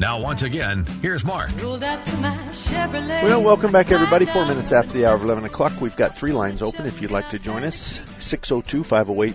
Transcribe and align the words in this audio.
Now, 0.00 0.20
once 0.20 0.42
again, 0.42 0.84
here's 1.02 1.24
Mark. 1.24 1.50
Well, 1.60 3.42
welcome 3.42 3.72
back, 3.72 3.90
everybody. 3.90 4.26
Four 4.26 4.46
minutes 4.46 4.70
after 4.70 4.92
the 4.92 5.04
hour 5.06 5.16
of 5.16 5.24
11 5.24 5.44
o'clock, 5.44 5.72
we've 5.80 5.96
got 5.96 6.16
three 6.16 6.30
lines 6.30 6.62
open 6.62 6.86
if 6.86 7.02
you'd 7.02 7.10
like 7.10 7.28
to 7.30 7.38
join 7.38 7.64
us 7.64 8.00
602 8.20 8.84
508 8.84 9.34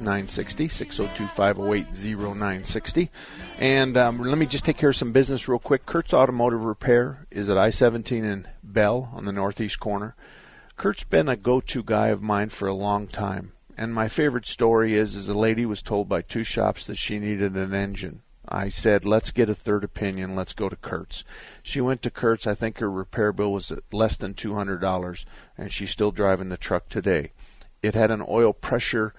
0960. 0.00 0.68
602 0.68 1.26
508 1.26 1.86
0960. 2.04 3.10
And 3.58 3.96
um, 3.96 4.20
let 4.20 4.38
me 4.38 4.46
just 4.46 4.64
take 4.64 4.76
care 4.76 4.90
of 4.90 4.96
some 4.96 5.10
business 5.10 5.48
real 5.48 5.58
quick. 5.58 5.86
Kurt's 5.86 6.14
Automotive 6.14 6.64
Repair 6.64 7.26
is 7.32 7.50
at 7.50 7.58
I 7.58 7.70
17 7.70 8.24
in 8.24 8.46
Bell 8.62 9.10
on 9.12 9.24
the 9.24 9.32
northeast 9.32 9.80
corner. 9.80 10.14
Kurt's 10.76 11.02
been 11.02 11.28
a 11.28 11.36
go 11.36 11.60
to 11.62 11.82
guy 11.82 12.08
of 12.08 12.22
mine 12.22 12.50
for 12.50 12.68
a 12.68 12.74
long 12.74 13.08
time. 13.08 13.52
And 13.76 13.92
my 13.92 14.06
favorite 14.06 14.46
story 14.46 14.94
is, 14.94 15.16
is 15.16 15.28
a 15.28 15.34
lady 15.34 15.66
was 15.66 15.82
told 15.82 16.08
by 16.08 16.22
two 16.22 16.44
shops 16.44 16.86
that 16.86 16.96
she 16.96 17.18
needed 17.18 17.56
an 17.56 17.74
engine 17.74 18.22
I 18.50 18.68
said, 18.68 19.04
let's 19.04 19.30
get 19.30 19.48
a 19.48 19.54
third 19.54 19.84
opinion. 19.84 20.34
Let's 20.34 20.52
go 20.52 20.68
to 20.68 20.76
Kurt's. 20.76 21.24
She 21.62 21.80
went 21.80 22.02
to 22.02 22.10
Kurt's. 22.10 22.46
I 22.46 22.54
think 22.54 22.78
her 22.78 22.90
repair 22.90 23.32
bill 23.32 23.52
was 23.52 23.72
less 23.92 24.16
than 24.16 24.34
$200, 24.34 25.24
and 25.56 25.72
she's 25.72 25.90
still 25.90 26.10
driving 26.10 26.48
the 26.48 26.56
truck 26.56 26.88
today. 26.88 27.32
It 27.82 27.94
had 27.94 28.10
an 28.10 28.24
oil 28.28 28.52
pressure 28.52 29.14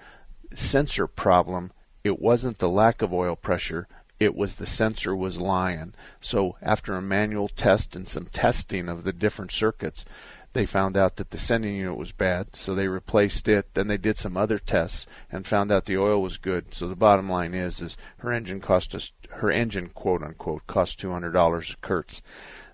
sensor 0.54 1.06
problem. 1.06 1.72
It 2.04 2.20
wasn't 2.20 2.58
the 2.58 2.68
lack 2.68 3.00
of 3.00 3.12
oil 3.12 3.36
pressure. 3.36 3.88
It 4.20 4.36
was 4.36 4.56
the 4.56 4.66
sensor 4.66 5.16
was 5.16 5.40
lying. 5.40 5.94
So 6.20 6.56
after 6.60 6.94
a 6.94 7.02
manual 7.02 7.48
test 7.48 7.96
and 7.96 8.06
some 8.06 8.26
testing 8.26 8.88
of 8.88 9.04
the 9.04 9.12
different 9.12 9.50
circuits, 9.50 10.04
they 10.52 10.66
found 10.66 10.96
out 10.96 11.16
that 11.16 11.30
the 11.30 11.38
sending 11.38 11.76
unit 11.76 11.96
was 11.96 12.12
bad, 12.12 12.54
so 12.54 12.74
they 12.74 12.88
replaced 12.88 13.48
it. 13.48 13.74
Then 13.74 13.86
they 13.86 13.96
did 13.96 14.18
some 14.18 14.36
other 14.36 14.58
tests 14.58 15.06
and 15.30 15.46
found 15.46 15.72
out 15.72 15.86
the 15.86 15.98
oil 15.98 16.20
was 16.20 16.36
good. 16.36 16.74
So 16.74 16.88
the 16.88 16.96
bottom 16.96 17.28
line 17.28 17.54
is, 17.54 17.80
is 17.80 17.96
her 18.18 18.32
engine 18.32 18.60
cost 18.60 18.94
us, 18.94 19.12
her 19.30 19.50
engine 19.50 19.88
quote 19.88 20.22
unquote 20.22 20.66
cost 20.66 21.00
two 21.00 21.10
hundred 21.10 21.32
dollars 21.32 21.72
at 21.72 21.80
Kurt's. 21.80 22.22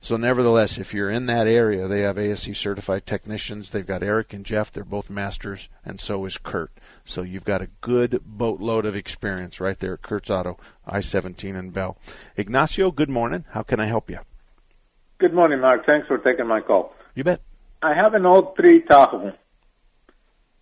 So 0.00 0.16
nevertheless, 0.16 0.78
if 0.78 0.94
you're 0.94 1.10
in 1.10 1.26
that 1.26 1.48
area, 1.48 1.88
they 1.88 2.02
have 2.02 2.18
ASE 2.18 2.56
certified 2.56 3.04
technicians. 3.04 3.70
They've 3.70 3.86
got 3.86 4.02
Eric 4.02 4.32
and 4.32 4.44
Jeff. 4.44 4.70
They're 4.70 4.84
both 4.84 5.10
masters, 5.10 5.68
and 5.84 5.98
so 5.98 6.24
is 6.24 6.38
Kurt. 6.38 6.70
So 7.04 7.22
you've 7.22 7.44
got 7.44 7.62
a 7.62 7.70
good 7.80 8.20
boatload 8.24 8.86
of 8.86 8.94
experience 8.94 9.60
right 9.60 9.78
there 9.78 9.94
at 9.94 10.02
Kurt's 10.02 10.30
Auto, 10.30 10.56
I-17 10.86 11.58
and 11.58 11.72
Bell. 11.72 11.98
Ignacio, 12.36 12.92
good 12.92 13.10
morning. 13.10 13.44
How 13.50 13.62
can 13.62 13.80
I 13.80 13.86
help 13.86 14.08
you? 14.08 14.20
Good 15.18 15.34
morning, 15.34 15.60
Mark. 15.60 15.84
Thanks 15.84 16.06
for 16.06 16.18
taking 16.18 16.46
my 16.46 16.60
call. 16.60 16.94
You 17.16 17.24
bet. 17.24 17.40
I 17.82 17.94
have 17.94 18.14
an 18.14 18.26
old 18.26 18.56
three 18.56 18.82
Tahoe, 18.82 19.32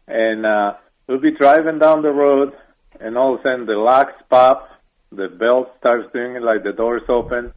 and 0.06 0.44
uh, 0.44 0.74
we'll 1.06 1.20
be 1.20 1.32
driving 1.32 1.78
down 1.78 2.02
the 2.02 2.12
road, 2.12 2.52
and 3.00 3.16
all 3.16 3.34
of 3.34 3.40
a 3.40 3.42
sudden 3.42 3.66
the 3.66 3.72
locks 3.72 4.12
pop, 4.28 4.68
the 5.10 5.28
belt 5.28 5.72
starts 5.78 6.12
doing 6.12 6.36
it 6.36 6.42
like 6.42 6.62
the 6.62 6.72
doors 6.72 7.02
open, 7.08 7.52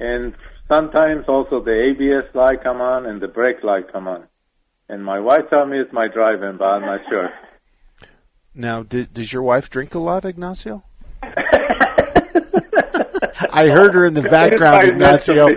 and 0.00 0.34
sometimes 0.70 1.26
also 1.28 1.62
the 1.62 1.90
ABS 1.90 2.34
light 2.34 2.62
come 2.62 2.80
on 2.80 3.06
and 3.06 3.20
the 3.20 3.28
brake 3.28 3.62
light 3.62 3.92
come 3.92 4.08
on. 4.08 4.24
And 4.88 5.04
my 5.04 5.20
wife 5.20 5.50
told 5.52 5.68
me 5.68 5.78
it's 5.78 5.92
my 5.92 6.08
driving, 6.08 6.56
but 6.56 6.64
I'm 6.64 6.82
not 6.82 7.00
sure. 7.08 7.30
Now, 8.54 8.82
does 8.82 9.32
your 9.32 9.42
wife 9.42 9.70
drink 9.70 9.94
a 9.94 10.00
lot, 10.00 10.24
Ignacio? 10.24 10.82
I 11.22 11.28
heard 13.68 13.94
her 13.94 14.04
in 14.04 14.14
the 14.14 14.22
background, 14.22 14.88
Ignacio. 14.88 15.50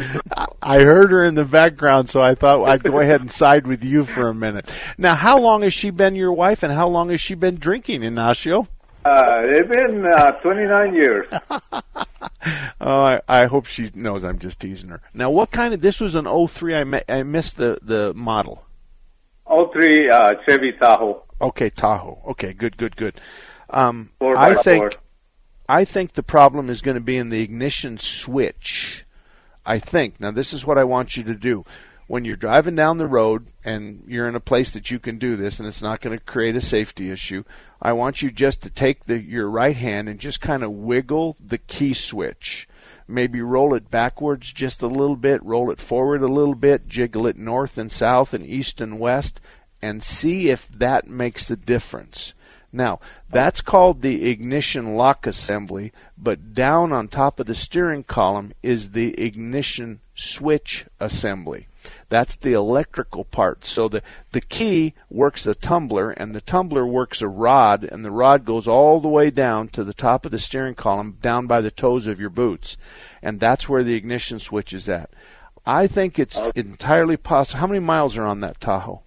I 0.61 0.81
heard 0.81 1.11
her 1.11 1.25
in 1.25 1.35
the 1.35 1.45
background, 1.45 2.09
so 2.09 2.22
I 2.22 2.35
thought 2.35 2.67
I'd 2.67 2.83
go 2.83 2.99
ahead 2.99 3.22
and 3.22 3.31
side 3.31 3.66
with 3.66 3.83
you 3.83 4.05
for 4.05 4.27
a 4.27 4.33
minute. 4.33 4.72
Now, 4.97 5.16
how 5.16 5.39
long 5.39 5.63
has 5.63 5.73
she 5.73 5.89
been 5.89 6.16
your 6.16 6.33
wife, 6.33 6.61
and 6.61 6.72
how 6.72 6.88
long 6.88 7.09
has 7.09 7.19
she 7.19 7.33
been 7.33 7.55
drinking, 7.55 8.03
Ignacio? 8.03 8.67
Uh, 9.03 9.41
it's 9.45 9.67
been 9.67 10.05
uh, 10.05 10.33
29 10.41 10.94
years. 10.94 11.27
oh, 11.49 13.01
I, 13.01 13.22
I, 13.27 13.45
hope 13.45 13.66
she 13.66 13.89
knows 13.95 14.23
I'm 14.23 14.38
just 14.38 14.59
teasing 14.59 14.91
her. 14.91 15.01
Now, 15.16 15.31
what 15.31 15.49
kind 15.49 15.73
of? 15.73 15.81
This 15.81 15.99
was 15.99 16.13
an 16.13 16.27
03. 16.47 16.75
I, 16.75 16.83
me, 16.83 17.01
I 17.09 17.23
missed 17.23 17.57
the 17.57 17.79
the 17.81 18.13
model. 18.13 18.63
03 19.47 20.09
uh, 20.09 20.33
Chevy 20.47 20.73
Tahoe. 20.73 21.23
Okay, 21.41 21.72
Tahoe. 21.72 22.22
Okay, 22.28 22.53
good, 22.53 22.78
good, 22.78 22.95
good. 22.95 23.19
Um, 23.72 24.11
I 24.22 24.53
think. 24.55 24.95
I 25.67 25.85
think 25.85 26.13
the 26.13 26.23
problem 26.23 26.69
is 26.69 26.81
going 26.81 26.95
to 26.95 27.01
be 27.01 27.16
in 27.16 27.29
the 27.29 27.41
ignition 27.41 27.97
switch. 27.97 29.05
I 29.66 29.79
think. 29.79 30.19
Now, 30.19 30.31
this 30.31 30.53
is 30.53 30.66
what 30.66 30.77
I 30.77 30.83
want 30.83 31.17
you 31.17 31.23
to 31.23 31.35
do. 31.35 31.66
When 32.07 32.25
you're 32.25 32.35
driving 32.35 32.75
down 32.75 32.97
the 32.97 33.07
road 33.07 33.47
and 33.63 34.03
you're 34.05 34.27
in 34.27 34.35
a 34.35 34.41
place 34.41 34.72
that 34.72 34.91
you 34.91 34.99
can 34.99 35.17
do 35.17 35.38
this 35.38 35.59
and 35.59 35.67
it's 35.67 35.81
not 35.81 36.01
going 36.01 36.17
to 36.17 36.23
create 36.23 36.55
a 36.55 36.61
safety 36.61 37.09
issue, 37.09 37.44
I 37.81 37.94
want 37.94 38.22
you 38.22 38.31
just 38.31 38.61
to 38.63 38.69
take 38.69 39.05
the, 39.05 39.19
your 39.19 39.49
right 39.49 39.75
hand 39.75 40.09
and 40.09 40.19
just 40.19 40.41
kind 40.41 40.63
of 40.63 40.72
wiggle 40.72 41.38
the 41.39 41.57
key 41.57 41.94
switch. 41.94 42.67
Maybe 43.07 43.41
roll 43.41 43.73
it 43.73 43.89
backwards 43.89 44.51
just 44.51 44.81
a 44.81 44.88
little 44.88 45.16
bit, 45.16 45.44
roll 45.44 45.72
it 45.72 45.79
forward 45.79 46.22
a 46.22 46.28
little 46.28 46.55
bit, 46.55 46.88
jiggle 46.88 47.28
it 47.28 47.38
north 47.38 47.78
and 47.78 47.91
south 47.91 48.33
and 48.33 48.45
east 48.45 48.81
and 48.81 48.99
west, 48.99 49.39
and 49.81 50.03
see 50.03 50.49
if 50.49 50.67
that 50.69 51.07
makes 51.07 51.49
a 51.49 51.55
difference. 51.55 52.33
Now, 52.74 53.00
that's 53.30 53.62
called 53.62 54.02
the 54.02 54.30
ignition 54.30 54.96
lock 54.96 55.28
assembly, 55.28 55.92
but 56.18 56.54
down 56.54 56.94
on 56.94 57.08
top 57.08 57.40
of 57.40 57.46
the 57.46 57.56
steering 57.56 58.04
column 58.04 58.54
is 58.64 58.92
the 58.92 59.20
ignition 59.20 60.00
switch 60.16 60.86
assembly. 61.00 61.68
That's 62.09 62.36
the 62.36 62.54
electrical 62.54 63.26
part. 63.26 63.66
So 63.66 63.88
the, 63.88 64.02
the 64.32 64.42
key 64.42 64.94
works 65.09 65.46
a 65.46 65.56
tumbler, 65.56 66.12
and 66.12 66.34
the 66.34 66.42
tumbler 66.42 66.86
works 66.86 67.22
a 67.22 67.28
rod, 67.28 67.84
and 67.84 68.06
the 68.06 68.12
rod 68.12 68.46
goes 68.46 68.68
all 68.68 69.00
the 69.00 69.08
way 69.08 69.32
down 69.32 69.68
to 69.70 69.84
the 69.84 69.94
top 69.94 70.26
of 70.26 70.32
the 70.32 70.40
steering 70.40 70.76
column, 70.76 71.18
down 71.22 71.48
by 71.48 71.59
the 71.59 71.72
toes 71.72 72.08
of 72.08 72.20
your 72.20 72.30
boots. 72.30 72.78
And 73.22 73.40
that's 73.40 73.68
where 73.68 73.84
the 73.84 73.96
ignition 73.96 74.40
switch 74.40 74.74
is 74.74 74.88
at. 74.88 75.09
I 75.66 75.88
think 75.88 76.18
it's 76.18 76.42
entirely 76.56 77.18
possible. 77.18 77.59
How 77.59 77.68
many 77.68 77.80
miles 77.80 78.18
are 78.18 78.26
on 78.26 78.40
that 78.42 78.59
Tahoe? 78.59 79.02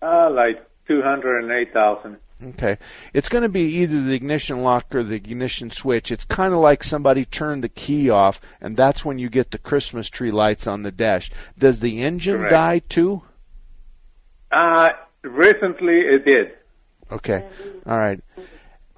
Uh, 0.00 0.30
like 0.30 0.64
208,000. 0.86 2.18
Okay. 2.42 2.78
It's 3.12 3.28
going 3.28 3.42
to 3.42 3.48
be 3.48 3.62
either 3.78 4.00
the 4.00 4.14
ignition 4.14 4.62
lock 4.62 4.94
or 4.94 5.02
the 5.02 5.16
ignition 5.16 5.70
switch. 5.70 6.12
It's 6.12 6.24
kind 6.24 6.54
of 6.54 6.60
like 6.60 6.84
somebody 6.84 7.24
turned 7.24 7.64
the 7.64 7.68
key 7.68 8.10
off, 8.10 8.40
and 8.60 8.76
that's 8.76 9.04
when 9.04 9.18
you 9.18 9.28
get 9.28 9.50
the 9.50 9.58
Christmas 9.58 10.08
tree 10.08 10.30
lights 10.30 10.66
on 10.66 10.82
the 10.82 10.92
dash. 10.92 11.30
Does 11.58 11.80
the 11.80 12.02
engine 12.02 12.36
Correct. 12.36 12.52
die 12.52 12.78
too? 12.78 13.22
Uh, 14.52 14.90
recently 15.22 16.00
it 16.00 16.24
did. 16.24 16.52
Okay. 17.10 17.44
All 17.86 17.98
right. 17.98 18.20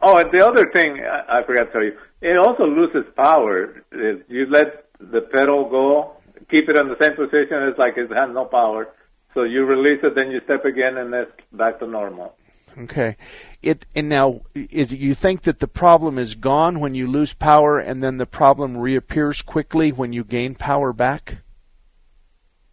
Oh, 0.03 0.19
and 0.19 0.31
the 0.33 0.47
other 0.47 0.71
thing 0.71 1.01
I, 1.01 1.43
forgot 1.45 1.65
to 1.65 1.73
tell 1.73 1.83
you, 1.83 1.97
it 2.21 2.37
also 2.37 2.65
loses 2.65 3.05
power. 3.17 3.83
If 3.93 4.23
you 4.29 4.47
let 4.47 4.87
the 4.99 5.21
pedal 5.21 5.69
go, 5.69 6.17
keep 6.51 6.69
it 6.69 6.77
in 6.77 6.89
the 6.89 6.97
same 7.01 7.15
position, 7.17 7.63
it's 7.69 7.79
like 7.79 7.97
it 7.97 8.11
has 8.11 8.31
no 8.33 8.45
power. 8.45 8.89
So 9.35 9.45
you 9.45 9.65
release 9.65 10.01
it, 10.03 10.15
then 10.15 10.31
you 10.31 10.41
step 10.45 10.65
again, 10.65 10.97
and 10.97 11.15
it's 11.15 11.31
back 11.53 11.79
to 11.81 11.87
normal. 11.87 12.35
Okay. 12.79 13.17
It 13.63 13.87
and 13.95 14.09
now 14.09 14.41
is 14.55 14.93
you 14.93 15.15
think 15.15 15.43
that 15.43 15.61
the 15.61 15.69
problem 15.69 16.19
is 16.19 16.35
gone 16.35 16.81
when 16.81 16.95
you 16.95 17.07
lose 17.07 17.35
power 17.35 17.79
and 17.79 18.03
then 18.03 18.19
the 18.19 18.27
problem 18.27 18.77
reappears 18.77 19.43
quickly 19.43 19.93
when 19.93 20.13
you 20.13 20.25
gain 20.25 20.55
power 20.55 20.93
back? 20.93 21.39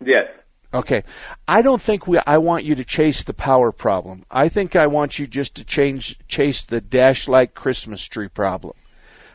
Yes. 0.04 0.28
Okay. 0.74 1.04
I 1.48 1.62
don't 1.62 1.82
think 1.82 2.08
we 2.08 2.20
I 2.26 2.38
want 2.38 2.64
you 2.64 2.76
to 2.76 2.84
chase 2.84 3.24
the 3.24 3.34
power 3.34 3.72
problem. 3.72 4.26
I 4.30 4.50
think 4.50 4.76
I 4.76 4.88
want 4.88 5.20
you 5.20 5.28
just 5.28 5.56
to 5.56 5.64
change 5.64 6.20
chase 6.28 6.64
the 6.64 6.82
dash 6.82 7.28
light 7.28 7.56
Christmas 7.56 8.04
tree 8.06 8.30
problem. 8.30 8.76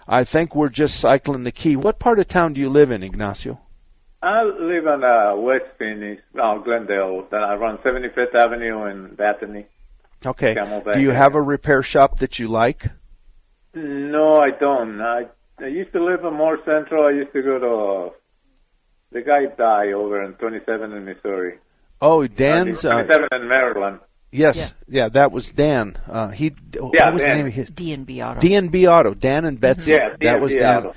I 0.07 0.25
think 0.25 0.55
we're 0.55 0.69
just 0.69 0.99
cycling 0.99 1.45
the 1.45 1.53
key. 1.53 1.77
What 1.77 1.99
part 1.99 2.19
of 2.19 2.29
town 2.29 2.55
do 2.55 2.61
you 2.61 2.69
live 2.69 2.91
in, 2.91 3.03
Ignacio? 3.03 3.61
I 4.23 4.43
live 4.43 4.87
on 4.87 5.03
uh, 5.03 5.35
West 5.37 5.65
Phoenix, 5.79 6.23
uh, 6.41 6.59
Glendale. 6.59 7.27
I 7.33 7.55
run 7.55 7.79
75th 7.79 8.35
Avenue 8.35 8.85
in 8.87 9.15
Bethany. 9.17 9.67
Okay. 10.25 10.55
Do 10.93 11.01
you 11.01 11.11
have 11.11 11.35
a 11.35 11.43
repair 11.43 11.83
shop 11.83 12.19
that 12.21 12.39
you 12.39 12.49
like? 12.49 12.87
No, 13.75 14.37
I 14.37 14.51
don't. 14.51 15.01
I 15.01 15.27
I 15.59 15.67
used 15.67 15.93
to 15.93 16.05
live 16.05 16.25
in 16.25 16.35
more 16.35 16.59
central. 16.65 17.07
I 17.07 17.11
used 17.13 17.33
to 17.33 17.43
go 17.43 17.59
to 17.59 18.15
the 19.13 19.23
guy 19.23 19.47
died 19.57 19.93
over 19.93 20.23
in 20.23 20.35
27 20.35 20.93
in 20.93 21.05
Missouri. 21.05 21.59
Oh, 22.01 22.27
Dan's 22.27 22.85
uh, 22.85 23.05
27 23.05 23.29
uh, 23.31 23.37
in 23.37 23.49
Maryland. 23.49 24.01
Yes, 24.33 24.75
yeah. 24.89 25.03
yeah, 25.03 25.09
that 25.11 25.31
was 25.31 25.51
Dan. 25.51 25.97
Uh, 26.09 26.29
he 26.29 26.55
yeah, 26.75 26.81
what 26.81 27.13
was 27.13 27.23
Dan. 27.23 27.31
the 27.31 27.37
name 27.37 27.47
of 27.47 27.53
his 27.53 27.71
DNB 27.71 28.27
Auto. 28.27 28.41
DNB 28.41 28.91
Auto. 28.91 29.15
Dan 29.15 29.45
and 29.45 29.61
Betsy. 29.61 29.93
Yeah, 29.93 30.17
that 30.21 30.41
was 30.41 30.55
Dan. 30.55 30.79
Auto. 30.79 30.95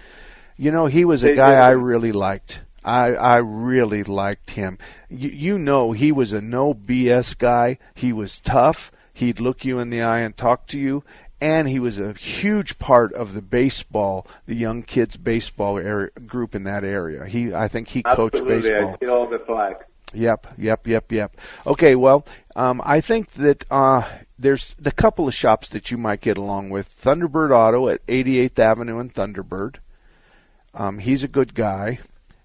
You 0.57 0.71
know, 0.71 0.85
he 0.85 1.03
was 1.03 1.23
a 1.23 1.27
they 1.27 1.35
guy 1.35 1.53
I 1.53 1.71
really 1.71 2.13
liked. 2.13 2.61
I 2.83 3.13
I 3.13 3.37
really 3.37 4.03
liked 4.03 4.51
him. 4.51 4.77
You, 5.09 5.29
you 5.29 5.59
know, 5.59 5.91
he 5.91 6.11
was 6.13 6.31
a 6.31 6.39
no 6.39 6.73
BS 6.73 7.37
guy. 7.37 7.77
He 7.93 8.13
was 8.13 8.39
tough 8.39 8.91
He'd 9.15 9.39
look 9.39 9.63
you 9.63 9.79
in 9.79 9.91
the 9.91 10.01
eye 10.01 10.19
and 10.19 10.35
talk 10.35 10.67
to 10.67 10.79
you. 10.79 11.05
And 11.39 11.69
he 11.69 11.79
was 11.79 11.99
a 11.99 12.11
huge 12.11 12.79
part 12.79 13.13
of 13.13 13.33
the 13.33 13.41
baseball, 13.41 14.27
the 14.45 14.55
young 14.55 14.83
kids 14.83 15.15
baseball 15.15 15.77
area, 15.77 16.09
group 16.27 16.53
in 16.53 16.65
that 16.65 16.83
area. 16.83 17.25
He, 17.25 17.53
I 17.53 17.69
think, 17.69 17.87
he 17.87 18.03
Absolutely. 18.05 18.39
coached 18.39 18.47
baseball. 18.47 18.97
I 19.01 19.05
see 19.05 19.09
all 19.09 19.27
the 19.27 19.39
flags. 19.39 19.85
Yep, 20.13 20.47
yep, 20.57 20.85
yep, 20.85 21.11
yep. 21.11 21.37
Okay, 21.65 21.95
well, 21.95 22.25
um, 22.57 22.81
I 22.83 22.99
think 22.99 23.31
that 23.31 23.65
uh, 23.71 24.03
there's 24.37 24.75
a 24.83 24.91
couple 24.91 25.29
of 25.29 25.33
shops 25.33 25.69
that 25.69 25.91
you 25.91 25.97
might 25.97 26.19
get 26.19 26.37
along 26.37 26.71
with. 26.71 26.93
Thunderbird 27.01 27.51
Auto 27.51 27.87
at 27.87 28.05
88th 28.07 28.59
Avenue 28.59 28.99
and 28.99 29.13
Thunderbird. 29.13 29.77
Um, 30.73 30.99
he's 30.99 31.23
a 31.23 31.29
good 31.29 31.53
guy. 31.53 31.99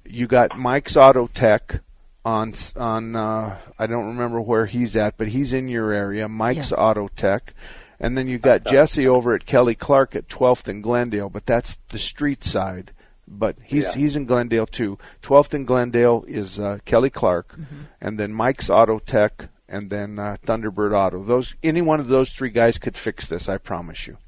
You 0.05 0.29
got 0.29 0.57
Mike's 0.57 0.97
Auto 0.97 1.27
Tech 1.27 1.81
on 2.25 2.53
on 2.77 3.17
uh, 3.17 3.57
I 3.79 3.87
don't 3.87 4.09
remember 4.09 4.41
where 4.41 4.67
he's 4.67 4.97
at, 4.97 5.17
but 5.17 5.29
he's 5.29 5.53
in 5.53 5.69
your 5.69 5.93
area. 5.93 6.29
Mike's 6.29 6.71
Yeah. 6.71 6.79
Auto 6.79 7.09
Tech, 7.09 7.55
and 7.99 8.17
then 8.17 8.29
you've 8.29 8.43
got 8.43 8.65
Jesse 8.71 9.07
over 9.09 9.35
at 9.35 9.47
Kelly 9.47 9.75
Clark 9.75 10.15
at 10.15 10.29
12th 10.29 10.69
and 10.69 10.83
Glendale, 10.83 11.31
but 11.31 11.47
that's 11.47 11.79
the 11.91 11.99
street 11.99 12.45
side. 12.45 12.93
But 13.27 13.57
he's 13.63 13.95
Yeah. 13.95 14.03
he's 14.03 14.17
in 14.17 14.25
Glendale 14.27 14.67
too. 14.67 14.99
12th 15.23 15.55
and 15.55 15.67
Glendale 15.67 16.25
is 16.27 16.59
uh, 16.61 16.79
Kelly 16.85 17.11
Clark, 17.11 17.57
and 18.01 18.19
then 18.19 18.33
Mike's 18.33 18.69
Auto 18.69 18.99
Tech, 18.99 19.49
and 19.69 19.89
then 19.89 20.19
uh, 20.19 20.37
Thunderbird 20.45 20.93
Auto. 20.93 21.23
Those 21.23 21.55
any 21.63 21.81
one 21.81 22.01
of 22.01 22.09
those 22.09 22.33
three 22.33 22.51
guys 22.51 22.77
could 22.77 22.97
fix 22.97 23.27
this. 23.29 23.49
I 23.49 23.57
promise 23.59 24.07
you. 24.07 24.19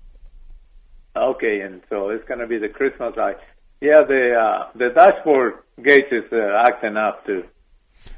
Okay, 1.14 1.60
and 1.60 1.82
so 1.90 2.08
it's 2.08 2.26
going 2.26 2.40
to 2.40 2.46
be 2.46 2.56
the 2.58 2.68
Christmas 2.68 3.14
light. 3.16 3.36
Yeah, 3.82 4.02
the 4.06 4.34
uh, 4.34 4.68
the 4.76 4.90
dashboard 4.94 5.54
gauge 5.82 6.10
is 6.10 6.24
uh, 6.32 6.62
acting 6.66 6.96
up 6.96 7.26
too. 7.26 7.44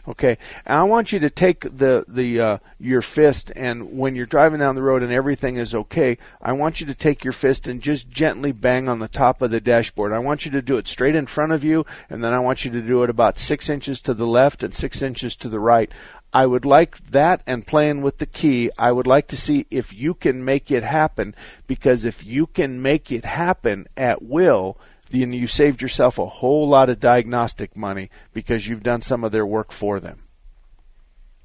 Okay, 0.07 0.37
and 0.67 0.79
I 0.79 0.83
want 0.83 1.13
you 1.13 1.19
to 1.21 1.31
take 1.31 1.63
the 1.63 2.05
the 2.07 2.41
uh, 2.41 2.59
your 2.79 3.01
fist 3.01 3.51
and 3.57 3.97
when 3.97 4.15
you're 4.15 4.27
driving 4.27 4.61
down 4.61 4.75
the 4.75 4.83
road 4.83 5.03
and 5.03 5.11
everything 5.11 5.57
is 5.57 5.75
okay, 5.75 6.19
I 6.43 6.53
want 6.53 6.81
you 6.81 6.87
to 6.87 6.95
take 6.95 7.25
your 7.25 7.33
fist 7.33 7.69
and 7.69 7.81
just 7.81 8.11
gently 8.11 8.53
bang 8.53 8.89
on 8.89 8.99
the 8.99 9.09
top 9.09 9.41
of 9.41 9.51
the 9.51 9.61
dashboard. 9.61 10.13
I 10.13 10.19
want 10.19 10.45
you 10.45 10.51
to 10.53 10.63
do 10.63 10.77
it 10.77 10.87
straight 10.87 11.15
in 11.15 11.27
front 11.27 11.53
of 11.53 11.65
you, 11.65 11.87
and 12.11 12.23
then 12.23 12.35
I 12.35 12.41
want 12.41 12.65
you 12.65 12.71
to 12.73 12.83
do 12.83 13.03
it 13.03 13.11
about 13.11 13.39
six 13.39 13.71
inches 13.71 14.03
to 14.03 14.13
the 14.13 14.27
left 14.27 14.63
and 14.63 14.75
six 14.75 15.01
inches 15.01 15.37
to 15.37 15.49
the 15.49 15.61
right. 15.61 15.91
I 16.35 16.47
would 16.47 16.65
like 16.65 17.13
that 17.13 17.43
and 17.47 17.65
playing 17.65 18.03
with 18.03 18.19
the 18.19 18.27
key. 18.27 18.69
I 18.77 18.91
would 18.91 19.07
like 19.07 19.29
to 19.29 19.37
see 19.37 19.67
if 19.71 19.95
you 19.95 20.15
can 20.15 20.45
make 20.45 20.71
it 20.71 20.83
happen 20.83 21.35
because 21.69 22.05
if 22.05 22.27
you 22.27 22.49
can 22.49 22.83
make 22.83 23.13
it 23.13 23.25
happen 23.25 23.87
at 23.97 24.21
will, 24.21 24.77
then 25.11 25.33
you 25.33 25.47
saved 25.47 25.81
yourself 25.83 26.19
a 26.19 26.27
whole 26.27 26.69
lot 26.69 26.89
of 26.89 27.01
diagnostic 27.01 27.77
money 27.77 28.11
because 28.33 28.67
you've 28.69 28.83
done 28.83 29.01
some 29.01 29.25
of 29.25 29.33
their 29.33 29.47
work 29.47 29.71
for 29.73 30.01
them. 30.01 30.23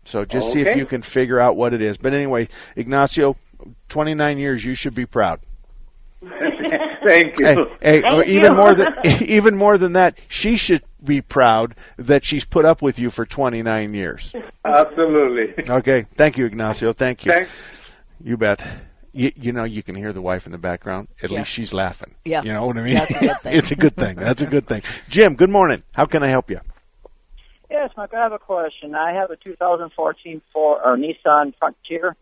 So 0.06 0.26
just 0.26 0.52
see 0.52 0.62
if 0.62 0.76
you 0.76 0.86
can 0.86 1.02
figure 1.02 1.40
out 1.40 1.56
what 1.56 1.74
it 1.74 1.82
is. 1.82 1.98
But 1.98 2.14
anyway, 2.14 2.48
Ignacio, 2.76 3.38
29 3.90 4.38
years, 4.40 4.66
you 4.66 4.74
should 4.74 4.96
be 4.96 5.06
proud. 5.06 5.40
Thank 6.22 7.40
you. 7.40 7.46
Hey, 7.46 7.56
hey, 7.82 8.02
Thank 8.02 8.06
or 8.06 8.24
even 8.24 8.52
you. 8.52 8.58
more 8.58 8.74
than 8.74 8.94
even 9.22 9.56
more 9.56 9.78
than 9.78 9.94
that, 9.94 10.18
she 10.28 10.58
should 10.58 10.84
be 11.04 11.22
proud 11.22 11.76
that 11.98 12.26
she's 12.26 12.44
put 12.44 12.66
up 12.66 12.82
with 12.82 13.00
you 13.00 13.10
for 13.10 13.26
29 13.26 13.94
years. 13.94 14.34
Absolutely. 14.66 15.64
Okay, 15.70 16.06
thank 16.16 16.38
you, 16.38 16.46
Ignacio. 16.46 16.92
Thank 16.92 17.26
you. 17.26 17.32
Thanks. 17.32 17.50
You 18.22 18.36
bet. 18.36 18.66
You, 19.14 19.32
you 19.36 19.52
know, 19.54 19.64
you 19.64 19.82
can 19.82 19.96
hear 19.96 20.12
the 20.14 20.22
wife 20.22 20.46
in 20.46 20.52
the 20.52 20.58
background. 20.58 21.08
At 21.24 21.32
Yeah. 21.32 21.40
least 21.40 21.52
she's 21.52 21.74
laughing. 21.74 22.16
Yeah. 22.30 22.44
You 22.44 22.54
know 22.54 22.68
what 22.68 22.78
I 22.78 22.84
mean? 22.84 22.94
That's 22.94 23.10
a 23.12 23.20
good 23.20 23.42
thing. 23.42 23.54
it's 23.58 23.72
a 23.72 23.76
good 23.76 23.96
thing. 23.96 24.16
That's 24.18 24.42
a 24.44 24.46
good 24.46 24.68
thing. 24.68 24.84
Jim, 25.10 25.36
good 25.36 25.50
morning. 25.50 25.82
How 25.96 26.06
can 26.06 26.22
I 26.22 26.28
help 26.28 26.52
you? 26.52 26.60
Yes, 27.72 27.90
Mike, 27.98 28.14
I 28.14 28.22
have 28.22 28.34
a 28.34 28.40
question. 28.40 28.94
I 28.94 29.14
have 29.14 29.32
a 29.32 29.36
2014 29.36 30.42
Ford 30.54 30.82
or 30.84 30.96
Nissan 30.96 31.54
Frontier. 31.58 32.16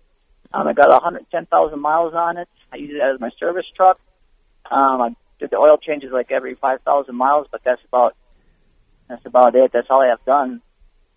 Um, 0.53 0.65
I 0.65 0.73
got 0.73 0.89
110,000 0.89 1.79
miles 1.79 2.13
on 2.13 2.37
it. 2.37 2.47
I 2.71 2.77
use 2.77 2.91
it 2.95 3.01
as 3.01 3.19
my 3.19 3.31
service 3.37 3.65
truck. 3.75 3.99
Um, 4.71 5.01
I 5.01 5.09
did 5.39 5.49
the 5.49 5.57
oil 5.57 5.77
changes 5.77 6.11
like 6.13 6.31
every 6.31 6.55
5,000 6.55 7.13
miles, 7.13 7.47
but 7.51 7.61
that's 7.65 7.81
about 7.87 8.15
that's 9.09 9.25
about 9.25 9.55
it. 9.55 9.71
That's 9.73 9.87
all 9.89 10.01
I 10.01 10.07
have 10.07 10.23
done, 10.25 10.61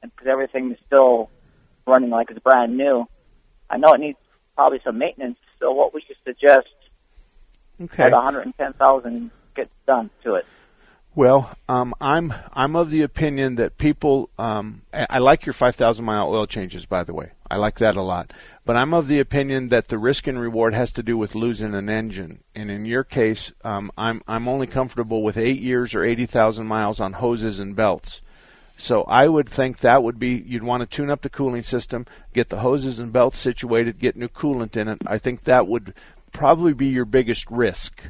because 0.00 0.26
everything 0.28 0.70
is 0.70 0.78
still 0.86 1.28
running 1.86 2.10
like 2.10 2.30
it's 2.30 2.38
brand 2.38 2.76
new. 2.76 3.06
I 3.68 3.78
know 3.78 3.92
it 3.94 4.00
needs 4.00 4.18
probably 4.54 4.80
some 4.84 4.98
maintenance. 4.98 5.38
So, 5.58 5.72
what 5.72 5.92
would 5.92 6.04
you 6.08 6.14
suggest 6.24 6.68
Okay. 7.80 8.10
the 8.10 8.16
110,000 8.16 9.30
gets 9.54 9.70
done 9.86 10.10
to 10.24 10.34
it? 10.34 10.46
Well, 11.14 11.50
um, 11.68 11.92
I'm 12.00 12.32
I'm 12.52 12.76
of 12.76 12.90
the 12.90 13.02
opinion 13.02 13.56
that 13.56 13.78
people. 13.78 14.30
Um, 14.38 14.82
I 14.94 15.06
I 15.10 15.18
like 15.18 15.44
your 15.44 15.52
5,000 15.52 16.04
mile 16.04 16.32
oil 16.32 16.46
changes, 16.46 16.86
by 16.86 17.02
the 17.02 17.12
way. 17.12 17.32
I 17.50 17.56
like 17.56 17.80
that 17.80 17.96
a 17.96 18.02
lot. 18.02 18.32
But 18.64 18.76
I'm 18.76 18.94
of 18.94 19.08
the 19.08 19.18
opinion 19.18 19.70
that 19.70 19.88
the 19.88 19.98
risk 19.98 20.28
and 20.28 20.38
reward 20.38 20.72
has 20.74 20.92
to 20.92 21.02
do 21.02 21.16
with 21.16 21.34
losing 21.34 21.74
an 21.74 21.90
engine. 21.90 22.44
And 22.54 22.70
in 22.70 22.86
your 22.86 23.02
case, 23.02 23.50
um, 23.64 23.90
I'm 23.98 24.22
I'm 24.28 24.46
only 24.46 24.68
comfortable 24.68 25.24
with 25.24 25.36
eight 25.36 25.60
years 25.60 25.96
or 25.96 26.04
80,000 26.04 26.66
miles 26.66 27.00
on 27.00 27.14
hoses 27.14 27.58
and 27.58 27.74
belts. 27.74 28.20
So 28.76 29.02
I 29.02 29.28
would 29.28 29.48
think 29.48 29.78
that 29.78 30.04
would 30.04 30.18
be 30.18 30.42
you'd 30.46 30.62
want 30.62 30.80
to 30.82 30.86
tune 30.86 31.10
up 31.10 31.22
the 31.22 31.28
cooling 31.28 31.62
system, 31.62 32.06
get 32.32 32.48
the 32.48 32.60
hoses 32.60 32.98
and 32.98 33.12
belts 33.12 33.38
situated, 33.38 33.98
get 33.98 34.16
new 34.16 34.28
coolant 34.28 34.76
in 34.76 34.88
it. 34.88 35.02
I 35.06 35.18
think 35.18 35.42
that 35.42 35.66
would 35.66 35.92
probably 36.32 36.72
be 36.72 36.86
your 36.86 37.04
biggest 37.04 37.50
risk. 37.50 38.02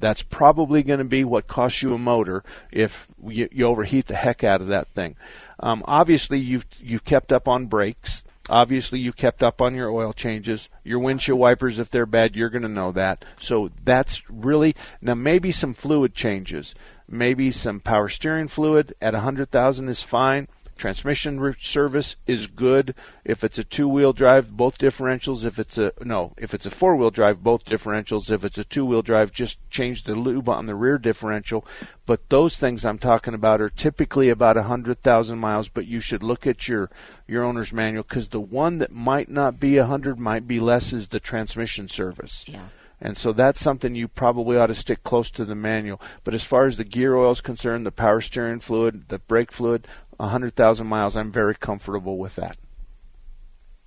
That's 0.00 0.22
probably 0.22 0.82
going 0.82 1.00
to 1.00 1.04
be 1.04 1.24
what 1.24 1.48
costs 1.48 1.82
you 1.82 1.92
a 1.92 1.98
motor 1.98 2.44
if 2.70 3.08
you, 3.26 3.48
you 3.50 3.66
overheat 3.66 4.06
the 4.06 4.14
heck 4.14 4.44
out 4.44 4.60
of 4.60 4.68
that 4.68 4.88
thing. 4.88 5.16
Um, 5.60 5.82
obviously, 5.86 6.38
you've 6.38 6.66
you've 6.80 7.04
kept 7.04 7.32
up 7.32 7.48
on 7.48 7.66
brakes. 7.66 8.24
Obviously, 8.48 8.98
you 8.98 9.12
kept 9.12 9.42
up 9.42 9.60
on 9.60 9.74
your 9.74 9.90
oil 9.90 10.12
changes, 10.12 10.68
your 10.82 11.00
windshield 11.00 11.38
wipers. 11.38 11.78
If 11.78 11.90
they're 11.90 12.06
bad, 12.06 12.34
you're 12.34 12.48
going 12.48 12.62
to 12.62 12.68
know 12.68 12.92
that. 12.92 13.24
So 13.38 13.70
that's 13.84 14.22
really 14.30 14.74
now 15.02 15.14
maybe 15.14 15.50
some 15.50 15.74
fluid 15.74 16.14
changes, 16.14 16.74
maybe 17.08 17.50
some 17.50 17.80
power 17.80 18.08
steering 18.08 18.48
fluid 18.48 18.94
at 19.02 19.14
100,000 19.14 19.88
is 19.88 20.02
fine. 20.02 20.48
Transmission 20.78 21.54
service 21.60 22.16
is 22.26 22.46
good 22.46 22.94
if 23.24 23.42
it's 23.42 23.58
a 23.58 23.64
two-wheel 23.64 24.12
drive, 24.12 24.56
both 24.56 24.78
differentials. 24.78 25.44
If 25.44 25.58
it's 25.58 25.76
a 25.76 25.92
no, 26.00 26.34
if 26.38 26.54
it's 26.54 26.66
a 26.66 26.70
four-wheel 26.70 27.10
drive, 27.10 27.42
both 27.42 27.64
differentials. 27.64 28.30
If 28.30 28.44
it's 28.44 28.58
a 28.58 28.64
two-wheel 28.64 29.02
drive, 29.02 29.32
just 29.32 29.58
change 29.70 30.04
the 30.04 30.14
lube 30.14 30.48
on 30.48 30.66
the 30.66 30.76
rear 30.76 30.96
differential. 30.96 31.66
But 32.06 32.28
those 32.30 32.56
things 32.56 32.84
I'm 32.84 32.98
talking 32.98 33.34
about 33.34 33.60
are 33.60 33.68
typically 33.68 34.30
about 34.30 34.56
a 34.56 34.62
hundred 34.62 35.02
thousand 35.02 35.40
miles. 35.40 35.68
But 35.68 35.88
you 35.88 35.98
should 35.98 36.22
look 36.22 36.46
at 36.46 36.68
your 36.68 36.90
your 37.26 37.42
owner's 37.42 37.72
manual 37.72 38.04
because 38.04 38.28
the 38.28 38.40
one 38.40 38.78
that 38.78 38.92
might 38.92 39.28
not 39.28 39.58
be 39.58 39.78
a 39.78 39.86
hundred 39.86 40.20
might 40.20 40.46
be 40.46 40.60
less 40.60 40.92
is 40.92 41.08
the 41.08 41.20
transmission 41.20 41.88
service. 41.88 42.44
Yeah. 42.46 42.68
And 43.00 43.16
so 43.16 43.32
that's 43.32 43.60
something 43.60 43.94
you 43.94 44.08
probably 44.08 44.56
ought 44.56 44.66
to 44.66 44.74
stick 44.74 45.04
close 45.04 45.30
to 45.32 45.44
the 45.44 45.54
manual. 45.54 46.00
But 46.24 46.34
as 46.34 46.42
far 46.42 46.64
as 46.64 46.76
the 46.76 46.84
gear 46.84 47.16
oil 47.16 47.30
is 47.30 47.40
concerned, 47.40 47.86
the 47.86 47.92
power 47.92 48.20
steering 48.20 48.60
fluid, 48.60 49.08
the 49.08 49.20
brake 49.20 49.52
fluid, 49.52 49.86
100,000 50.16 50.86
miles, 50.86 51.16
I'm 51.16 51.30
very 51.30 51.54
comfortable 51.54 52.18
with 52.18 52.34
that. 52.36 52.56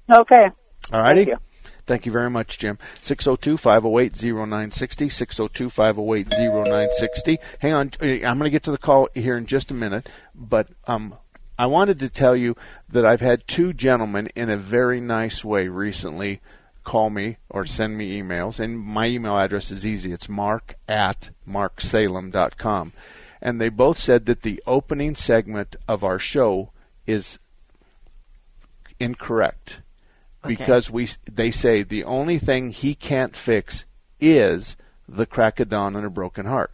Okay. 0.09 0.49
All 0.93 1.01
righty? 1.01 1.25
Thank 1.25 1.39
you. 1.39 1.45
Thank 1.87 2.05
you 2.05 2.11
very 2.11 2.29
much, 2.29 2.57
Jim. 2.57 2.77
602 3.01 3.57
508 3.57 4.23
0960. 4.23 5.09
602 5.09 5.69
508 5.69 6.29
0960. 6.29 7.39
Hang 7.59 7.73
on. 7.73 7.91
uh, 8.01 8.05
I'm 8.05 8.37
going 8.37 8.41
to 8.41 8.49
get 8.49 8.63
to 8.63 8.71
the 8.71 8.77
call 8.77 9.09
here 9.13 9.37
in 9.37 9.45
just 9.45 9.71
a 9.71 9.73
minute, 9.73 10.07
but 10.33 10.69
um, 10.87 11.15
I 11.59 11.65
wanted 11.65 11.99
to 11.99 12.09
tell 12.09 12.35
you 12.35 12.55
that 12.89 13.05
I've 13.05 13.21
had 13.21 13.47
two 13.47 13.73
gentlemen 13.73 14.29
in 14.35 14.49
a 14.49 14.57
very 14.57 15.01
nice 15.01 15.43
way 15.43 15.67
recently 15.67 16.39
call 16.83 17.09
me 17.09 17.37
or 17.49 17.65
send 17.65 17.97
me 17.97 18.21
emails, 18.21 18.59
and 18.59 18.79
my 18.79 19.07
email 19.07 19.37
address 19.37 19.71
is 19.71 19.85
easy. 19.85 20.11
It's 20.11 20.29
mark 20.29 20.75
at 20.87 21.29
marksalem.com. 21.47 22.93
And 23.41 23.59
they 23.59 23.69
both 23.69 23.97
said 23.97 24.25
that 24.27 24.43
the 24.43 24.61
opening 24.67 25.15
segment 25.15 25.75
of 25.87 26.03
our 26.03 26.19
show 26.19 26.71
is 27.07 27.39
incorrect 28.99 29.81
Okay. 30.43 30.55
because 30.55 30.89
we 30.89 31.07
they 31.31 31.51
say 31.51 31.83
the 31.83 32.03
only 32.03 32.39
thing 32.39 32.71
he 32.71 32.95
can't 32.95 33.35
fix 33.35 33.85
is 34.19 34.75
the 35.07 35.25
crack 35.27 35.59
of 35.59 35.69
dawn 35.69 35.95
and 35.95 36.05
a 36.05 36.09
broken 36.09 36.45
heart. 36.47 36.71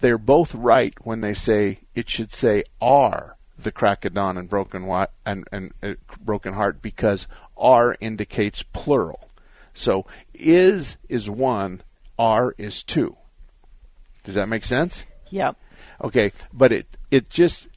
They're 0.00 0.18
both 0.18 0.54
right 0.54 0.94
when 1.02 1.20
they 1.20 1.34
say 1.34 1.78
it 1.94 2.08
should 2.08 2.32
say 2.32 2.62
are 2.80 3.36
the 3.58 3.72
crack 3.72 4.04
of 4.04 4.14
dawn 4.14 4.36
and 4.36 4.48
broken 4.48 4.86
wa- 4.86 5.06
and, 5.26 5.46
and 5.52 5.72
uh, 5.82 5.94
broken 6.20 6.54
heart 6.54 6.80
because 6.82 7.26
are 7.56 7.96
indicates 8.00 8.62
plural. 8.62 9.28
So 9.74 10.06
is 10.34 10.96
is 11.08 11.30
one, 11.30 11.82
are 12.18 12.54
is 12.58 12.82
two. 12.82 13.16
Does 14.24 14.34
that 14.34 14.48
make 14.48 14.64
sense? 14.64 15.04
Yep. 15.30 15.56
Okay, 16.02 16.32
but 16.52 16.72
it 16.72 16.86
it 17.10 17.30
just 17.30 17.68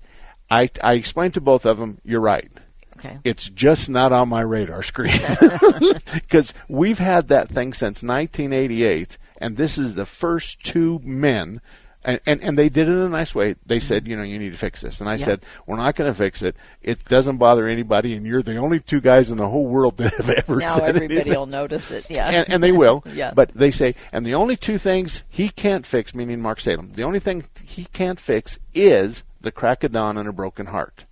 I 0.50 0.70
I 0.84 0.94
explained 0.94 1.34
to 1.36 1.42
both 1.42 1.66
of 1.66 1.78
them. 1.78 2.00
You're 2.04 2.22
right. 2.22 2.52
Okay. 2.98 3.20
It's 3.24 3.50
just 3.50 3.90
not 3.90 4.14
on 4.14 4.30
my 4.30 4.42
radar 4.42 4.82
screen 4.82 5.20
because 6.14 6.54
we've 6.70 7.00
had 7.00 7.28
that 7.28 7.50
thing 7.50 7.74
since 7.74 8.02
1988, 8.02 9.18
and 9.38 9.58
this 9.58 9.78
is 9.78 9.96
the 9.96 10.06
first 10.06 10.64
two 10.64 11.02
men 11.04 11.60
And, 12.06 12.20
and, 12.28 12.44
and 12.44 12.58
they 12.58 12.70
did 12.70 12.88
it 12.88 12.92
in 12.92 13.00
a 13.00 13.10
nice 13.10 13.34
way. 13.34 13.56
They 13.66 13.80
said, 13.80 14.08
you 14.08 14.16
know, 14.16 14.22
you 14.22 14.38
need 14.38 14.52
to 14.52 14.60
fix 14.60 14.82
this. 14.82 15.02
And 15.02 15.10
I 15.10 15.16
yeah. 15.16 15.26
said, 15.26 15.46
we're 15.66 15.78
not 15.78 15.96
going 15.96 16.12
to 16.12 16.16
fix 16.16 16.44
it. 16.44 16.56
It 16.84 17.04
doesn't 17.06 17.38
bother 17.38 17.68
anybody, 17.68 18.14
and 18.14 18.28
you're 18.28 18.44
the 18.44 18.58
only 18.58 18.80
two 18.80 19.02
guys 19.02 19.32
in 19.32 19.38
the 19.38 19.50
whole 19.50 19.66
world 19.66 19.98
that 19.98 20.14
have 20.14 20.30
ever 20.30 20.62
said 20.62 20.62
it." 20.62 20.66
now 20.66 20.76
said 20.76 20.96
everybody 20.96 21.16
anything. 21.16 21.40
will 21.40 21.46
notice 21.48 21.90
it. 21.90 22.06
Yeah, 22.08 22.30
and, 22.30 22.54
and 22.54 22.64
they 22.64 22.72
will. 22.72 23.04
yeah. 23.14 23.34
But 23.36 23.54
they 23.56 23.72
say, 23.72 23.96
and 24.12 24.24
the 24.24 24.36
only 24.36 24.56
two 24.56 24.78
things 24.78 25.24
he 25.28 25.50
can't 25.50 25.86
fix, 25.86 26.14
meaning 26.14 26.42
Mark 26.42 26.60
Salem, 26.60 26.92
the 26.92 27.04
only 27.04 27.20
thing 27.20 27.44
he 27.64 27.86
can't 27.86 28.20
fix 28.20 28.60
is 28.76 29.24
the 29.42 29.52
crack 29.52 29.84
of 29.84 29.92
dawn 29.92 30.18
and 30.18 30.30
a 30.30 30.34
broken 30.34 30.68
heart. 30.68 31.06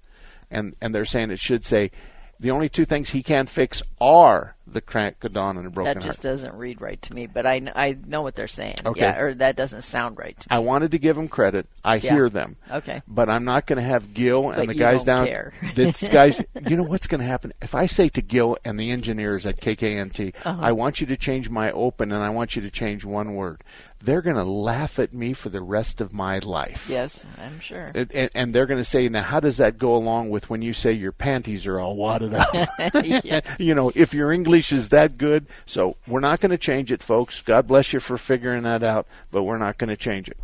And 0.52 0.76
and 0.80 0.94
they're 0.94 1.06
saying 1.06 1.32
it 1.32 1.40
should 1.40 1.66
say 1.66 1.90
the 2.40 2.52
only 2.52 2.70
two 2.70 2.86
things 2.86 3.10
he 3.10 3.24
can't 3.24 3.50
fix 3.50 3.82
are 4.00 4.56
the 4.74 4.82
crack 4.82 5.24
of 5.24 5.34
dawn 5.34 5.58
and 5.58 5.68
a 5.68 5.70
broken 5.70 5.94
heart. 5.94 6.02
That 6.02 6.06
just 6.06 6.24
heart. 6.24 6.34
doesn't 6.34 6.56
read 6.56 6.82
right 6.82 7.02
to 7.04 7.14
me, 7.14 7.28
but 7.28 7.46
I, 7.46 7.62
I 7.76 7.98
know 8.06 8.22
what 8.22 8.36
they're 8.36 8.48
saying. 8.48 8.78
Okay. 8.86 9.02
Yeah, 9.02 9.20
or 9.20 9.34
that 9.36 9.56
doesn't 9.56 9.82
sound 9.82 10.18
right 10.18 10.38
to 10.40 10.50
me. 10.50 10.56
I 10.56 10.60
wanted 10.60 10.92
to 10.92 11.00
give 11.00 11.16
them 11.16 11.28
credit. 11.28 11.68
I 11.84 11.96
yeah. 11.96 12.12
hear 12.12 12.30
them. 12.30 12.58
Okay. 12.72 13.02
But 13.08 13.30
I'm 13.30 13.46
not 13.46 13.68
going 13.68 13.78
to 13.78 13.84
have 13.84 14.14
Gil 14.14 14.50
and 14.50 14.58
but 14.58 14.68
the 14.68 14.74
guys 14.74 15.04
down. 15.04 15.28
Care. 15.28 15.54
this 15.76 16.08
guys, 16.08 16.42
you 16.68 16.78
know 16.78 16.84
what's 16.84 17.08
going 17.08 17.22
to 17.22 17.28
happen? 17.28 17.54
If 17.62 17.76
I 17.76 17.86
say 17.86 18.10
to 18.10 18.22
Gil 18.22 18.58
and 18.66 18.80
the 18.80 18.92
engineers 18.92 19.46
at 19.46 19.60
KKNT, 19.60 20.34
uh-huh. 20.44 20.60
I 20.62 20.72
want 20.72 21.02
you 21.02 21.08
to 21.08 21.18
change 21.18 21.50
my 21.50 21.72
open 21.72 22.12
and 22.12 22.24
I 22.24 22.30
want 22.30 22.56
you 22.56 22.62
to 22.62 22.70
change 22.70 23.06
one 23.06 23.36
word 23.36 23.64
they're 24.04 24.22
going 24.22 24.36
to 24.36 24.44
laugh 24.44 25.00
at 25.00 25.14
me 25.14 25.32
for 25.32 25.48
the 25.48 25.62
rest 25.62 26.02
of 26.02 26.14
my 26.14 26.40
life. 26.40 26.88
Yes, 26.90 27.26
I'm 27.38 27.60
sure. 27.62 27.92
And, 27.96 28.30
and 28.36 28.54
they're 28.54 28.66
going 28.66 28.80
to 28.80 28.84
say, 28.84 29.08
now, 29.08 29.24
how 29.24 29.40
does 29.40 29.58
that 29.58 29.78
go 29.78 29.96
along 29.96 30.30
with 30.30 30.50
when 30.50 30.62
you 30.62 30.74
say 30.74 30.92
your 30.92 31.14
panties 31.14 31.66
are 31.66 31.80
all 31.80 31.96
wadded 31.96 32.34
up? 32.34 32.54
yeah. 33.04 33.40
you 33.58 33.74
know, 33.74 33.92
if 33.96 34.14
your 34.14 34.34
English 34.34 34.74
is 34.74 34.90
that 34.90 35.18
good. 35.18 35.48
So 35.66 35.96
we're 36.06 36.20
not 36.20 36.42
going 36.42 36.52
to 36.52 36.58
change 36.58 36.92
it, 36.92 37.02
folks. 37.02 37.42
God 37.42 37.66
bless 37.66 37.94
you 37.94 38.02
for 38.02 38.18
figuring 38.18 38.64
that 38.64 38.84
out, 38.84 39.08
but 39.32 39.44
we're 39.44 39.58
not 39.58 39.78
going 39.78 39.90
to 39.90 39.98
change 39.98 40.28
it. 40.28 40.38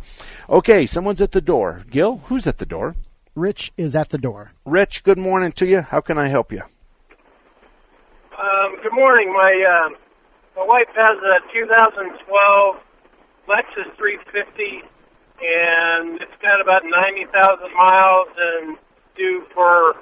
Okay, 0.48 0.86
someone's 0.86 1.20
at 1.20 1.32
the 1.32 1.42
door. 1.42 1.82
Gil, 1.90 2.22
who's 2.24 2.46
at 2.46 2.58
the 2.58 2.66
door? 2.66 2.96
Rich 3.34 3.72
is 3.76 3.94
at 3.94 4.08
the 4.08 4.18
door. 4.18 4.52
Rich, 4.64 5.04
good 5.04 5.18
morning 5.18 5.52
to 5.52 5.66
you. 5.66 5.82
How 5.82 6.00
can 6.00 6.18
I 6.18 6.28
help 6.28 6.50
you? 6.50 6.62
Um, 8.32 8.76
good 8.82 8.92
morning. 8.92 9.32
My 9.32 9.52
uh, 9.68 9.90
my 10.56 10.64
wife 10.64 10.88
has 10.96 11.18
a 11.18 11.52
2012 11.52 12.76
Lexus 13.50 13.90
350, 13.96 14.82
and 15.42 16.20
it's 16.22 16.38
got 16.40 16.60
about 16.60 16.82
90,000 16.84 17.74
miles 17.74 18.28
and 18.38 18.76
due 19.16 19.44
for 19.52 19.94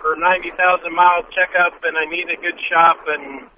for 0.00 0.14
90,000 0.16 0.94
mile 0.94 1.22
checkup, 1.34 1.82
and 1.84 1.96
I 1.98 2.04
need 2.04 2.28
a 2.30 2.36
good 2.40 2.58
shop. 2.70 2.96
And 3.08 3.48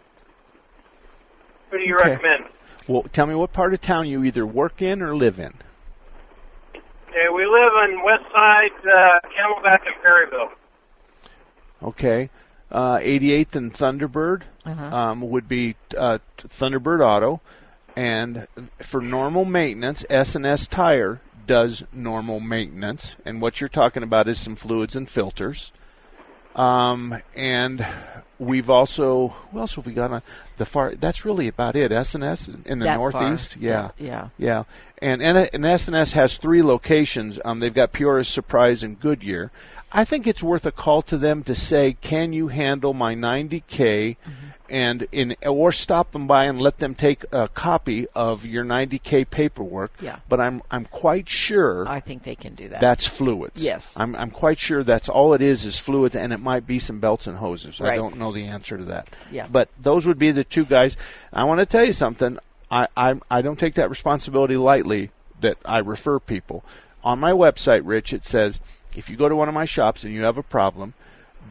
who 1.70 1.78
do 1.78 1.84
you 1.84 1.96
Okay. 1.98 2.10
recommend? 2.10 2.44
Well, 2.86 3.02
tell 3.12 3.26
me 3.26 3.34
what 3.34 3.52
part 3.52 3.74
of 3.74 3.80
town 3.80 4.06
you 4.08 4.24
either 4.24 4.46
work 4.46 4.80
in 4.80 5.02
or 5.02 5.14
live 5.14 5.38
in. 5.38 5.54
Okay, 7.10 7.28
we 7.34 7.44
live 7.44 7.72
on 7.74 8.02
West 8.04 8.24
Side, 8.32 8.70
uh, 8.86 9.20
Camelback, 9.36 9.86
and 9.86 9.96
Perryville. 10.02 10.50
Okay. 11.82 12.30
Uh, 12.70 12.98
88th 13.00 13.54
and 13.56 13.72
Thunderbird 13.74 14.42
Uh-huh. 14.64 14.96
um, 14.96 15.20
would 15.22 15.48
be 15.48 15.74
uh, 15.96 16.18
Thunderbird 16.38 17.00
Auto, 17.00 17.40
and 17.98 18.46
for 18.80 19.00
normal 19.00 19.44
maintenance, 19.44 20.04
S 20.08 20.36
and 20.36 20.46
S 20.46 20.68
Tire 20.68 21.20
does 21.48 21.82
normal 21.92 22.38
maintenance, 22.38 23.16
and 23.24 23.40
what 23.42 23.60
you're 23.60 23.68
talking 23.68 24.02
about 24.04 24.28
is 24.28 24.38
some 24.38 24.54
fluids 24.54 24.94
and 24.94 25.08
filters. 25.08 25.72
Um, 26.54 27.16
and 27.34 27.84
we've 28.38 28.70
also 28.70 29.28
who 29.28 29.58
else 29.60 29.74
have 29.76 29.86
we 29.86 29.92
got 29.92 30.12
on 30.12 30.22
the 30.58 30.66
far? 30.66 30.94
That's 30.94 31.24
really 31.24 31.48
about 31.48 31.74
it. 31.76 31.90
S 31.92 32.14
and 32.14 32.22
S 32.22 32.48
in 32.48 32.78
the 32.78 32.84
That 32.84 32.96
far. 32.98 33.10
Northeast, 33.10 33.56
yeah, 33.56 33.90
Yeah. 33.98 34.28
yeah. 34.38 34.64
And 35.00 35.22
and 35.22 35.50
and 35.52 35.64
S&S 35.64 36.12
has 36.12 36.36
three 36.36 36.62
locations. 36.62 37.38
Um, 37.44 37.60
they've 37.60 37.72
got 37.74 37.92
Peoria, 37.92 38.24
Surprise, 38.24 38.82
and 38.82 38.98
Goodyear. 38.98 39.50
I 39.92 40.04
think 40.04 40.26
it's 40.26 40.42
worth 40.42 40.66
a 40.66 40.72
call 40.72 41.02
to 41.02 41.16
them 41.16 41.44
to 41.44 41.54
say, 41.54 41.96
"Can 42.00 42.32
you 42.32 42.48
handle 42.48 42.92
my 42.92 43.14
90k?" 43.14 44.16
And 44.70 45.06
in 45.12 45.36
or 45.46 45.72
stop 45.72 46.12
them 46.12 46.26
by 46.26 46.44
and 46.44 46.60
let 46.60 46.78
them 46.78 46.94
take 46.94 47.24
a 47.32 47.48
copy 47.48 48.06
of 48.14 48.44
your 48.44 48.64
90k 48.64 49.30
paperwork. 49.30 49.92
Yeah. 50.00 50.18
But 50.28 50.40
I'm 50.40 50.62
I'm 50.70 50.84
quite 50.84 51.28
sure 51.28 51.88
I 51.88 52.00
think 52.00 52.24
they 52.24 52.34
can 52.34 52.54
do 52.54 52.68
that. 52.68 52.80
that's 52.80 53.06
fluids. 53.06 53.62
Yes. 53.62 53.94
I'm 53.96 54.14
I'm 54.14 54.30
quite 54.30 54.58
sure 54.58 54.84
that's 54.84 55.08
all 55.08 55.32
it 55.32 55.40
is 55.40 55.64
is 55.64 55.78
fluids, 55.78 56.14
and 56.14 56.32
it 56.32 56.40
might 56.40 56.66
be 56.66 56.78
some 56.78 57.00
belts 57.00 57.26
and 57.26 57.38
hoses. 57.38 57.80
Right. 57.80 57.94
I 57.94 57.96
don't 57.96 58.18
know 58.18 58.32
the 58.32 58.44
answer 58.44 58.76
to 58.76 58.84
that. 58.84 59.08
Yeah. 59.30 59.46
But 59.50 59.70
those 59.80 60.06
would 60.06 60.18
be 60.18 60.30
the 60.30 60.44
two 60.44 60.64
guys. 60.64 60.96
I 61.32 61.44
want 61.44 61.60
to 61.60 61.66
tell 61.66 61.84
you 61.84 61.92
something. 61.92 62.38
I 62.70 62.88
I 62.96 63.20
I 63.30 63.42
don't 63.42 63.58
take 63.58 63.74
that 63.74 63.90
responsibility 63.90 64.56
lightly. 64.56 65.10
That 65.40 65.56
I 65.64 65.78
refer 65.78 66.18
people 66.18 66.64
on 67.04 67.20
my 67.20 67.30
website, 67.30 67.82
Rich. 67.84 68.12
It 68.12 68.24
says 68.24 68.60
if 68.96 69.08
you 69.08 69.16
go 69.16 69.28
to 69.28 69.36
one 69.36 69.48
of 69.48 69.54
my 69.54 69.64
shops 69.64 70.02
and 70.04 70.12
you 70.12 70.24
have 70.24 70.36
a 70.36 70.42
problem, 70.42 70.94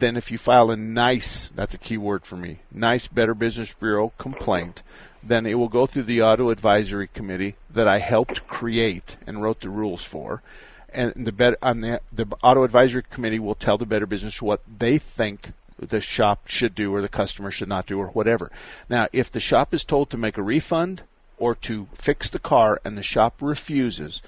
then 0.00 0.16
if 0.16 0.30
you 0.30 0.38
file 0.38 0.70
a 0.70 0.76
nice, 0.76 1.48
that's 1.54 1.74
a 1.74 1.78
key 1.78 1.98
word 1.98 2.24
for 2.24 2.36
me, 2.36 2.60
nice 2.72 3.08
Better 3.08 3.34
Business 3.34 3.74
Bureau 3.74 4.12
complaint, 4.18 4.82
then 5.22 5.46
it 5.46 5.54
will 5.54 5.68
go 5.68 5.86
through 5.86 6.04
the 6.04 6.22
auto 6.22 6.50
advisory 6.50 7.08
committee 7.08 7.56
that 7.70 7.88
I 7.88 7.98
helped 7.98 8.46
create 8.46 9.16
and 9.26 9.42
wrote 9.42 9.60
the 9.60 9.68
rules 9.68 10.04
for. 10.04 10.42
And 10.90 11.12
the 11.26 11.32
better, 11.32 11.58
on 11.60 11.80
the, 11.80 12.00
the 12.12 12.26
auto 12.42 12.62
advisory 12.64 13.02
committee 13.10 13.38
will 13.38 13.54
tell 13.54 13.76
the 13.76 13.86
Better 13.86 14.06
Business 14.06 14.40
what 14.40 14.62
they 14.78 14.98
think 14.98 15.52
the 15.78 16.00
shop 16.00 16.48
should 16.48 16.74
do 16.74 16.94
or 16.94 17.02
the 17.02 17.08
customer 17.08 17.50
should 17.50 17.68
not 17.68 17.86
do 17.86 17.98
or 17.98 18.08
whatever. 18.08 18.50
Now, 18.88 19.08
if 19.12 19.30
the 19.30 19.40
shop 19.40 19.74
is 19.74 19.84
told 19.84 20.10
to 20.10 20.16
make 20.16 20.38
a 20.38 20.42
refund 20.42 21.02
or 21.36 21.54
to 21.56 21.88
fix 21.94 22.30
the 22.30 22.38
car 22.38 22.80
and 22.84 22.96
the 22.96 23.02
shop 23.02 23.36
refuses, 23.40 24.22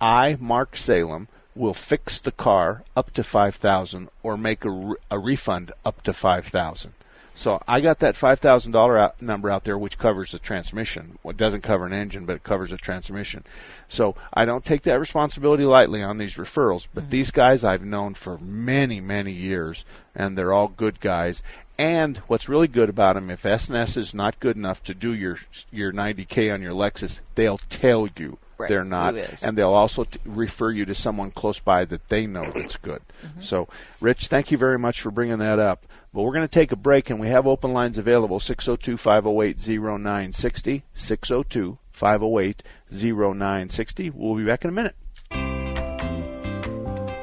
I, 0.00 0.36
Mark 0.40 0.76
Salem, 0.76 1.28
will 1.56 1.74
fix 1.74 2.20
the 2.20 2.32
car 2.32 2.84
up 2.94 3.12
to 3.14 3.24
5000 3.24 4.08
or 4.22 4.36
make 4.36 4.64
a, 4.64 4.70
re- 4.70 4.96
a 5.10 5.18
refund 5.18 5.72
up 5.84 6.02
to 6.02 6.12
5000 6.12 6.92
so 7.36 7.62
I 7.68 7.82
got 7.82 7.98
that 7.98 8.16
five 8.16 8.40
thousand 8.40 8.72
dollar 8.72 9.12
number 9.20 9.50
out 9.50 9.64
there, 9.64 9.76
which 9.76 9.98
covers 9.98 10.32
the 10.32 10.38
transmission. 10.38 11.18
Well, 11.22 11.32
it 11.32 11.36
doesn't 11.36 11.60
cover 11.60 11.84
an 11.84 11.92
engine, 11.92 12.24
but 12.24 12.36
it 12.36 12.42
covers 12.42 12.72
a 12.72 12.78
transmission. 12.78 13.44
So 13.88 14.16
I 14.32 14.46
don't 14.46 14.64
take 14.64 14.82
that 14.84 14.98
responsibility 14.98 15.64
lightly 15.64 16.02
on 16.02 16.16
these 16.16 16.36
referrals. 16.36 16.88
But 16.94 17.04
mm-hmm. 17.04 17.10
these 17.10 17.30
guys 17.30 17.62
I've 17.62 17.84
known 17.84 18.14
for 18.14 18.38
many, 18.38 19.02
many 19.02 19.32
years, 19.32 19.84
and 20.14 20.36
they're 20.36 20.54
all 20.54 20.68
good 20.68 20.98
guys. 20.98 21.42
And 21.78 22.16
what's 22.26 22.48
really 22.48 22.68
good 22.68 22.88
about 22.88 23.16
them, 23.16 23.28
if 23.28 23.44
S&S 23.44 23.98
is 23.98 24.14
not 24.14 24.40
good 24.40 24.56
enough 24.56 24.82
to 24.84 24.94
do 24.94 25.12
your 25.12 25.36
your 25.70 25.92
90k 25.92 26.54
on 26.54 26.62
your 26.62 26.72
Lexus, 26.72 27.20
they'll 27.34 27.60
tell 27.68 28.08
you 28.16 28.38
Right, 28.58 28.68
they're 28.68 28.84
not, 28.84 29.14
who 29.14 29.20
is. 29.20 29.42
and 29.42 29.56
they'll 29.56 29.74
also 29.74 30.04
t- 30.04 30.18
refer 30.24 30.70
you 30.70 30.84
to 30.86 30.94
someone 30.94 31.30
close 31.30 31.58
by 31.58 31.84
that 31.84 32.08
they 32.08 32.26
know 32.26 32.50
that's 32.54 32.76
good. 32.76 33.02
Mm-hmm. 33.24 33.40
So, 33.40 33.68
Rich, 34.00 34.28
thank 34.28 34.50
you 34.50 34.56
very 34.58 34.78
much 34.78 35.00
for 35.00 35.10
bringing 35.10 35.38
that 35.38 35.58
up. 35.58 35.86
But 36.14 36.22
we're 36.22 36.32
going 36.32 36.48
to 36.48 36.48
take 36.48 36.72
a 36.72 36.76
break, 36.76 37.10
and 37.10 37.20
we 37.20 37.28
have 37.28 37.46
open 37.46 37.74
lines 37.74 37.98
available 37.98 38.40
602 38.40 38.96
508 38.96 39.58
0960. 39.68 40.84
602 40.94 41.78
508 41.92 42.62
0960. 42.90 44.10
We'll 44.10 44.36
be 44.36 44.44
back 44.44 44.64
in 44.64 44.70
a 44.70 44.72
minute. 44.72 44.94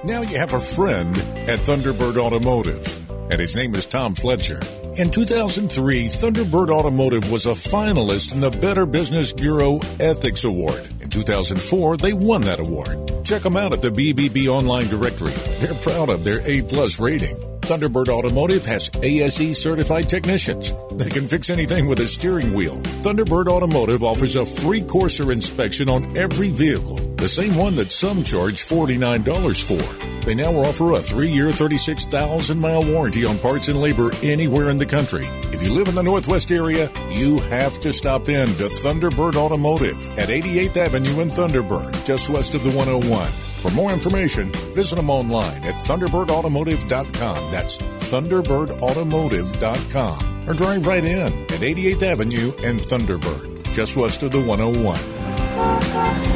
Now 0.05 0.21
you 0.21 0.37
have 0.37 0.53
a 0.53 0.59
friend 0.59 1.17
at 1.49 1.59
Thunderbird 1.61 2.17
Automotive, 2.17 3.09
and 3.31 3.39
his 3.39 3.55
name 3.55 3.73
is 3.73 3.85
Tom 3.85 4.13
Fletcher. 4.15 4.59
In 4.97 5.09
2003, 5.09 6.07
Thunderbird 6.07 6.69
Automotive 6.69 7.31
was 7.31 7.45
a 7.45 7.51
finalist 7.51 8.33
in 8.33 8.41
the 8.41 8.51
Better 8.51 8.85
Business 8.85 9.31
Bureau 9.33 9.79
Ethics 9.99 10.43
Award. 10.43 10.92
In 11.13 11.19
2004, 11.21 11.97
they 11.97 12.13
won 12.13 12.41
that 12.41 12.59
award. 12.59 13.23
Check 13.23 13.43
them 13.43 13.55
out 13.55 13.71
at 13.71 13.83
the 13.83 13.91
BBB 13.91 14.47
online 14.47 14.87
directory. 14.87 15.33
They're 15.59 15.75
proud 15.75 16.09
of 16.09 16.23
their 16.23 16.39
A-plus 16.43 16.99
rating. 16.99 17.35
Thunderbird 17.61 18.09
Automotive 18.09 18.65
has 18.65 18.89
ASE 19.03 19.55
certified 19.55 20.09
technicians. 20.09 20.73
They 20.93 21.09
can 21.09 21.27
fix 21.27 21.51
anything 21.51 21.87
with 21.87 21.99
a 21.99 22.07
steering 22.07 22.51
wheel. 22.55 22.77
Thunderbird 23.03 23.47
Automotive 23.47 24.03
offers 24.03 24.35
a 24.35 24.43
free 24.43 24.81
Corsair 24.81 25.31
inspection 25.31 25.87
on 25.87 26.17
every 26.17 26.49
vehicle, 26.49 26.97
the 27.17 27.27
same 27.27 27.55
one 27.55 27.75
that 27.75 27.91
some 27.91 28.23
charge 28.23 28.65
$49 28.65 29.61
for. 29.61 30.12
They 30.25 30.35
now 30.35 30.55
offer 30.55 30.93
a 30.93 31.01
three-year, 31.01 31.47
36,000-mile 31.47 32.85
warranty 32.85 33.25
on 33.25 33.37
parts 33.39 33.67
and 33.67 33.81
labor 33.81 34.11
anywhere 34.23 34.69
in 34.69 34.77
the 34.77 34.85
country. 34.85 35.27
If 35.51 35.61
you 35.61 35.73
live 35.73 35.89
in 35.89 35.95
the 35.95 36.03
Northwest 36.03 36.49
area, 36.51 36.89
you 37.09 37.39
have 37.39 37.77
to 37.81 37.91
stop 37.91 38.29
in 38.29 38.47
to 38.55 38.69
Thunderbird 38.69 39.35
Automotive 39.35 40.17
at 40.17 40.29
88th 40.29 40.77
Avenue 40.77 41.19
in 41.19 41.29
Thunderbird, 41.29 42.05
just 42.05 42.29
west 42.29 42.55
of 42.55 42.63
the 42.63 42.71
101. 42.71 43.29
For 43.59 43.69
more 43.71 43.91
information, 43.91 44.53
visit 44.73 44.95
them 44.95 45.09
online 45.09 45.61
at 45.63 45.75
ThunderbirdAutomotive.com. 45.75 47.49
That's 47.49 47.77
ThunderbirdAutomotive.com. 47.77 50.49
Or 50.49 50.53
drive 50.53 50.87
right 50.87 51.03
in 51.03 51.33
at 51.43 51.61
88th 51.61 52.01
Avenue 52.01 52.53
and 52.63 52.79
Thunderbird, 52.79 53.73
just 53.73 53.95
west 53.95 54.23
of 54.23 54.31
the 54.31 54.41
101. 54.41 56.32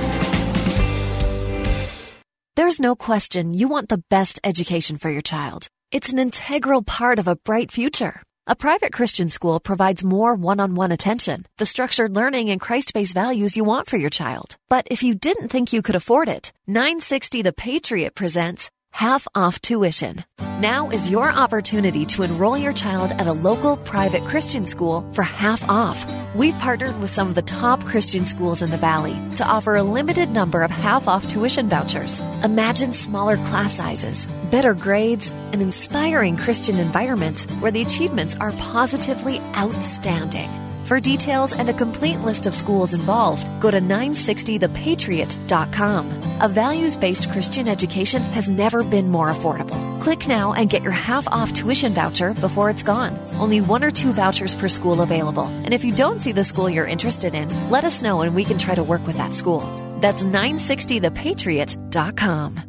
There's 2.68 2.82
no 2.82 2.98
question 2.98 3.54
you 3.54 3.70
want 3.70 3.88
the 3.88 4.04
best 4.10 4.42
education 4.44 4.98
for 4.98 5.10
your 5.10 5.22
child. 5.22 5.70
It's 5.94 6.12
an 6.12 6.20
integral 6.20 6.84
part 6.84 7.18
of 7.18 7.26
a 7.30 7.38
bright 7.38 7.72
future. 7.72 8.22
A 8.46 8.58
private 8.58 8.92
Christian 8.92 9.30
school 9.30 9.62
provides 9.62 10.04
more 10.04 10.36
one 10.36 10.60
on 10.60 10.76
one 10.76 10.92
attention, 10.92 11.46
the 11.60 11.66
structured 11.66 12.14
learning 12.14 12.50
and 12.50 12.60
Christ 12.60 12.94
based 12.94 13.14
values 13.14 13.56
you 13.56 13.64
want 13.64 13.88
for 13.88 13.96
your 13.96 14.10
child. 14.10 14.58
But 14.68 14.86
if 14.92 15.02
you 15.02 15.16
didn't 15.16 15.48
think 15.48 15.72
you 15.72 15.82
could 15.82 15.96
afford 15.96 16.28
it, 16.28 16.52
960 16.68 17.42
The 17.42 17.54
Patriot 17.54 18.16
presents 18.16 18.70
half 18.92 19.28
off 19.36 19.62
tuition. 19.62 20.24
Now 20.60 20.90
is 20.90 21.10
your 21.10 21.30
opportunity 21.32 22.06
to 22.08 22.24
enroll 22.24 22.58
your 22.58 22.74
child 22.74 23.12
at 23.12 23.28
a 23.28 23.34
local 23.34 23.78
private 23.78 24.24
Christian 24.24 24.66
school 24.66 25.08
for 25.14 25.22
half 25.22 25.68
off. 25.70 26.06
We've 26.36 26.58
partnered 26.58 27.00
with 27.00 27.12
some 27.12 27.30
of 27.30 27.36
the 27.36 27.44
top 27.44 27.84
Christian 27.84 28.26
schools 28.26 28.64
in 28.64 28.72
the 28.72 28.78
Valley 28.78 29.16
to 29.36 29.48
offer 29.48 29.76
a 29.76 29.84
limited 29.84 30.32
number 30.32 30.64
of 30.64 30.72
half 30.72 31.08
off 31.08 31.28
tuition 31.28 31.70
vouchers. 31.70 32.20
Imagine 32.44 32.92
smaller 32.92 33.36
class 33.36 33.74
sizes, 33.74 34.26
better 34.50 34.74
grades, 34.74 35.32
an 35.54 35.62
inspiring 35.62 36.38
Christian 36.38 36.80
environment 36.80 37.46
where 37.60 37.72
the 37.72 37.84
achievements 37.84 38.36
are 38.38 38.52
positively 38.54 39.40
outstanding. 39.56 40.50
For 40.88 41.00
details 41.02 41.54
and 41.54 41.68
a 41.68 41.74
complete 41.74 42.22
list 42.22 42.46
of 42.46 42.56
schools 42.56 42.94
involved, 42.94 43.46
go 43.60 43.70
to 43.70 43.82
960thepatriot.com. 43.82 46.42
A 46.42 46.48
values 46.48 46.96
based 46.96 47.30
Christian 47.30 47.68
education 47.68 48.22
has 48.22 48.48
never 48.48 48.86
been 48.86 49.10
more 49.10 49.30
affordable. 49.30 50.00
Click 50.00 50.30
now 50.30 50.54
and 50.54 50.70
get 50.70 50.84
your 50.84 50.94
half 50.94 51.28
off 51.28 51.52
tuition 51.52 51.92
voucher 51.92 52.34
before 52.36 52.70
it's 52.70 52.84
gone. 52.84 53.20
Only 53.38 53.60
one 53.60 53.84
or 53.84 53.92
two 53.92 54.14
vouchers 54.14 54.56
per 54.56 54.70
school 54.70 55.02
available. 55.02 55.48
And 55.66 55.74
if 55.74 55.84
you 55.84 55.94
don't 55.94 56.22
see 56.22 56.32
the 56.32 56.46
school 56.46 56.70
you're 56.70 56.88
interested 56.88 57.36
in, 57.36 57.70
let 57.70 57.84
us 57.84 58.02
know 58.02 58.22
and 58.22 58.34
we 58.34 58.46
can 58.46 58.58
try 58.58 58.74
to 58.74 58.82
work 58.82 59.06
with 59.06 59.18
that 59.18 59.34
school. 59.34 59.60
That's 60.00 60.24
960thepatriot.com. 60.24 62.62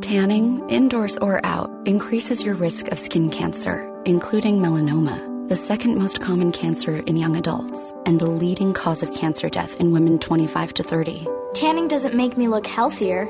Tanning, 0.00 0.66
indoors 0.70 1.18
or 1.18 1.44
out, 1.44 1.68
increases 1.84 2.42
your 2.42 2.54
risk 2.54 2.88
of 2.88 2.98
skin 2.98 3.28
cancer, 3.28 3.86
including 4.06 4.60
melanoma 4.60 5.33
the 5.48 5.56
second 5.56 5.98
most 5.98 6.20
common 6.20 6.50
cancer 6.52 6.96
in 6.96 7.18
young 7.18 7.36
adults, 7.36 7.92
and 8.06 8.18
the 8.18 8.26
leading 8.26 8.72
cause 8.72 9.02
of 9.02 9.12
cancer 9.12 9.50
death 9.50 9.78
in 9.78 9.92
women 9.92 10.18
25 10.18 10.72
to 10.72 10.82
30. 10.82 11.26
Tanning 11.52 11.86
doesn't 11.86 12.14
make 12.14 12.38
me 12.38 12.48
look 12.48 12.66
healthier. 12.66 13.28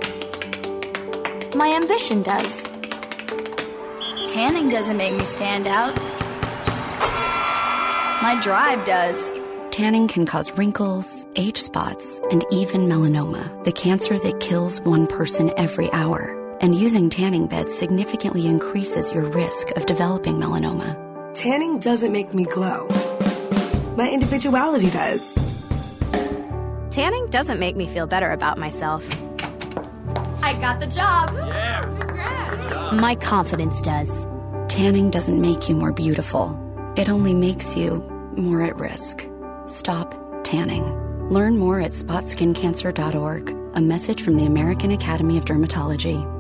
My 1.56 1.73
ambition 1.75 2.23
does. 2.23 2.62
Tanning 4.33 4.68
doesn't 4.68 4.97
make 4.97 5.12
me 5.14 5.25
stand 5.25 5.66
out. 5.66 5.97
My 8.23 8.38
drive 8.40 8.85
does. 8.85 9.30
Tanning 9.73 10.06
can 10.06 10.25
cause 10.25 10.52
wrinkles, 10.52 11.25
age 11.35 11.61
spots, 11.61 12.21
and 12.30 12.44
even 12.52 12.83
melanoma, 12.83 13.64
the 13.64 13.73
cancer 13.73 14.21
that 14.21 14.38
kills 14.38 14.80
one 14.83 15.09
person 15.09 15.52
every 15.56 15.92
hour. 15.92 16.40
And 16.61 16.76
using 16.76 17.11
tanning 17.11 17.49
beds 17.49 17.76
significantly 17.76 18.47
increases 18.47 19.11
your 19.11 19.25
risk 19.25 19.73
of 19.73 19.87
developing 19.87 20.37
melanoma. 20.37 21.03
Tanning 21.34 21.80
doesn't 21.80 22.12
make 22.12 22.32
me 22.32 22.44
glow. 22.44 22.86
My 23.96 24.08
individuality 24.08 24.88
does. 24.88 25.34
Tanning 26.90 27.26
doesn't 27.26 27.58
make 27.58 27.74
me 27.74 27.88
feel 27.88 28.06
better 28.06 28.30
about 28.30 28.56
myself. 28.56 29.04
I 30.42 30.56
got 30.60 30.78
the 30.78 30.86
job. 30.86 31.32
Yeah. 31.34 31.82
Congrats. 31.98 33.00
My 33.00 33.16
confidence 33.16 33.82
does. 33.82 34.26
Tanning 34.68 35.10
doesn't 35.10 35.40
make 35.40 35.68
you 35.68 35.74
more 35.74 35.92
beautiful. 35.92 36.56
It 36.96 37.08
only 37.08 37.34
makes 37.34 37.76
you 37.76 37.96
more 38.36 38.62
at 38.62 38.76
risk. 38.76 39.28
Stop 39.66 40.14
tanning. 40.44 40.84
Learn 41.30 41.58
more 41.58 41.80
at 41.80 41.92
spotskincancer.org. 41.92 43.50
A 43.74 43.80
message 43.80 44.22
from 44.22 44.36
the 44.36 44.46
American 44.46 44.92
Academy 44.92 45.36
of 45.36 45.44
Dermatology. 45.44 46.33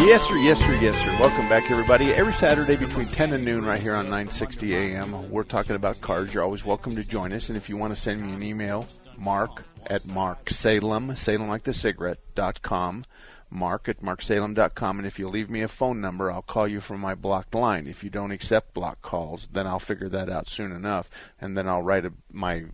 Yes, 0.00 0.26
sir. 0.26 0.36
Yes, 0.38 0.58
sir. 0.58 0.74
Yes, 0.76 0.96
sir. 0.96 1.10
Welcome 1.20 1.46
back, 1.50 1.70
everybody. 1.70 2.12
Every 2.14 2.32
Saturday 2.32 2.74
between 2.74 3.06
10 3.06 3.34
and 3.34 3.44
noon, 3.44 3.66
right 3.66 3.78
here 3.78 3.94
on 3.94 4.06
960 4.06 4.74
AM, 4.74 5.30
we're 5.30 5.44
talking 5.44 5.76
about 5.76 6.00
cars. 6.00 6.32
You're 6.32 6.42
always 6.42 6.64
welcome 6.64 6.96
to 6.96 7.04
join 7.04 7.34
us. 7.34 7.50
And 7.50 7.56
if 7.56 7.68
you 7.68 7.76
want 7.76 7.94
to 7.94 8.00
send 8.00 8.22
me 8.22 8.32
an 8.32 8.42
email, 8.42 8.88
mark 9.18 9.62
at 9.86 10.04
marksalem, 10.04 11.16
Salem 11.18 11.48
like 11.48 11.64
the 11.64 11.74
cigarette, 11.74 12.18
dot 12.34 12.62
com, 12.62 13.04
mark 13.50 13.90
at 13.90 14.00
marksalem.com. 14.00 14.98
And 14.98 15.06
if 15.06 15.18
you 15.18 15.28
leave 15.28 15.50
me 15.50 15.60
a 15.60 15.68
phone 15.68 16.00
number, 16.00 16.32
I'll 16.32 16.42
call 16.42 16.66
you 16.66 16.80
from 16.80 17.00
my 17.00 17.14
blocked 17.14 17.54
line. 17.54 17.86
If 17.86 18.02
you 18.02 18.08
don't 18.08 18.32
accept 18.32 18.72
block 18.72 19.02
calls, 19.02 19.48
then 19.52 19.66
I'll 19.66 19.78
figure 19.78 20.08
that 20.08 20.30
out 20.30 20.48
soon 20.48 20.72
enough, 20.72 21.10
and 21.38 21.56
then 21.56 21.68
I'll 21.68 21.82
write 21.82 22.06
a, 22.06 22.12
my 22.32 22.64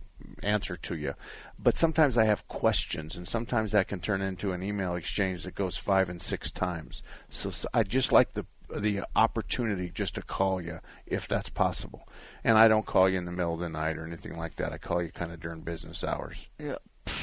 answer 0.43 0.75
to 0.75 0.95
you 0.95 1.13
but 1.59 1.77
sometimes 1.77 2.17
I 2.17 2.25
have 2.25 2.47
questions, 2.47 3.15
and 3.15 3.27
sometimes 3.27 3.71
that 3.71 3.87
can 3.87 3.99
turn 3.99 4.21
into 4.21 4.51
an 4.51 4.61
email 4.61 4.95
exchange 4.95 5.43
that 5.43 5.55
goes 5.55 5.75
five 5.75 6.09
and 6.09 6.21
six 6.21 6.51
times. 6.51 7.01
So, 7.29 7.49
so 7.49 7.67
I 7.73 7.83
just 7.83 8.11
like 8.11 8.33
the 8.33 8.45
the 8.75 9.01
opportunity 9.15 9.89
just 9.89 10.15
to 10.15 10.21
call 10.21 10.61
you 10.61 10.81
if 11.05 11.25
that's 11.27 11.49
possible. 11.49 12.07
And 12.43 12.57
I 12.57 12.67
don't 12.67 12.85
call 12.85 13.07
you 13.07 13.17
in 13.17 13.23
the 13.23 13.31
middle 13.31 13.53
of 13.53 13.61
the 13.61 13.69
night 13.69 13.97
or 13.97 14.05
anything 14.05 14.37
like 14.37 14.57
that. 14.57 14.73
I 14.73 14.77
call 14.77 15.01
you 15.01 15.09
kind 15.09 15.31
of 15.31 15.39
during 15.39 15.61
business 15.61 16.03
hours. 16.03 16.49
Yeah. 16.59 16.75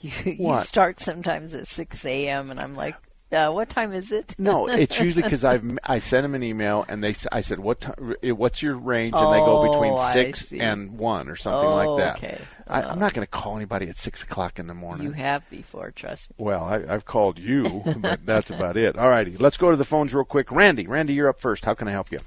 You, 0.00 0.10
you 0.24 0.60
start 0.60 1.00
sometimes 1.00 1.54
at 1.54 1.66
6 1.66 2.04
a.m. 2.04 2.50
and 2.50 2.60
I'm 2.60 2.74
like, 2.74 2.94
uh, 3.32 3.50
what 3.50 3.68
time 3.70 3.92
is 3.92 4.12
it? 4.12 4.34
no, 4.38 4.68
it's 4.68 5.00
usually 5.00 5.22
because 5.22 5.44
I've 5.44 5.78
I 5.82 5.98
sent 5.98 6.22
them 6.22 6.34
an 6.34 6.42
email 6.42 6.84
and 6.88 7.02
they 7.02 7.14
I 7.32 7.40
said 7.40 7.58
what 7.58 7.80
time, 7.80 8.14
what's 8.22 8.62
your 8.62 8.76
range 8.76 9.14
and 9.14 9.24
oh, 9.24 9.32
they 9.32 9.38
go 9.38 9.72
between 9.72 9.98
six 10.12 10.52
and 10.52 10.98
one 10.98 11.28
or 11.28 11.36
something 11.36 11.68
oh, 11.68 11.94
like 11.94 12.04
that. 12.04 12.16
Okay. 12.18 12.40
I, 12.68 12.82
am 12.92 12.98
not 12.98 13.14
going 13.14 13.24
to 13.24 13.30
call 13.30 13.56
anybody 13.56 13.88
at 13.88 13.96
six 13.96 14.22
o'clock 14.22 14.58
in 14.58 14.66
the 14.66 14.74
morning. 14.74 15.06
You 15.06 15.12
have 15.12 15.48
before, 15.50 15.92
trust 15.92 16.30
me. 16.30 16.36
Well, 16.38 16.64
I, 16.64 16.80
have 16.86 17.04
called 17.04 17.38
you, 17.38 17.82
but 17.98 18.26
that's 18.26 18.50
about 18.50 18.76
it. 18.76 18.96
All 18.96 19.08
righty, 19.08 19.36
let's 19.36 19.56
go 19.56 19.70
to 19.70 19.76
the 19.76 19.84
phones 19.84 20.14
real 20.14 20.24
quick. 20.24 20.50
Randy, 20.50 20.86
Randy, 20.86 21.14
you're 21.14 21.28
up 21.28 21.40
first. 21.40 21.64
How 21.64 21.74
can 21.74 21.86
I 21.88 21.92
help 21.92 22.10
you? 22.10 22.20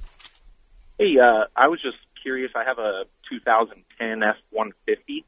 Hey, 0.97 1.17
uh, 1.17 1.45
I 1.55 1.67
was 1.67 1.81
just 1.81 1.97
curious. 2.21 2.51
I 2.55 2.63
have 2.63 2.79
a 2.79 3.03
2010 3.29 4.19
F150, 4.19 5.23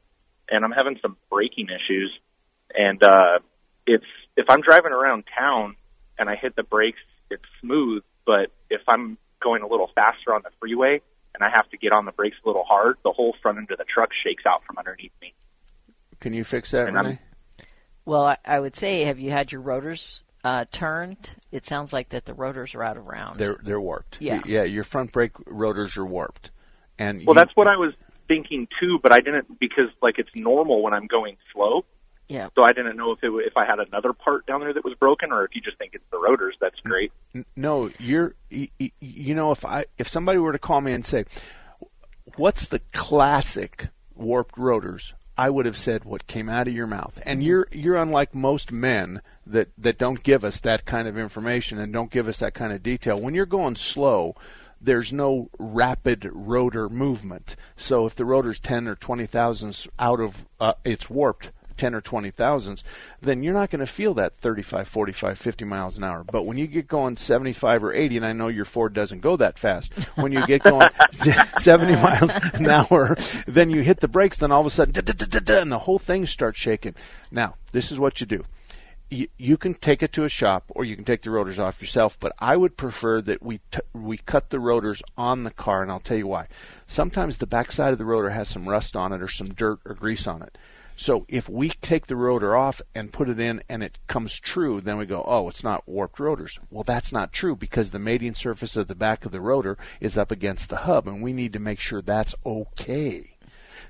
and 0.50 0.64
I'm 0.64 0.72
having 0.72 0.98
some 1.02 1.16
braking 1.30 1.68
issues, 1.68 2.12
and 2.74 3.02
uh, 3.02 3.38
it's 3.86 4.04
if 4.36 4.46
I'm 4.48 4.62
driving 4.62 4.92
around 4.92 5.24
town 5.38 5.76
and 6.18 6.30
I 6.30 6.36
hit 6.36 6.56
the 6.56 6.62
brakes, 6.62 7.00
it's 7.30 7.44
smooth. 7.60 8.02
But 8.24 8.50
if 8.70 8.80
I'm 8.88 9.18
going 9.42 9.62
a 9.62 9.66
little 9.66 9.90
faster 9.94 10.34
on 10.34 10.42
the 10.42 10.50
freeway 10.60 11.02
and 11.34 11.42
I 11.42 11.50
have 11.54 11.68
to 11.70 11.76
get 11.76 11.92
on 11.92 12.04
the 12.04 12.12
brakes 12.12 12.36
a 12.44 12.48
little 12.48 12.64
hard, 12.64 12.96
the 13.04 13.12
whole 13.12 13.34
front 13.42 13.58
end 13.58 13.70
of 13.70 13.78
the 13.78 13.84
truck 13.84 14.10
shakes 14.24 14.44
out 14.46 14.64
from 14.64 14.78
underneath 14.78 15.12
me. 15.20 15.34
Can 16.20 16.32
you 16.34 16.44
fix 16.44 16.70
that, 16.72 16.88
And 16.88 16.96
Renee? 16.96 17.08
I'm- 17.08 17.18
Well, 18.04 18.24
I, 18.26 18.36
I 18.44 18.60
would 18.60 18.76
say, 18.76 19.04
have 19.04 19.18
you 19.18 19.30
had 19.30 19.52
your 19.52 19.60
rotors 19.60 20.22
uh, 20.44 20.64
turned? 20.70 21.30
It 21.50 21.64
sounds 21.66 21.92
like 21.92 22.10
that 22.10 22.24
the 22.26 22.34
rotors 22.34 22.74
are 22.74 22.82
out 22.82 22.96
of 22.96 23.06
round. 23.06 23.38
They're 23.38 23.58
they're 23.62 23.80
warped. 23.80 24.18
Yeah. 24.20 24.42
yeah. 24.44 24.64
Your 24.64 24.84
front 24.84 25.12
brake 25.12 25.32
rotors 25.46 25.96
are 25.96 26.04
warped, 26.06 26.50
and 26.98 27.18
Well, 27.26 27.34
you- 27.34 27.40
that's 27.40 27.56
what 27.56 27.68
I 27.68 27.76
was 27.76 27.92
thinking 28.28 28.66
too, 28.80 28.98
but 29.02 29.12
I 29.12 29.18
didn't 29.18 29.58
because 29.60 29.88
like 30.00 30.18
it's 30.18 30.30
normal 30.34 30.82
when 30.82 30.92
I'm 30.94 31.06
going 31.06 31.36
slow. 31.52 31.84
Yeah. 32.28 32.48
So 32.54 32.62
I 32.64 32.72
didn't 32.72 32.96
know 32.96 33.12
if 33.12 33.18
it 33.22 33.30
if 33.46 33.56
I 33.56 33.64
had 33.66 33.78
another 33.78 34.12
part 34.12 34.46
down 34.46 34.60
there 34.60 34.72
that 34.72 34.84
was 34.84 34.94
broken, 34.94 35.32
or 35.32 35.44
if 35.44 35.54
you 35.54 35.60
just 35.60 35.76
think 35.78 35.92
it's 35.94 36.04
the 36.10 36.18
rotors. 36.18 36.56
That's 36.60 36.80
great. 36.80 37.12
No, 37.56 37.90
you're. 37.98 38.34
y- 38.50 38.70
y- 38.80 38.92
You 39.00 39.34
know, 39.34 39.50
if 39.52 39.64
I 39.64 39.84
if 39.98 40.08
somebody 40.08 40.38
were 40.38 40.52
to 40.52 40.58
call 40.58 40.80
me 40.80 40.92
and 40.92 41.04
say, 41.04 41.24
"What's 42.36 42.66
the 42.66 42.80
classic 42.92 43.88
warped 44.14 44.56
rotors?" 44.56 45.14
I 45.36 45.48
would 45.50 45.64
have 45.66 45.78
said 45.78 46.04
what 46.04 46.26
came 46.26 46.48
out 46.50 46.68
of 46.68 46.74
your 46.74 46.86
mouth. 46.86 47.20
And 47.24 47.42
you're 47.42 47.66
you're 47.72 47.96
unlike 47.96 48.34
most 48.34 48.70
men 48.70 49.22
that 49.46 49.68
that 49.78 49.98
don't 49.98 50.22
give 50.22 50.44
us 50.44 50.60
that 50.60 50.84
kind 50.84 51.08
of 51.08 51.18
information 51.18 51.78
and 51.78 51.92
don't 51.92 52.10
give 52.10 52.28
us 52.28 52.38
that 52.38 52.54
kind 52.54 52.72
of 52.72 52.82
detail. 52.82 53.18
When 53.20 53.34
you're 53.34 53.46
going 53.46 53.76
slow, 53.76 54.36
there's 54.80 55.12
no 55.12 55.48
rapid 55.58 56.28
rotor 56.32 56.88
movement. 56.90 57.56
So 57.76 58.04
if 58.06 58.14
the 58.14 58.24
rotor's 58.26 58.60
10 58.60 58.86
or 58.86 58.94
20 58.94 59.24
thousandths 59.26 59.88
out 59.98 60.20
of 60.20 60.46
uh, 60.60 60.74
it's 60.84 61.08
warped 61.08 61.50
10 61.82 61.96
or 61.96 62.00
20 62.00 62.30
thousandths, 62.30 62.84
then 63.20 63.42
you're 63.42 63.52
not 63.52 63.68
going 63.68 63.80
to 63.80 63.86
feel 63.86 64.14
that 64.14 64.36
35, 64.36 64.86
45, 64.86 65.36
50 65.36 65.64
miles 65.64 65.98
an 65.98 66.04
hour. 66.04 66.22
But 66.22 66.44
when 66.44 66.56
you 66.56 66.68
get 66.68 66.86
going 66.86 67.16
75 67.16 67.82
or 67.82 67.92
80, 67.92 68.18
and 68.18 68.24
I 68.24 68.32
know 68.32 68.46
your 68.46 68.64
Ford 68.64 68.94
doesn't 68.94 69.18
go 69.18 69.36
that 69.38 69.58
fast, 69.58 69.92
when 70.14 70.30
you 70.30 70.46
get 70.46 70.62
going 70.62 70.88
70 71.58 71.94
miles 71.94 72.36
an 72.54 72.70
hour, 72.70 73.16
then 73.48 73.68
you 73.68 73.80
hit 73.80 73.98
the 73.98 74.06
brakes, 74.06 74.38
then 74.38 74.52
all 74.52 74.60
of 74.60 74.66
a 74.66 74.70
sudden, 74.70 74.94
and 74.96 75.72
the 75.72 75.80
whole 75.80 75.98
thing 75.98 76.24
starts 76.24 76.56
shaking. 76.56 76.94
Now, 77.32 77.56
this 77.72 77.90
is 77.90 77.98
what 77.98 78.20
you 78.20 78.28
do. 78.28 78.44
You, 79.10 79.56
can 79.56 79.74
take 79.74 80.04
it 80.04 80.12
to 80.12 80.22
a 80.22 80.28
shop 80.28 80.66
or 80.68 80.84
you 80.84 80.94
can 80.94 81.04
take 81.04 81.22
the 81.22 81.32
rotors 81.32 81.58
off 81.58 81.80
yourself, 81.80 82.16
but 82.20 82.32
I 82.38 82.56
would 82.56 82.76
prefer 82.76 83.20
that 83.22 83.42
we 83.42 83.58
t- 83.72 83.80
we 83.92 84.18
cut 84.18 84.50
the 84.50 84.60
rotors 84.60 85.02
on 85.18 85.42
the 85.42 85.50
car, 85.50 85.82
and 85.82 85.90
I'll 85.90 86.00
tell 86.00 86.16
you 86.16 86.28
why. 86.28 86.46
Sometimes 86.86 87.38
the 87.38 87.46
backside 87.46 87.92
of 87.92 87.98
the 87.98 88.04
rotor 88.04 88.30
has 88.30 88.48
some 88.48 88.68
rust 88.68 88.94
on 88.94 89.12
it 89.12 89.20
or 89.20 89.28
some 89.28 89.52
dirt 89.52 89.80
or 89.84 89.94
grease 89.94 90.28
on 90.28 90.42
it. 90.42 90.56
So 90.96 91.24
if 91.28 91.48
we 91.48 91.70
take 91.70 92.06
the 92.06 92.16
rotor 92.16 92.54
off 92.56 92.80
and 92.94 93.12
put 93.12 93.28
it 93.28 93.40
in 93.40 93.62
and 93.68 93.82
it 93.82 93.98
comes 94.06 94.38
true, 94.38 94.80
then 94.80 94.98
we 94.98 95.06
go, 95.06 95.24
oh, 95.26 95.48
it's 95.48 95.64
not 95.64 95.88
warped 95.88 96.20
rotors. 96.20 96.58
Well, 96.70 96.84
that's 96.84 97.12
not 97.12 97.32
true 97.32 97.56
because 97.56 97.90
the 97.90 97.98
mating 97.98 98.34
surface 98.34 98.76
of 98.76 98.88
the 98.88 98.94
back 98.94 99.24
of 99.24 99.32
the 99.32 99.40
rotor 99.40 99.76
is 100.00 100.18
up 100.18 100.30
against 100.30 100.68
the 100.68 100.78
hub, 100.78 101.08
and 101.08 101.22
we 101.22 101.32
need 101.32 101.52
to 101.54 101.58
make 101.58 101.80
sure 101.80 102.02
that's 102.02 102.34
okay. 102.46 103.36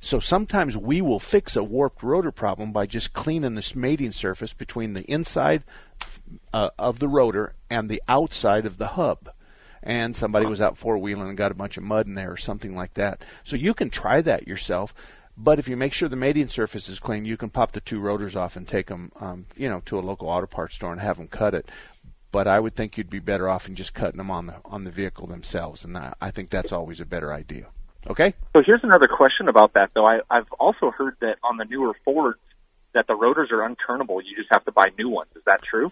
So 0.00 0.18
sometimes 0.18 0.76
we 0.76 1.00
will 1.00 1.20
fix 1.20 1.54
a 1.54 1.62
warped 1.62 2.02
rotor 2.02 2.32
problem 2.32 2.72
by 2.72 2.86
just 2.86 3.12
cleaning 3.12 3.54
this 3.54 3.76
mating 3.76 4.12
surface 4.12 4.52
between 4.52 4.94
the 4.94 5.02
inside 5.02 5.62
uh, 6.52 6.70
of 6.78 6.98
the 6.98 7.08
rotor 7.08 7.54
and 7.70 7.88
the 7.88 8.02
outside 8.08 8.66
of 8.66 8.78
the 8.78 8.88
hub. 8.88 9.30
And 9.82 10.14
somebody 10.14 10.46
was 10.46 10.60
out 10.60 10.78
four 10.78 10.98
wheeling 10.98 11.28
and 11.28 11.36
got 11.36 11.52
a 11.52 11.56
bunch 11.56 11.76
of 11.76 11.82
mud 11.82 12.06
in 12.06 12.14
there 12.14 12.32
or 12.32 12.36
something 12.36 12.74
like 12.74 12.94
that. 12.94 13.22
So 13.44 13.56
you 13.56 13.74
can 13.74 13.90
try 13.90 14.20
that 14.22 14.46
yourself. 14.46 14.94
But 15.36 15.58
if 15.58 15.68
you 15.68 15.76
make 15.76 15.92
sure 15.92 16.08
the 16.08 16.16
mating 16.16 16.48
surface 16.48 16.88
is 16.88 17.00
clean, 17.00 17.24
you 17.24 17.36
can 17.36 17.50
pop 17.50 17.72
the 17.72 17.80
two 17.80 18.00
rotors 18.00 18.36
off 18.36 18.56
and 18.56 18.68
take 18.68 18.88
them, 18.88 19.12
um, 19.18 19.46
you 19.56 19.68
know, 19.68 19.80
to 19.86 19.98
a 19.98 20.00
local 20.00 20.28
auto 20.28 20.46
parts 20.46 20.74
store 20.74 20.92
and 20.92 21.00
have 21.00 21.16
them 21.16 21.28
cut 21.28 21.54
it. 21.54 21.70
But 22.30 22.46
I 22.46 22.60
would 22.60 22.74
think 22.74 22.96
you'd 22.96 23.10
be 23.10 23.18
better 23.18 23.48
off 23.48 23.68
in 23.68 23.74
just 23.74 23.94
cutting 23.94 24.18
them 24.18 24.30
on 24.30 24.46
the 24.46 24.56
on 24.64 24.84
the 24.84 24.90
vehicle 24.90 25.26
themselves, 25.26 25.84
and 25.84 25.96
I, 25.96 26.14
I 26.20 26.30
think 26.30 26.50
that's 26.50 26.72
always 26.72 27.00
a 27.00 27.06
better 27.06 27.32
idea. 27.32 27.66
Okay. 28.06 28.34
So 28.54 28.62
here's 28.64 28.82
another 28.82 29.08
question 29.08 29.48
about 29.48 29.74
that, 29.74 29.92
though. 29.94 30.06
I, 30.06 30.20
I've 30.30 30.50
also 30.58 30.90
heard 30.90 31.16
that 31.20 31.36
on 31.44 31.56
the 31.56 31.64
newer 31.64 31.94
Fords 32.04 32.40
that 32.94 33.06
the 33.06 33.14
rotors 33.14 33.50
are 33.52 33.68
unturnable. 33.68 34.20
You 34.24 34.36
just 34.36 34.48
have 34.50 34.64
to 34.64 34.72
buy 34.72 34.90
new 34.98 35.08
ones. 35.08 35.30
Is 35.36 35.42
that 35.46 35.62
true? 35.62 35.88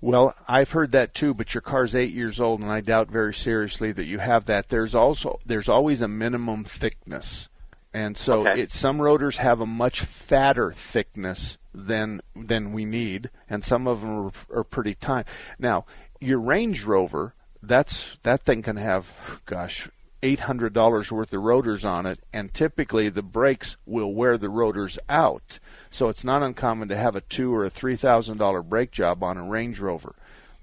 Well, 0.00 0.34
I've 0.48 0.72
heard 0.72 0.92
that 0.92 1.14
too, 1.14 1.32
but 1.32 1.54
your 1.54 1.60
car's 1.60 1.94
eight 1.94 2.12
years 2.12 2.40
old, 2.40 2.60
and 2.60 2.70
I 2.70 2.80
doubt 2.80 3.08
very 3.08 3.32
seriously 3.32 3.92
that 3.92 4.06
you 4.06 4.18
have 4.18 4.46
that. 4.46 4.68
There's 4.68 4.96
also 4.96 5.38
there's 5.46 5.68
always 5.68 6.00
a 6.00 6.08
minimum 6.08 6.64
thickness, 6.64 7.48
and 7.94 8.16
so 8.16 8.46
Okay. 8.48 8.62
it, 8.62 8.70
some 8.70 9.00
rotors 9.00 9.36
have 9.38 9.60
a 9.60 9.66
much 9.66 10.00
fatter 10.00 10.72
thickness 10.72 11.58
than 11.74 12.20
than 12.34 12.72
we 12.72 12.84
need, 12.84 13.30
and 13.48 13.64
some 13.64 13.86
of 13.86 14.00
them 14.02 14.32
are, 14.50 14.58
are 14.60 14.64
pretty 14.64 14.94
tiny. 14.94 15.24
Now, 15.58 15.84
your 16.20 16.38
Range 16.38 16.84
Rover, 16.84 17.34
that's 17.62 18.16
that 18.22 18.42
thing 18.42 18.62
can 18.62 18.76
have, 18.76 19.40
gosh, 19.46 19.88
eight 20.22 20.40
hundred 20.40 20.72
dollars 20.72 21.10
worth 21.10 21.32
of 21.32 21.42
rotors 21.42 21.84
on 21.84 22.06
it, 22.06 22.18
and 22.32 22.52
typically 22.54 23.08
the 23.08 23.22
brakes 23.22 23.76
will 23.86 24.12
wear 24.14 24.38
the 24.38 24.48
rotors 24.50 24.98
out. 25.08 25.58
So 25.90 26.08
it's 26.08 26.24
not 26.24 26.42
uncommon 26.42 26.88
to 26.88 26.96
have 26.96 27.16
a 27.16 27.20
two 27.22 27.54
or 27.54 27.64
a 27.64 27.70
three 27.70 27.96
thousand 27.96 28.38
dollar 28.38 28.62
brake 28.62 28.90
job 28.92 29.22
on 29.22 29.36
a 29.36 29.42
Range 29.44 29.78
Rover. 29.80 30.14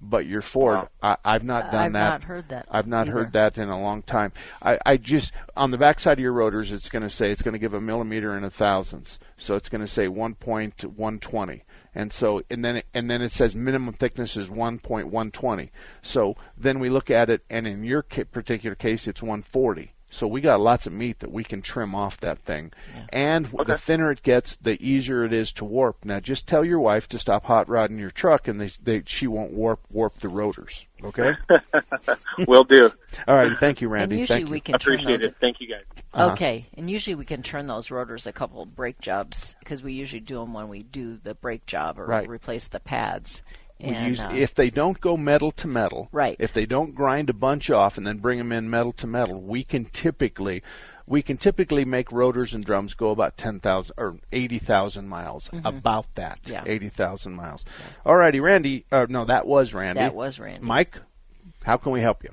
But 0.01 0.25
your 0.25 0.41
Ford, 0.41 0.87
I, 1.03 1.17
I've 1.25 1.43
not 1.43 1.71
done 1.71 1.91
that 1.93 2.13
I've 2.13 2.21
not 2.21 2.23
heard 2.23 2.49
that 2.49 2.67
I've 2.71 2.87
not 2.87 3.07
either. 3.07 3.17
heard 3.19 3.31
that 3.33 3.57
in 3.57 3.69
a 3.69 3.79
long 3.79 4.01
time. 4.01 4.31
I, 4.61 4.79
I 4.85 4.97
just 4.97 5.33
on 5.57 5.71
the 5.71 5.77
backside 5.77 6.19
of 6.19 6.23
your 6.23 6.31
rotors, 6.31 6.71
it's 6.71 6.89
going 6.89 7.03
to 7.03 7.09
say 7.09 7.31
it's 7.31 7.41
going 7.41 7.53
to 7.53 7.59
give 7.59 7.73
a 7.73 7.81
millimeter 7.81 8.37
in 8.37 8.43
a 8.43 8.49
thousandths, 8.49 9.19
so 9.37 9.55
it's 9.55 9.69
going 9.69 9.81
to 9.81 9.87
say 9.87 10.07
1.120, 10.07 11.61
and 11.93 12.13
so 12.13 12.41
and 12.49 12.63
then 12.63 12.81
and 12.93 13.11
then 13.11 13.21
it 13.21 13.31
says 13.31 13.55
minimum 13.55 13.93
thickness 13.93 14.37
is 14.37 14.49
1.120. 14.49 15.69
So 16.01 16.35
then 16.57 16.79
we 16.79 16.89
look 16.89 17.11
at 17.11 17.29
it, 17.29 17.43
and 17.49 17.67
in 17.67 17.83
your 17.83 18.01
particular 18.01 18.75
case, 18.75 19.07
it's 19.07 19.21
140. 19.21 19.93
So 20.11 20.25
we 20.27 20.41
got 20.41 20.59
lots 20.59 20.87
of 20.87 20.93
meat 20.93 21.19
that 21.19 21.31
we 21.31 21.43
can 21.43 21.61
trim 21.61 21.93
off 21.93 22.19
that 22.21 22.39
thing, 22.39 22.71
and 23.09 23.45
the 23.65 23.77
thinner 23.77 24.11
it 24.11 24.23
gets, 24.23 24.55
the 24.61 24.75
easier 24.83 25.23
it 25.23 25.33
is 25.33 25.53
to 25.53 25.65
warp. 25.65 26.03
Now, 26.03 26.19
just 26.19 26.47
tell 26.47 26.65
your 26.65 26.79
wife 26.79 27.07
to 27.09 27.19
stop 27.19 27.45
hot 27.45 27.69
rodding 27.69 27.99
your 27.99 28.09
truck, 28.09 28.47
and 28.47 28.59
they, 28.59 28.71
they 28.81 29.03
she 29.05 29.27
won't 29.27 29.53
warp 29.53 29.79
warp 29.91 30.15
the 30.19 30.29
rotors. 30.29 30.87
Okay. 31.03 31.33
Will 32.47 32.63
do. 32.63 32.91
All 33.27 33.35
right. 33.35 33.57
Thank 33.59 33.81
you, 33.81 33.87
Randy. 33.87 34.15
And 34.15 34.19
usually 34.21 34.39
Thank 34.39 34.47
you. 34.47 34.51
we 34.51 34.59
can 34.59 34.79
turn 34.79 34.95
Appreciate 34.95 35.19
those. 35.19 35.29
it. 35.29 35.35
Thank 35.39 35.61
you, 35.61 35.67
guys. 35.67 35.83
Uh-huh. 36.13 36.31
Okay, 36.33 36.67
and 36.75 36.89
usually 36.89 37.15
we 37.15 37.23
can 37.25 37.43
turn 37.43 37.67
those 37.67 37.91
rotors 37.91 38.25
a 38.27 38.33
couple 38.33 38.61
of 38.63 38.75
brake 38.75 38.99
jobs 38.99 39.55
because 39.59 39.83
we 39.83 39.93
usually 39.93 40.19
do 40.19 40.39
them 40.39 40.53
when 40.53 40.67
we 40.69 40.81
do 40.83 41.17
the 41.17 41.35
brake 41.35 41.65
job 41.67 41.99
or 41.99 42.05
Right. 42.07 42.27
replace 42.27 42.67
the 42.67 42.79
pads. 42.79 43.43
We 43.79 43.87
And, 43.89 44.07
use, 44.09 44.19
uh, 44.19 44.29
if 44.33 44.53
they 44.53 44.69
don't 44.69 44.99
go 44.99 45.15
metal 45.15 45.51
to 45.51 45.67
metal, 45.67 46.09
Right. 46.11 46.35
If 46.39 46.51
they 46.53 46.65
don't 46.65 46.93
grind 46.93 47.29
a 47.29 47.33
bunch 47.33 47.69
off 47.71 47.97
and 47.97 48.05
then 48.05 48.17
bring 48.17 48.37
them 48.37 48.51
in 48.51 48.69
metal 48.69 48.91
to 48.93 49.07
metal, 49.07 49.41
we 49.41 49.63
can 49.63 49.85
typically 49.85 50.63
we 51.07 51.23
can 51.23 51.37
typically 51.37 51.85
make 51.85 52.11
rotors 52.11 52.53
and 52.53 52.63
drums 52.63 52.93
go 52.93 53.09
about 53.09 53.35
ten 53.35 53.59
thousand 53.59 53.95
or 53.97 54.17
eighty 54.31 54.59
thousand 54.59 55.07
miles. 55.07 55.49
Mhm. 55.49 55.65
About 55.65 56.13
that, 56.15 56.39
Yeah. 56.45 56.63
eighty 56.67 56.89
thousand 56.89 57.35
miles. 57.35 57.65
All 58.05 58.15
righty, 58.17 58.39
Randy. 58.39 58.85
Uh, 58.91 59.07
no, 59.09 59.25
that 59.25 59.47
was 59.47 59.73
Randy. 59.73 60.01
That 60.01 60.13
was 60.13 60.39
Randy. 60.39 60.63
Mike, 60.65 60.99
how 61.63 61.77
can 61.77 61.93
we 61.93 62.01
help 62.01 62.23
you? 62.23 62.29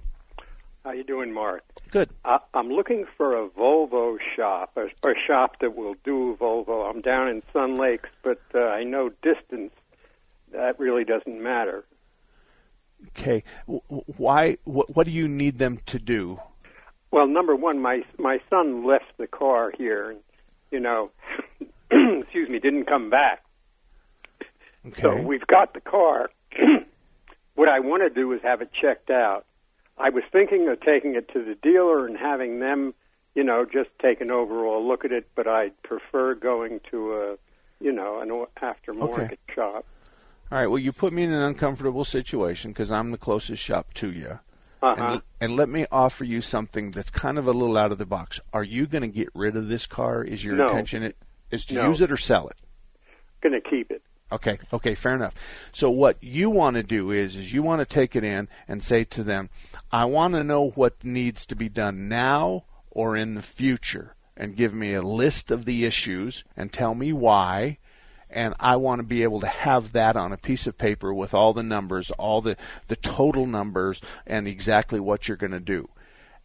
How 0.84 0.92
you 0.92 1.04
doing, 1.04 1.32
Mark? 1.32 1.62
Good. 1.90 2.10
I, 2.24 2.38
I'm 2.54 2.68
looking 2.70 3.06
for 3.16 3.36
a 3.42 3.48
Volvo 3.48 4.18
shop, 4.36 4.76
a, 4.76 4.86
a 5.08 5.14
shop 5.26 5.58
that 5.60 5.74
will 5.74 5.94
do 6.04 6.36
Volvo. 6.40 6.88
I'm 6.90 7.00
down 7.00 7.28
in 7.28 7.42
Sun 7.52 7.76
Lakes, 7.78 8.10
but 8.22 8.40
uh, 8.54 8.58
I 8.60 8.84
know 8.84 9.10
distance. 9.22 9.72
That 10.52 10.78
really 10.78 11.04
doesn't 11.04 11.42
matter. 11.42 11.84
Okay, 13.08 13.44
why? 13.66 14.56
What, 14.64 14.94
what 14.94 15.04
do 15.04 15.12
you 15.12 15.28
need 15.28 15.58
them 15.58 15.78
to 15.86 15.98
do? 15.98 16.40
Well, 17.10 17.26
number 17.26 17.54
one, 17.54 17.80
my 17.80 18.02
my 18.18 18.40
son 18.48 18.86
left 18.86 19.16
the 19.18 19.26
car 19.26 19.72
here, 19.76 20.10
and 20.10 20.20
you 20.70 20.80
know, 20.80 21.10
excuse 21.90 22.48
me, 22.48 22.58
didn't 22.58 22.86
come 22.86 23.10
back. 23.10 23.42
Okay. 24.88 25.02
So 25.02 25.22
we've 25.22 25.46
got 25.46 25.74
the 25.74 25.80
car. 25.80 26.30
what 27.54 27.68
I 27.68 27.80
want 27.80 28.02
to 28.02 28.10
do 28.10 28.32
is 28.32 28.40
have 28.42 28.62
it 28.62 28.70
checked 28.72 29.10
out. 29.10 29.44
I 29.98 30.10
was 30.10 30.24
thinking 30.30 30.68
of 30.68 30.80
taking 30.80 31.14
it 31.14 31.28
to 31.32 31.42
the 31.42 31.54
dealer 31.54 32.06
and 32.06 32.16
having 32.16 32.60
them, 32.60 32.94
you 33.34 33.42
know, 33.42 33.64
just 33.64 33.88
take 34.00 34.20
an 34.20 34.30
overall 34.30 34.86
look 34.86 35.04
at 35.04 35.12
it, 35.12 35.26
but 35.34 35.46
I'd 35.46 35.80
prefer 35.82 36.34
going 36.34 36.80
to 36.90 37.14
a, 37.14 37.36
you 37.82 37.92
know, 37.92 38.20
an 38.20 38.30
o- 38.30 38.48
aftermarket 38.60 39.38
shop. 39.54 39.86
All 40.50 40.58
right. 40.58 40.66
Well, 40.66 40.78
you 40.78 40.92
put 40.92 41.12
me 41.12 41.24
in 41.24 41.32
an 41.32 41.42
uncomfortable 41.42 42.04
situation 42.04 42.70
because 42.72 42.90
I'm 42.90 43.10
the 43.10 43.18
closest 43.18 43.62
shop 43.62 43.92
to 43.94 44.12
you. 44.12 44.38
Uh-huh. 44.82 45.02
And, 45.02 45.22
and 45.40 45.56
let 45.56 45.68
me 45.68 45.86
offer 45.90 46.24
you 46.24 46.40
something 46.40 46.92
that's 46.92 47.10
kind 47.10 47.38
of 47.38 47.46
a 47.46 47.52
little 47.52 47.76
out 47.76 47.92
of 47.92 47.98
the 47.98 48.06
box. 48.06 48.38
Are 48.52 48.62
you 48.62 48.86
going 48.86 49.02
to 49.02 49.08
get 49.08 49.28
rid 49.34 49.56
of 49.56 49.68
this 49.68 49.86
car? 49.86 50.22
Is 50.22 50.44
your 50.44 50.54
No. 50.56 50.64
intention 50.64 51.02
it 51.02 51.16
is 51.50 51.66
to 51.66 51.74
No. 51.74 51.88
use 51.88 52.00
it 52.00 52.12
or 52.12 52.16
sell 52.16 52.48
it? 52.48 52.56
Going 53.40 53.60
to 53.60 53.68
keep 53.68 53.90
it. 53.90 54.02
Okay, 54.30 54.58
okay, 54.72 54.96
fair 54.96 55.14
enough. 55.14 55.34
So 55.72 55.88
what 55.88 56.16
you 56.20 56.50
want 56.50 56.76
to 56.76 56.82
do 56.82 57.12
is 57.12 57.36
is 57.36 57.52
you 57.52 57.62
want 57.62 57.80
to 57.80 57.86
take 57.86 58.16
it 58.16 58.24
in 58.24 58.48
and 58.66 58.82
say 58.82 59.04
to 59.04 59.22
them, 59.22 59.50
I 59.92 60.04
want 60.04 60.34
to 60.34 60.42
know 60.42 60.70
what 60.70 61.04
needs 61.04 61.46
to 61.46 61.54
be 61.54 61.68
done 61.68 62.08
now 62.08 62.64
or 62.90 63.16
in 63.16 63.34
the 63.34 63.42
future 63.42 64.16
and 64.36 64.56
give 64.56 64.74
me 64.74 64.94
a 64.94 65.02
list 65.02 65.50
of 65.52 65.64
the 65.64 65.84
issues 65.84 66.42
and 66.56 66.72
tell 66.72 66.94
me 66.94 67.12
why 67.12 67.78
and 68.30 68.54
I 68.58 68.76
want 68.76 68.98
to 69.00 69.02
be 69.02 69.22
able 69.22 69.40
to 69.40 69.46
have 69.46 69.92
that 69.92 70.16
on 70.16 70.32
a 70.32 70.36
piece 70.36 70.66
of 70.66 70.78
paper 70.78 71.12
with 71.12 71.34
all 71.34 71.52
the 71.52 71.62
numbers, 71.62 72.10
all 72.12 72.40
the 72.40 72.56
the 72.88 72.96
total 72.96 73.46
numbers 73.46 74.00
and 74.26 74.48
exactly 74.48 75.00
what 75.00 75.28
you're 75.28 75.36
going 75.36 75.52
to 75.52 75.60
do. 75.60 75.88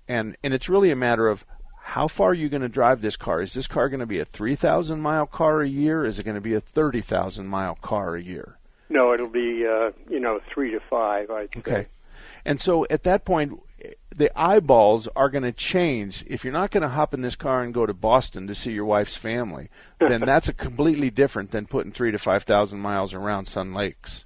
And 0.07 0.37
and 0.43 0.53
it's 0.53 0.69
really 0.69 0.91
a 0.91 0.95
matter 0.95 1.27
of 1.27 1.45
how 1.83 2.07
far 2.07 2.29
are 2.29 2.33
you 2.33 2.47
going 2.47 2.61
to 2.61 2.69
drive 2.69 3.01
this 3.01 3.17
car? 3.17 3.41
Is 3.41 3.53
this 3.53 3.67
car 3.67 3.89
going 3.89 3.99
to 4.01 4.05
be 4.05 4.19
a 4.19 4.25
3,000 4.25 5.01
mile 5.01 5.25
car 5.25 5.61
a 5.61 5.67
year? 5.67 6.05
Is 6.05 6.19
it 6.19 6.23
going 6.23 6.35
to 6.35 6.41
be 6.41 6.53
a 6.53 6.61
30,000 6.61 7.47
mile 7.47 7.75
car 7.75 8.15
a 8.15 8.21
year? 8.21 8.57
No, 8.89 9.13
it'll 9.13 9.27
be, 9.27 9.65
uh, 9.65 9.91
you 10.09 10.19
know, 10.19 10.39
three 10.53 10.71
to 10.71 10.79
five. 10.89 11.31
I'd 11.31 11.53
say. 11.53 11.59
Okay. 11.59 11.87
And 12.45 12.59
so 12.59 12.85
at 12.89 13.03
that 13.03 13.25
point, 13.25 13.59
the 14.15 14.31
eyeballs 14.39 15.07
are 15.15 15.29
going 15.29 15.43
to 15.43 15.51
change. 15.51 16.23
If 16.27 16.43
you're 16.43 16.53
not 16.53 16.71
going 16.71 16.81
to 16.81 16.89
hop 16.89 17.13
in 17.13 17.21
this 17.21 17.35
car 17.35 17.61
and 17.61 17.73
go 17.73 17.85
to 17.85 17.93
Boston 17.93 18.47
to 18.47 18.55
see 18.55 18.73
your 18.73 18.85
wife's 18.85 19.15
family, 19.15 19.69
then 19.99 20.21
that's 20.25 20.47
a 20.47 20.53
completely 20.53 21.09
different 21.09 21.51
than 21.51 21.65
putting 21.65 21.91
three 21.91 22.11
to 22.11 22.19
5,000 22.19 22.79
miles 22.79 23.13
around 23.13 23.45
Sun 23.45 23.73
Lakes. 23.73 24.25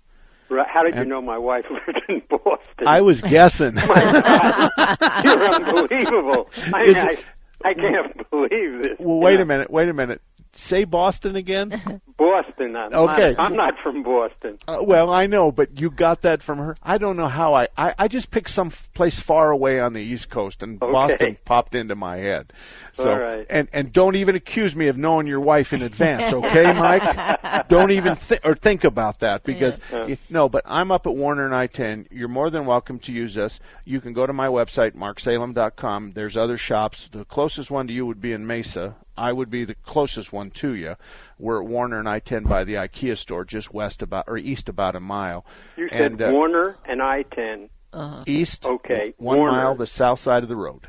Right. 0.50 0.68
How 0.68 0.84
did 0.84 0.96
you 0.96 1.06
know 1.06 1.22
my 1.22 1.38
wife 1.38 1.66
lived 1.72 2.02
in 2.08 2.22
Boston? 2.30 2.88
I 2.88 3.02
was 3.02 3.22
guessing. 3.22 3.76
You're 3.78 5.54
unbelievable. 5.54 6.50
I, 6.74 6.84
Is 6.84 6.98
I, 6.98 7.18
I 7.64 7.74
can't 7.74 8.30
believe 8.30 8.84
this. 8.84 8.98
Well, 9.00 9.20
wait 9.20 9.40
a 9.40 9.46
minute. 9.46 9.72
Wait 9.72 9.90
a 9.90 9.94
minute. 9.94 10.22
Say 10.58 10.86
Boston 10.86 11.36
again. 11.36 11.70
Boston. 12.18 12.78
I'm, 12.78 12.94
Okay. 12.94 13.36
I'm 13.38 13.56
not 13.58 13.74
from 13.84 14.04
Boston. 14.04 14.58
Uh, 14.68 14.78
well, 14.84 15.10
I 15.10 15.28
know, 15.28 15.52
but 15.52 15.80
you 15.82 15.92
got 15.92 16.22
that 16.22 16.42
from 16.42 16.60
her. 16.60 16.78
I 16.82 16.98
don't 16.98 17.18
know 17.18 17.28
how 17.28 17.54
I. 17.54 17.68
I, 17.78 17.94
I 18.00 18.08
just 18.08 18.32
picked 18.32 18.50
some 18.50 18.72
place 18.94 19.20
far 19.20 19.52
away 19.52 19.82
on 19.82 19.92
the 19.92 20.02
East 20.02 20.30
Coast, 20.30 20.64
and 20.64 20.82
Okay. 20.82 20.92
Boston 20.92 21.38
popped 21.44 21.76
into 21.76 21.94
my 21.96 22.18
head. 22.18 22.54
So, 22.94 23.12
All 23.12 23.20
right. 23.20 23.46
and 23.50 23.68
and 23.74 23.92
don't 23.92 24.16
even 24.16 24.36
accuse 24.36 24.78
me 24.78 24.88
of 24.88 24.98
knowing 24.98 25.28
your 25.28 25.42
wife 25.42 25.74
in 25.74 25.82
advance, 25.82 26.32
okay, 26.34 26.72
Mike? 26.72 27.68
don't 27.68 27.92
even 27.92 28.16
th- 28.16 28.40
or 28.46 28.56
think 28.56 28.86
about 28.86 29.20
that 29.20 29.44
because 29.44 29.82
Yeah. 29.92 30.06
y- 30.08 30.18
no. 30.30 30.48
But 30.48 30.64
I'm 30.66 30.90
up 30.92 31.06
at 31.06 31.14
Warner 31.16 31.46
and 31.46 31.54
I-10. 31.54 32.08
You're 32.12 32.30
more 32.30 32.50
than 32.50 32.66
welcome 32.66 32.98
to 33.00 33.12
use 33.12 33.38
us. 33.38 33.60
You 33.84 34.00
can 34.00 34.14
go 34.14 34.26
to 34.26 34.32
my 34.32 34.48
website, 34.48 34.94
marksalem.com. 34.96 36.14
There's 36.14 36.38
other 36.38 36.58
shops. 36.58 37.10
The 37.12 37.26
closest 37.26 37.70
one 37.70 37.88
to 37.88 37.94
you 37.94 38.06
would 38.06 38.22
be 38.22 38.32
in 38.32 38.48
Mesa. 38.48 38.96
I 39.18 39.32
would 39.34 39.50
be 39.50 39.64
the 39.64 39.76
closest 39.76 40.34
one 40.34 40.50
to 40.52 40.74
you. 40.74 40.96
We're 41.40 41.62
at 41.62 41.68
Warner 41.68 42.00
and 42.00 42.08
I-10 42.10 42.48
by 42.48 42.64
the 42.64 42.76
IKEA 42.76 43.18
store, 43.18 43.46
just 43.46 43.74
west 43.74 44.02
about 44.02 44.26
or 44.28 44.38
east 44.38 44.68
about 44.70 44.96
a 44.96 45.00
mile. 45.00 45.46
You 45.78 45.88
said 45.90 46.12
and, 46.14 46.22
uh, 46.22 46.30
Warner 46.32 46.78
and 46.86 47.02
I-10. 47.02 47.70
Uh-huh. 47.94 48.24
east, 48.28 48.66
Okay, 48.66 49.14
one 49.18 49.38
Warner. 49.38 49.58
mile, 49.58 49.76
the 49.76 49.88
south 49.88 50.20
side 50.20 50.44
of 50.44 50.50
the 50.50 50.56
road. 50.58 50.88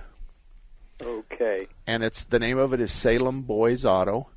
Okay. 1.01 1.69
and 1.87 2.03
it's 2.03 2.25
the 2.25 2.39
name 2.41 2.59
of 2.59 2.73
it 2.73 2.81
is 2.81 2.91
Salem 2.91 3.43
Boys 3.43 3.85
Auto, 3.85 4.29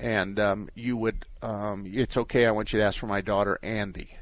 and 0.00 0.40
um, 0.40 0.68
you 0.74 0.96
would 0.96 1.26
um, 1.42 1.84
it's 1.86 2.16
okay. 2.16 2.46
I 2.46 2.50
want 2.50 2.72
you 2.72 2.80
to 2.80 2.84
ask 2.84 2.98
for 2.98 3.06
my 3.06 3.20
daughter 3.20 3.58
Andy, 3.62 4.16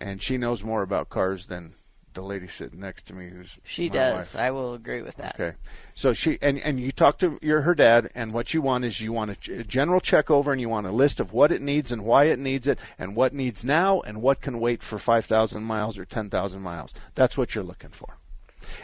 and 0.00 0.20
she 0.20 0.36
knows 0.36 0.62
more 0.64 0.82
about 0.82 1.08
cars 1.08 1.46
than 1.46 1.74
the 2.14 2.22
lady 2.22 2.46
sitting 2.48 2.80
next 2.80 3.06
to 3.06 3.14
me 3.14 3.28
who's 3.28 3.58
She 3.64 3.88
does. 3.88 4.34
wife. 4.34 4.36
I 4.36 4.50
will 4.50 4.74
agree 4.74 5.02
with 5.02 5.16
that. 5.16 5.34
Okay. 5.38 5.56
So 5.94 6.12
she 6.12 6.38
and 6.40 6.58
and 6.58 6.80
you 6.80 6.92
talk 6.92 7.18
to 7.18 7.38
your 7.42 7.62
her 7.62 7.74
dad, 7.74 8.10
and 8.14 8.32
what 8.32 8.54
you 8.54 8.62
want 8.62 8.84
is 8.84 9.00
you 9.00 9.12
want 9.12 9.30
a 9.30 9.36
ch- 9.36 9.48
a 9.48 9.64
general 9.64 10.00
check 10.00 10.30
over, 10.30 10.52
and 10.52 10.60
you 10.60 10.68
want 10.68 10.86
a 10.86 10.92
list 10.92 11.20
of 11.20 11.32
what 11.32 11.52
it 11.52 11.60
needs 11.62 11.92
and 11.92 12.02
why 12.04 12.24
it 12.24 12.38
needs 12.38 12.66
it, 12.66 12.78
and 12.98 13.16
what 13.16 13.32
needs 13.34 13.64
now, 13.64 14.00
and 14.00 14.22
what 14.22 14.40
can 14.40 14.60
wait 14.60 14.82
for 14.82 14.98
five 14.98 15.24
thousand 15.24 15.64
miles 15.64 15.98
or 15.98 16.04
ten 16.04 16.30
thousand 16.30 16.62
miles. 16.62 16.94
That's 17.14 17.36
what 17.36 17.54
you're 17.54 17.64
looking 17.64 17.90
for. 17.90 18.16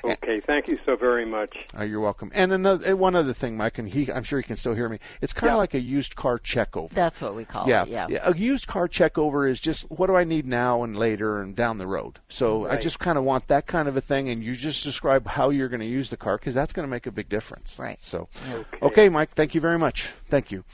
Okay, 0.05 0.41
thank 0.41 0.69
you 0.69 0.79
so 0.85 0.97
very 0.97 1.25
much. 1.25 1.67
Uh, 1.79 1.85
you're 1.85 2.01
welcome. 2.01 2.31
And 2.35 2.53
another 2.53 2.87
and 2.87 2.99
one 2.99 3.15
other 3.15 3.33
thing, 3.33 3.57
Mike, 3.57 3.79
and 3.79 3.89
he, 3.89 4.11
I'm 4.13 4.23
sure 4.23 4.39
he 4.39 4.43
can 4.43 4.57
still 4.57 4.75
hear 4.75 4.89
me. 4.89 4.99
It's 5.21 5.33
kind 5.33 5.53
of 5.53 5.59
like 5.59 5.75
a 5.75 5.81
used 5.81 6.17
car 6.17 6.39
check 6.39 6.77
over. 6.77 6.95
That's 6.95 7.21
what 7.21 7.35
we 7.35 7.45
call 7.45 7.69
yeah, 7.69 7.83
it. 7.83 7.89
Yeah. 7.89 8.19
A 8.23 8.37
used 8.37 8.67
car 8.67 8.89
check 8.89 9.19
over 9.19 9.47
is 9.47 9.61
just 9.61 9.91
what 9.91 10.07
do 10.07 10.17
I 10.17 10.25
need 10.25 10.47
now 10.47 10.83
and 10.83 10.97
later 10.97 11.41
and 11.41 11.55
down 11.55 11.79
the 11.79 11.87
road. 11.87 12.21
So 12.29 12.69
I 12.69 12.77
just 12.77 12.99
kind 12.99 13.19
of 13.19 13.25
want 13.25 13.49
that 13.49 13.67
kind 13.67 13.89
of 13.89 13.97
a 13.97 14.01
thing, 14.01 14.29
and 14.29 14.43
you 14.43 14.55
just 14.55 14.85
describe 14.85 15.27
how 15.27 15.51
you're 15.51 15.69
going 15.69 15.81
to 15.81 15.87
use 15.87 16.11
the 16.11 16.17
car 16.17 16.39
because 16.39 16.55
that's 16.55 16.73
going 16.73 16.87
to 16.87 16.91
make 16.91 17.07
a 17.07 17.13
big 17.13 17.29
difference. 17.29 17.79
Right. 17.79 17.99
So, 18.01 18.29
okay. 18.83 19.09
Mike, 19.09 19.31
thank 19.31 19.55
you 19.55 19.61
very 19.61 19.79
much. 19.79 20.13
Thank 20.27 20.51
you. 20.51 20.65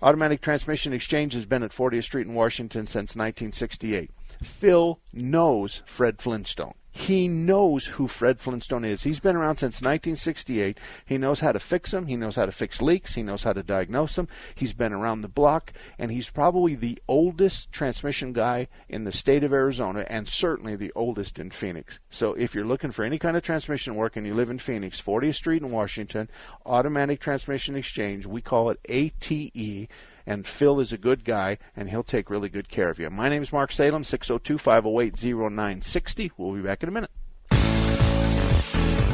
Automatic 0.00 0.40
Transmission 0.40 0.92
Exchange 0.92 1.34
has 1.34 1.44
been 1.44 1.62
at 1.64 1.72
40th 1.72 2.04
Street 2.04 2.26
in 2.26 2.34
Washington 2.34 2.86
since 2.86 3.16
1968. 3.16 4.10
Phil 4.42 5.00
knows 5.12 5.82
Fred 5.86 6.20
Flintstone. 6.20 6.74
He 6.90 7.28
knows 7.28 7.86
who 7.86 8.08
Fred 8.08 8.40
Flintstone 8.40 8.84
is. 8.84 9.02
He's 9.02 9.20
been 9.20 9.36
around 9.36 9.56
since 9.56 9.76
1968. 9.76 10.78
He 11.04 11.18
knows 11.18 11.40
how 11.40 11.52
to 11.52 11.60
fix 11.60 11.90
them. 11.90 12.06
He 12.06 12.16
knows 12.16 12.36
how 12.36 12.46
to 12.46 12.52
fix 12.52 12.82
leaks. 12.82 13.14
He 13.14 13.22
knows 13.22 13.44
how 13.44 13.52
to 13.52 13.62
diagnose 13.62 14.16
them. 14.16 14.28
He's 14.54 14.72
been 14.72 14.92
around 14.92 15.20
the 15.20 15.28
block, 15.28 15.72
and 15.98 16.10
he's 16.10 16.30
probably 16.30 16.74
the 16.74 16.98
oldest 17.06 17.70
transmission 17.70 18.32
guy 18.32 18.68
in 18.88 19.04
the 19.04 19.12
state 19.12 19.44
of 19.44 19.52
Arizona, 19.52 20.06
and 20.08 20.26
certainly 20.26 20.76
the 20.76 20.92
oldest 20.94 21.38
in 21.38 21.50
Phoenix. 21.50 22.00
So 22.10 22.32
if 22.34 22.54
you're 22.54 22.64
looking 22.64 22.90
for 22.90 23.04
any 23.04 23.18
kind 23.18 23.36
of 23.36 23.42
transmission 23.42 23.94
work 23.94 24.16
and 24.16 24.26
you 24.26 24.34
live 24.34 24.50
in 24.50 24.58
Phoenix, 24.58 25.00
40th 25.00 25.36
Street 25.36 25.62
in 25.62 25.70
Washington, 25.70 26.28
Automatic 26.66 27.20
Transmission 27.20 27.76
Exchange, 27.76 28.26
we 28.26 28.40
call 28.40 28.70
it 28.70 28.80
ATE 28.86 29.88
and 30.28 30.46
Phil 30.46 30.78
is 30.78 30.92
a 30.92 30.98
good 30.98 31.24
guy, 31.24 31.56
and 31.74 31.88
he'll 31.88 32.04
take 32.04 32.28
really 32.28 32.50
good 32.50 32.68
care 32.68 32.90
of 32.90 32.98
you. 32.98 33.08
My 33.08 33.30
name 33.30 33.40
is 33.40 33.50
Mark 33.50 33.72
Salem, 33.72 34.04
602 34.04 34.58
508 34.58 35.16
0960. 35.24 36.32
We'll 36.36 36.52
be 36.52 36.60
back 36.60 36.82
in 36.82 36.90
a 36.90 36.92
minute. 36.92 37.10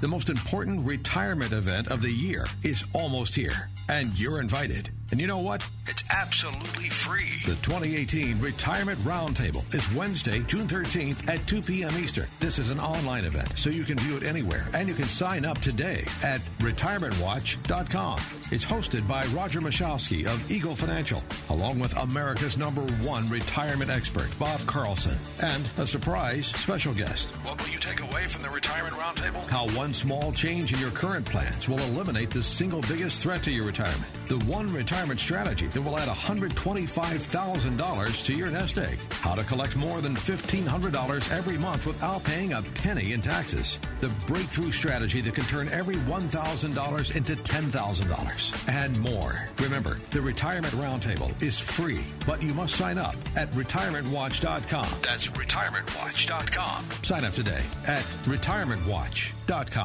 The 0.00 0.06
most 0.06 0.30
important 0.30 0.86
retirement 0.86 1.52
event 1.52 1.88
of 1.88 2.02
the 2.02 2.10
year 2.10 2.46
is 2.62 2.84
almost 2.92 3.34
here, 3.34 3.68
and 3.88 4.16
you're 4.18 4.40
invited. 4.40 4.90
And 5.10 5.20
you 5.20 5.26
know 5.26 5.38
what? 5.38 5.66
It's 5.86 6.04
absolutely 6.10 6.88
free. 6.90 7.40
The 7.46 7.56
2018 7.62 8.38
Retirement 8.40 8.98
Roundtable 9.00 9.64
is 9.74 9.90
Wednesday, 9.94 10.40
June 10.40 10.66
13th 10.68 11.28
at 11.28 11.44
2 11.46 11.62
p.m. 11.62 11.96
Eastern. 11.96 12.26
This 12.40 12.58
is 12.58 12.70
an 12.70 12.78
online 12.78 13.24
event, 13.24 13.58
so 13.58 13.70
you 13.70 13.84
can 13.84 13.98
view 13.98 14.16
it 14.16 14.22
anywhere, 14.22 14.68
and 14.74 14.86
you 14.86 14.94
can 14.94 15.08
sign 15.08 15.44
up 15.44 15.58
today 15.60 16.04
at 16.22 16.42
retirementwatch.com. 16.58 18.20
It's 18.50 18.64
hosted 18.64 19.06
by 19.08 19.24
Roger 19.26 19.60
Michalski 19.60 20.26
of 20.26 20.50
Eagle 20.50 20.74
Financial, 20.74 21.22
along 21.48 21.78
with 21.78 21.96
America's 21.96 22.56
number 22.58 22.82
one 23.02 23.28
retirement 23.28 23.90
expert, 23.90 24.28
Bob 24.38 24.60
Carlson, 24.66 25.16
and 25.42 25.66
a 25.78 25.86
surprise 25.86 26.46
special 26.46 26.94
guest. 26.94 27.30
What 27.44 27.60
will 27.62 27.70
you 27.70 27.78
take 27.78 28.00
away 28.00 28.26
from 28.26 28.42
the 28.42 28.50
Retirement 28.50 28.94
Roundtable? 28.94 29.44
How 29.46 29.66
one 29.68 29.87
small 29.94 30.32
change 30.32 30.72
in 30.72 30.78
your 30.78 30.90
current 30.90 31.24
plans 31.24 31.68
will 31.68 31.78
eliminate 31.78 32.30
the 32.30 32.42
single 32.42 32.80
biggest 32.82 33.22
threat 33.22 33.42
to 33.44 33.50
your 33.50 33.64
retirement. 33.64 34.04
The 34.28 34.38
one 34.40 34.66
retirement 34.72 35.20
strategy 35.20 35.68
that 35.68 35.80
will 35.80 35.98
add 35.98 36.08
$125,000 36.08 38.26
to 38.26 38.34
your 38.34 38.50
nest 38.50 38.78
egg. 38.78 38.98
How 39.10 39.34
to 39.34 39.44
collect 39.44 39.76
more 39.76 40.00
than 40.00 40.16
$1,500 40.16 41.30
every 41.30 41.58
month 41.58 41.86
without 41.86 42.24
paying 42.24 42.52
a 42.52 42.62
penny 42.82 43.12
in 43.12 43.22
taxes. 43.22 43.78
The 44.00 44.08
breakthrough 44.26 44.72
strategy 44.72 45.20
that 45.20 45.34
can 45.34 45.44
turn 45.44 45.68
every 45.68 45.96
$1,000 45.96 47.16
into 47.16 47.36
$10,000 47.36 48.68
and 48.68 49.00
more. 49.00 49.48
Remember, 49.60 49.98
the 50.10 50.20
Retirement 50.20 50.74
Roundtable 50.74 51.30
is 51.42 51.58
free, 51.58 52.04
but 52.26 52.42
you 52.42 52.52
must 52.54 52.74
sign 52.74 52.98
up 52.98 53.14
at 53.36 53.50
retirementwatch.com. 53.52 54.88
That's 55.02 55.28
retirementwatch.com. 55.28 56.86
Sign 57.02 57.24
up 57.24 57.34
today 57.34 57.62
at 57.86 58.02
retirementwatch.com. 58.24 59.77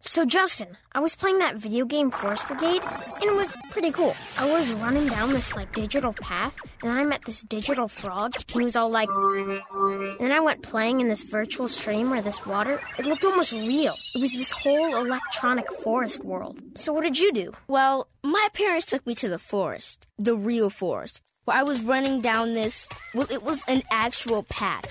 So, 0.00 0.24
Justin, 0.24 0.76
I 0.92 1.00
was 1.00 1.16
playing 1.16 1.38
that 1.40 1.56
video 1.56 1.84
game 1.84 2.12
Forest 2.12 2.46
Brigade, 2.46 2.84
and 2.84 3.24
it 3.24 3.34
was 3.34 3.52
pretty 3.72 3.90
cool. 3.90 4.14
I 4.38 4.48
was 4.48 4.70
running 4.70 5.08
down 5.08 5.32
this, 5.32 5.56
like, 5.56 5.72
digital 5.72 6.12
path, 6.12 6.56
and 6.84 6.92
I 6.92 7.02
met 7.02 7.24
this 7.24 7.42
digital 7.42 7.88
frog, 7.88 8.34
and 8.36 8.60
he 8.60 8.64
was 8.64 8.76
all 8.76 8.88
like. 8.88 9.08
And 9.10 10.20
then 10.20 10.32
I 10.32 10.38
went 10.38 10.62
playing 10.62 11.00
in 11.00 11.08
this 11.08 11.24
virtual 11.24 11.66
stream 11.66 12.10
where 12.10 12.22
this 12.22 12.46
water, 12.46 12.80
it 12.96 13.06
looked 13.06 13.24
almost 13.24 13.52
real. 13.52 13.96
It 14.14 14.20
was 14.20 14.32
this 14.32 14.52
whole 14.52 14.96
electronic 14.96 15.66
forest 15.82 16.24
world. 16.24 16.60
So, 16.76 16.92
what 16.92 17.02
did 17.02 17.18
you 17.18 17.32
do? 17.32 17.52
Well, 17.66 18.08
my 18.22 18.48
parents 18.54 18.86
took 18.86 19.04
me 19.04 19.16
to 19.16 19.28
the 19.28 19.38
forest, 19.38 20.06
the 20.16 20.36
real 20.36 20.70
forest, 20.70 21.20
where 21.48 21.56
I 21.56 21.62
was 21.62 21.80
running 21.80 22.20
down 22.20 22.52
this, 22.52 22.90
well, 23.14 23.26
it 23.30 23.42
was 23.42 23.64
an 23.68 23.82
actual 23.90 24.42
path. 24.42 24.84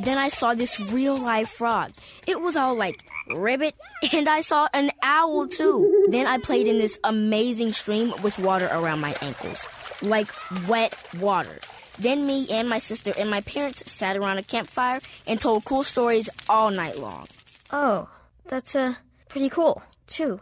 Then 0.00 0.16
I 0.16 0.28
saw 0.28 0.54
this 0.54 0.78
real 0.78 1.16
life 1.16 1.48
frog. 1.48 1.90
It 2.28 2.40
was 2.40 2.54
all 2.56 2.76
like 2.76 3.04
ribbit, 3.34 3.74
and 4.12 4.28
I 4.28 4.40
saw 4.40 4.68
an 4.72 4.92
owl 5.02 5.48
too. 5.48 6.06
Then 6.10 6.28
I 6.28 6.38
played 6.38 6.68
in 6.68 6.78
this 6.78 7.00
amazing 7.02 7.72
stream 7.72 8.14
with 8.22 8.38
water 8.38 8.66
around 8.72 9.00
my 9.00 9.16
ankles, 9.22 9.66
like 10.02 10.30
wet 10.68 10.96
water. 11.18 11.58
Then 11.98 12.26
me 12.26 12.46
and 12.48 12.68
my 12.68 12.78
sister 12.78 13.12
and 13.18 13.28
my 13.28 13.40
parents 13.40 13.90
sat 13.90 14.16
around 14.16 14.38
a 14.38 14.44
campfire 14.44 15.00
and 15.26 15.40
told 15.40 15.64
cool 15.64 15.82
stories 15.82 16.30
all 16.48 16.70
night 16.70 16.96
long. 16.98 17.26
Oh, 17.72 18.08
that's 18.46 18.76
uh, 18.76 18.94
pretty 19.28 19.48
cool, 19.48 19.82
too. 20.06 20.40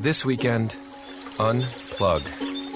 This 0.00 0.24
weekend, 0.24 0.76
unplug. 1.36 2.24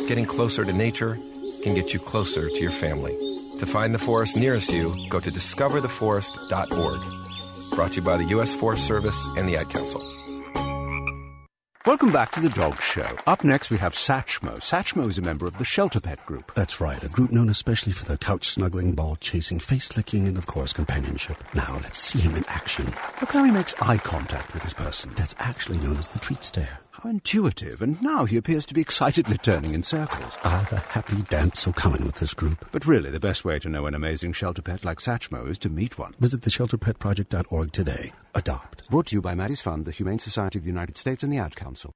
Getting 0.08 0.26
closer 0.26 0.64
to 0.64 0.72
nature 0.72 1.18
can 1.68 1.76
get 1.76 1.92
you 1.92 2.00
closer 2.00 2.48
to 2.48 2.60
your 2.60 2.70
family. 2.70 3.14
To 3.58 3.66
find 3.66 3.94
the 3.94 3.98
forest 3.98 4.36
nearest 4.36 4.72
you, 4.72 4.94
go 5.10 5.20
to 5.20 5.30
discovertheforest.org. 5.30 7.00
Brought 7.76 7.92
to 7.92 8.00
you 8.00 8.06
by 8.06 8.16
the 8.16 8.24
U.S. 8.24 8.54
Forest 8.54 8.86
Service 8.86 9.22
and 9.36 9.46
the 9.46 9.56
Ad 9.58 9.68
Council. 9.68 10.02
Welcome 11.84 12.10
back 12.10 12.32
to 12.32 12.40
the 12.40 12.48
Dog 12.48 12.80
Show. 12.80 13.16
Up 13.26 13.44
next, 13.44 13.70
we 13.70 13.76
have 13.78 13.92
Satchmo. 13.92 14.56
Satchmo 14.60 15.06
is 15.06 15.18
a 15.18 15.22
member 15.22 15.46
of 15.46 15.58
the 15.58 15.64
Shelter 15.64 16.00
Pet 16.00 16.24
Group. 16.24 16.54
That's 16.54 16.80
right, 16.80 17.02
a 17.04 17.08
group 17.08 17.32
known 17.32 17.50
especially 17.50 17.92
for 17.92 18.04
their 18.04 18.16
couch 18.16 18.48
snuggling, 18.48 18.92
ball 18.92 19.16
chasing, 19.16 19.58
face 19.58 19.96
licking, 19.96 20.26
and 20.26 20.38
of 20.38 20.46
course, 20.46 20.72
companionship. 20.72 21.36
Now, 21.54 21.78
let's 21.82 21.98
see 21.98 22.18
him 22.18 22.34
in 22.34 22.44
action. 22.48 22.86
Look 23.20 23.32
how 23.32 23.44
he 23.44 23.50
makes 23.50 23.74
eye 23.80 23.98
contact 23.98 24.54
with 24.54 24.62
his 24.62 24.74
person. 24.74 25.12
That's 25.16 25.34
actually 25.38 25.78
known 25.78 25.98
as 25.98 26.08
the 26.08 26.18
treat 26.18 26.44
stare. 26.44 26.80
How 27.02 27.10
intuitive, 27.10 27.80
and 27.80 28.02
now 28.02 28.24
he 28.24 28.36
appears 28.36 28.66
to 28.66 28.74
be 28.74 28.80
excitedly 28.80 29.38
turning 29.38 29.72
in 29.72 29.84
circles. 29.84 30.32
Ah, 30.42 30.66
the 30.68 30.78
happy 30.78 31.22
dance 31.22 31.60
so 31.60 31.72
common 31.72 32.04
with 32.04 32.16
this 32.16 32.34
group. 32.34 32.68
But 32.72 32.86
really, 32.86 33.12
the 33.12 33.20
best 33.20 33.44
way 33.44 33.60
to 33.60 33.68
know 33.68 33.86
an 33.86 33.94
amazing 33.94 34.32
shelter 34.32 34.62
pet 34.62 34.84
like 34.84 34.98
Satchmo 34.98 35.48
is 35.48 35.60
to 35.60 35.68
meet 35.68 35.96
one. 35.96 36.14
Visit 36.18 36.40
theshelterpetproject.org 36.40 37.70
today. 37.70 38.12
Adopt. 38.34 38.90
Brought 38.90 39.06
to 39.06 39.16
you 39.16 39.22
by 39.22 39.36
Maddie's 39.36 39.60
Fund, 39.60 39.84
the 39.84 39.92
Humane 39.92 40.18
Society 40.18 40.58
of 40.58 40.64
the 40.64 40.70
United 40.70 40.96
States, 40.96 41.22
and 41.22 41.32
the 41.32 41.38
Ad 41.38 41.54
Council. 41.54 41.92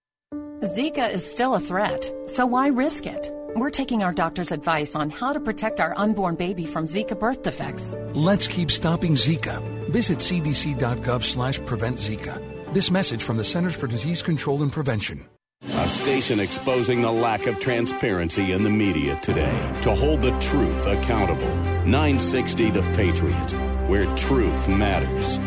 Zika 0.62 1.11
is 1.11 1.29
still 1.29 1.57
a 1.57 1.61
threat, 1.61 2.09
so 2.27 2.47
why 2.47 2.69
risk 2.69 3.05
it? 3.05 3.29
We're 3.57 3.71
taking 3.71 4.05
our 4.05 4.12
doctor's 4.12 4.53
advice 4.53 4.95
on 4.95 5.11
how 5.11 5.33
to 5.33 5.41
protect 5.41 5.81
our 5.81 5.99
unborn 5.99 6.37
baby 6.37 6.65
from 6.65 6.85
Zika 6.85 7.19
birth 7.19 7.43
defects. 7.43 7.97
Let's 8.15 8.47
keep 8.47 8.71
stopping 8.71 9.15
Zika. 9.15 9.61
Visit 9.88 10.19
cdc.gov 10.19 11.23
slash 11.23 11.59
prevent 11.67 11.99
Zika. 11.99 12.52
This 12.72 12.90
message 12.90 13.22
from 13.22 13.37
the 13.37 13.44
Centers 13.44 13.76
for 13.76 13.87
Disease 13.87 14.22
Control 14.22 14.62
and 14.62 14.72
Prevention. 14.72 15.26
A 15.62 15.87
station 15.87 16.40
exposing 16.40 17.02
the 17.02 17.12
lack 17.12 17.46
of 17.46 17.58
transparency 17.58 18.52
in 18.52 18.64
the 18.64 18.70
media 18.70 19.20
today 19.20 19.52
to 19.82 19.94
hold 19.94 20.22
the 20.22 20.30
truth 20.38 20.87
accountable. 20.87 21.54
960 21.85 22.70
The 22.70 22.80
Patriot, 22.94 23.52
where 23.90 24.06
truth 24.16 24.68
matters. 24.68 25.38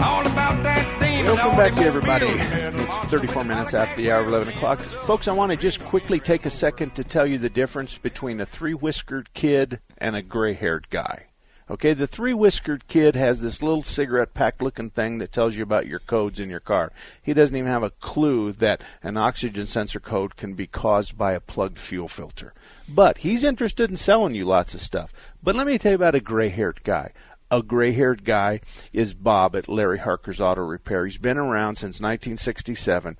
All 0.00 0.26
about 0.26 0.60
that 0.64 1.00
Welcome 1.24 1.56
back, 1.56 1.78
everybody. 1.78 2.26
It's 2.26 2.96
34 3.06 3.44
minutes 3.44 3.74
after 3.74 3.94
the 3.94 4.10
hour 4.10 4.22
of 4.22 4.26
11 4.26 4.48
o'clock. 4.54 4.80
Folks, 4.80 5.28
I 5.28 5.32
want 5.32 5.52
to 5.52 5.56
just 5.56 5.78
quickly 5.78 6.18
take 6.18 6.46
a 6.46 6.50
second 6.50 6.96
to 6.96 7.04
tell 7.04 7.26
you 7.26 7.38
the 7.38 7.48
difference 7.48 7.96
between 7.96 8.40
a 8.40 8.46
three 8.46 8.74
whiskered 8.74 9.32
kid 9.34 9.78
and 9.98 10.16
a 10.16 10.22
gray 10.22 10.54
haired 10.54 10.90
guy. 10.90 11.29
Okay, 11.70 11.94
the 11.94 12.08
three 12.08 12.34
whiskered 12.34 12.88
kid 12.88 13.14
has 13.14 13.42
this 13.42 13.62
little 13.62 13.84
cigarette 13.84 14.34
pack 14.34 14.60
looking 14.60 14.90
thing 14.90 15.18
that 15.18 15.30
tells 15.30 15.54
you 15.54 15.62
about 15.62 15.86
your 15.86 16.00
codes 16.00 16.40
in 16.40 16.50
your 16.50 16.58
car. 16.58 16.90
He 17.22 17.32
doesn't 17.32 17.56
even 17.56 17.70
have 17.70 17.84
a 17.84 17.90
clue 17.90 18.50
that 18.54 18.82
an 19.04 19.16
oxygen 19.16 19.68
sensor 19.68 20.00
code 20.00 20.34
can 20.36 20.54
be 20.54 20.66
caused 20.66 21.16
by 21.16 21.32
a 21.32 21.38
plugged 21.38 21.78
fuel 21.78 22.08
filter. 22.08 22.54
But 22.88 23.18
he's 23.18 23.44
interested 23.44 23.88
in 23.88 23.96
selling 23.96 24.34
you 24.34 24.46
lots 24.46 24.74
of 24.74 24.80
stuff. 24.80 25.12
But 25.44 25.54
let 25.54 25.64
me 25.64 25.78
tell 25.78 25.92
you 25.92 25.96
about 25.96 26.16
a 26.16 26.20
gray 26.20 26.48
haired 26.48 26.82
guy 26.82 27.12
a 27.50 27.62
gray 27.62 27.92
haired 27.92 28.24
guy 28.24 28.60
is 28.92 29.12
Bob 29.12 29.56
at 29.56 29.68
Larry 29.68 29.98
Harker's 29.98 30.40
Auto 30.40 30.62
Repair. 30.62 31.04
He's 31.04 31.18
been 31.18 31.36
around 31.36 31.76
since 31.76 32.00
1967. 32.00 33.16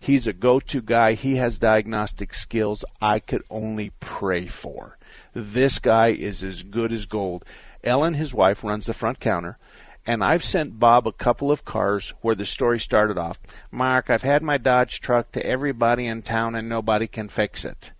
He's 0.00 0.26
a 0.26 0.32
go 0.32 0.58
to 0.60 0.80
guy. 0.80 1.12
He 1.12 1.36
has 1.36 1.58
diagnostic 1.58 2.32
skills 2.32 2.84
I 3.00 3.18
could 3.18 3.42
only 3.50 3.92
pray 4.00 4.46
for. 4.46 4.96
This 5.34 5.78
guy 5.78 6.08
is 6.08 6.42
as 6.42 6.62
good 6.62 6.92
as 6.92 7.04
gold. 7.06 7.44
Ellen, 7.84 8.14
his 8.14 8.34
wife, 8.34 8.64
runs 8.64 8.86
the 8.86 8.94
front 8.94 9.20
counter. 9.20 9.58
And 10.06 10.22
I've 10.22 10.44
sent 10.44 10.78
Bob 10.78 11.06
a 11.06 11.12
couple 11.12 11.50
of 11.50 11.64
cars 11.64 12.12
where 12.20 12.34
the 12.34 12.44
story 12.44 12.78
started 12.78 13.16
off. 13.16 13.38
Mark, 13.70 14.10
I've 14.10 14.22
had 14.22 14.42
my 14.42 14.58
Dodge 14.58 15.00
truck 15.00 15.32
to 15.32 15.46
everybody 15.46 16.06
in 16.06 16.22
town 16.22 16.54
and 16.54 16.68
nobody 16.68 17.06
can 17.06 17.28
fix 17.28 17.64
it 17.64 17.92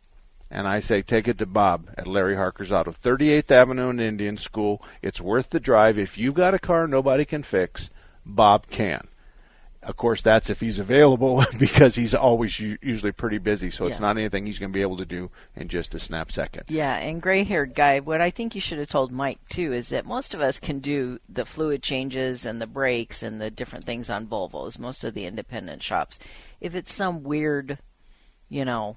and 0.55 0.69
I 0.69 0.79
say 0.79 1.03
take 1.03 1.27
it 1.27 1.39
to 1.39 1.47
Bob 1.47 1.91
at 1.99 2.07
Larry 2.07 2.37
Harker's 2.37 2.71
Auto, 2.71 2.93
38th 2.93 3.51
Avenue 3.51 3.89
and 3.89 4.01
Indian 4.01 4.37
School. 4.37 4.81
It's 5.03 5.21
worth 5.21 5.51
the 5.51 5.59
drive. 5.59 5.99
If 5.99 6.17
you've 6.17 6.35
got 6.35 6.55
a 6.55 6.61
car 6.61 6.87
nobody 6.87 7.25
can 7.25 7.43
fix, 7.43 7.91
Bob 8.25 8.69
can. 8.69 9.09
Of 9.85 9.97
course, 9.97 10.23
that's 10.23 10.51
if 10.51 10.61
he's 10.61 10.79
available 10.79 11.45
because 11.59 11.95
he's 11.95 12.15
always 12.15 12.59
usually 12.59 13.13
pretty 13.13 13.39
busy. 13.39 13.71
So 13.71 13.87
it's 13.87 14.01
not 14.01 14.17
anything 14.17 14.47
he's 14.47 14.59
going 14.59 14.73
to 14.73 14.77
be 14.77 14.83
able 14.83 14.97
to 14.97 15.05
do 15.05 15.31
in 15.55 15.69
just 15.69 15.95
a 15.95 15.99
snap 15.99 16.33
second. 16.33 16.65
Yeah, 16.69 16.97
and 16.97 17.21
gray-haired 17.21 17.75
guy. 17.75 18.01
What 18.01 18.21
I 18.21 18.31
think 18.31 18.55
you 18.55 18.61
should 18.61 18.79
have 18.79 18.89
told 18.89 19.13
Mike 19.13 19.41
too 19.49 19.73
is 19.73 19.91
that 19.91 20.07
most 20.07 20.35
of 20.35 20.41
us 20.41 20.59
can 20.59 20.79
do 20.79 21.19
the 21.29 21.45
fluid 21.45 21.83
changes 21.83 22.47
and 22.47 22.61
the 22.61 22.67
brakes 22.67 23.23
and 23.23 23.41
the 23.41 23.51
different 23.51 23.85
things 23.85 24.09
on 24.09 24.27
Volvos. 24.27 24.79
Most 24.79 25.05
of 25.05 25.15
the 25.15 25.27
independent 25.27 25.83
shops. 25.83 26.19
If 26.61 26.75
it's 26.75 26.93
some 26.93 27.23
weird, 27.23 27.79
you 28.49 28.65
know, 28.65 28.97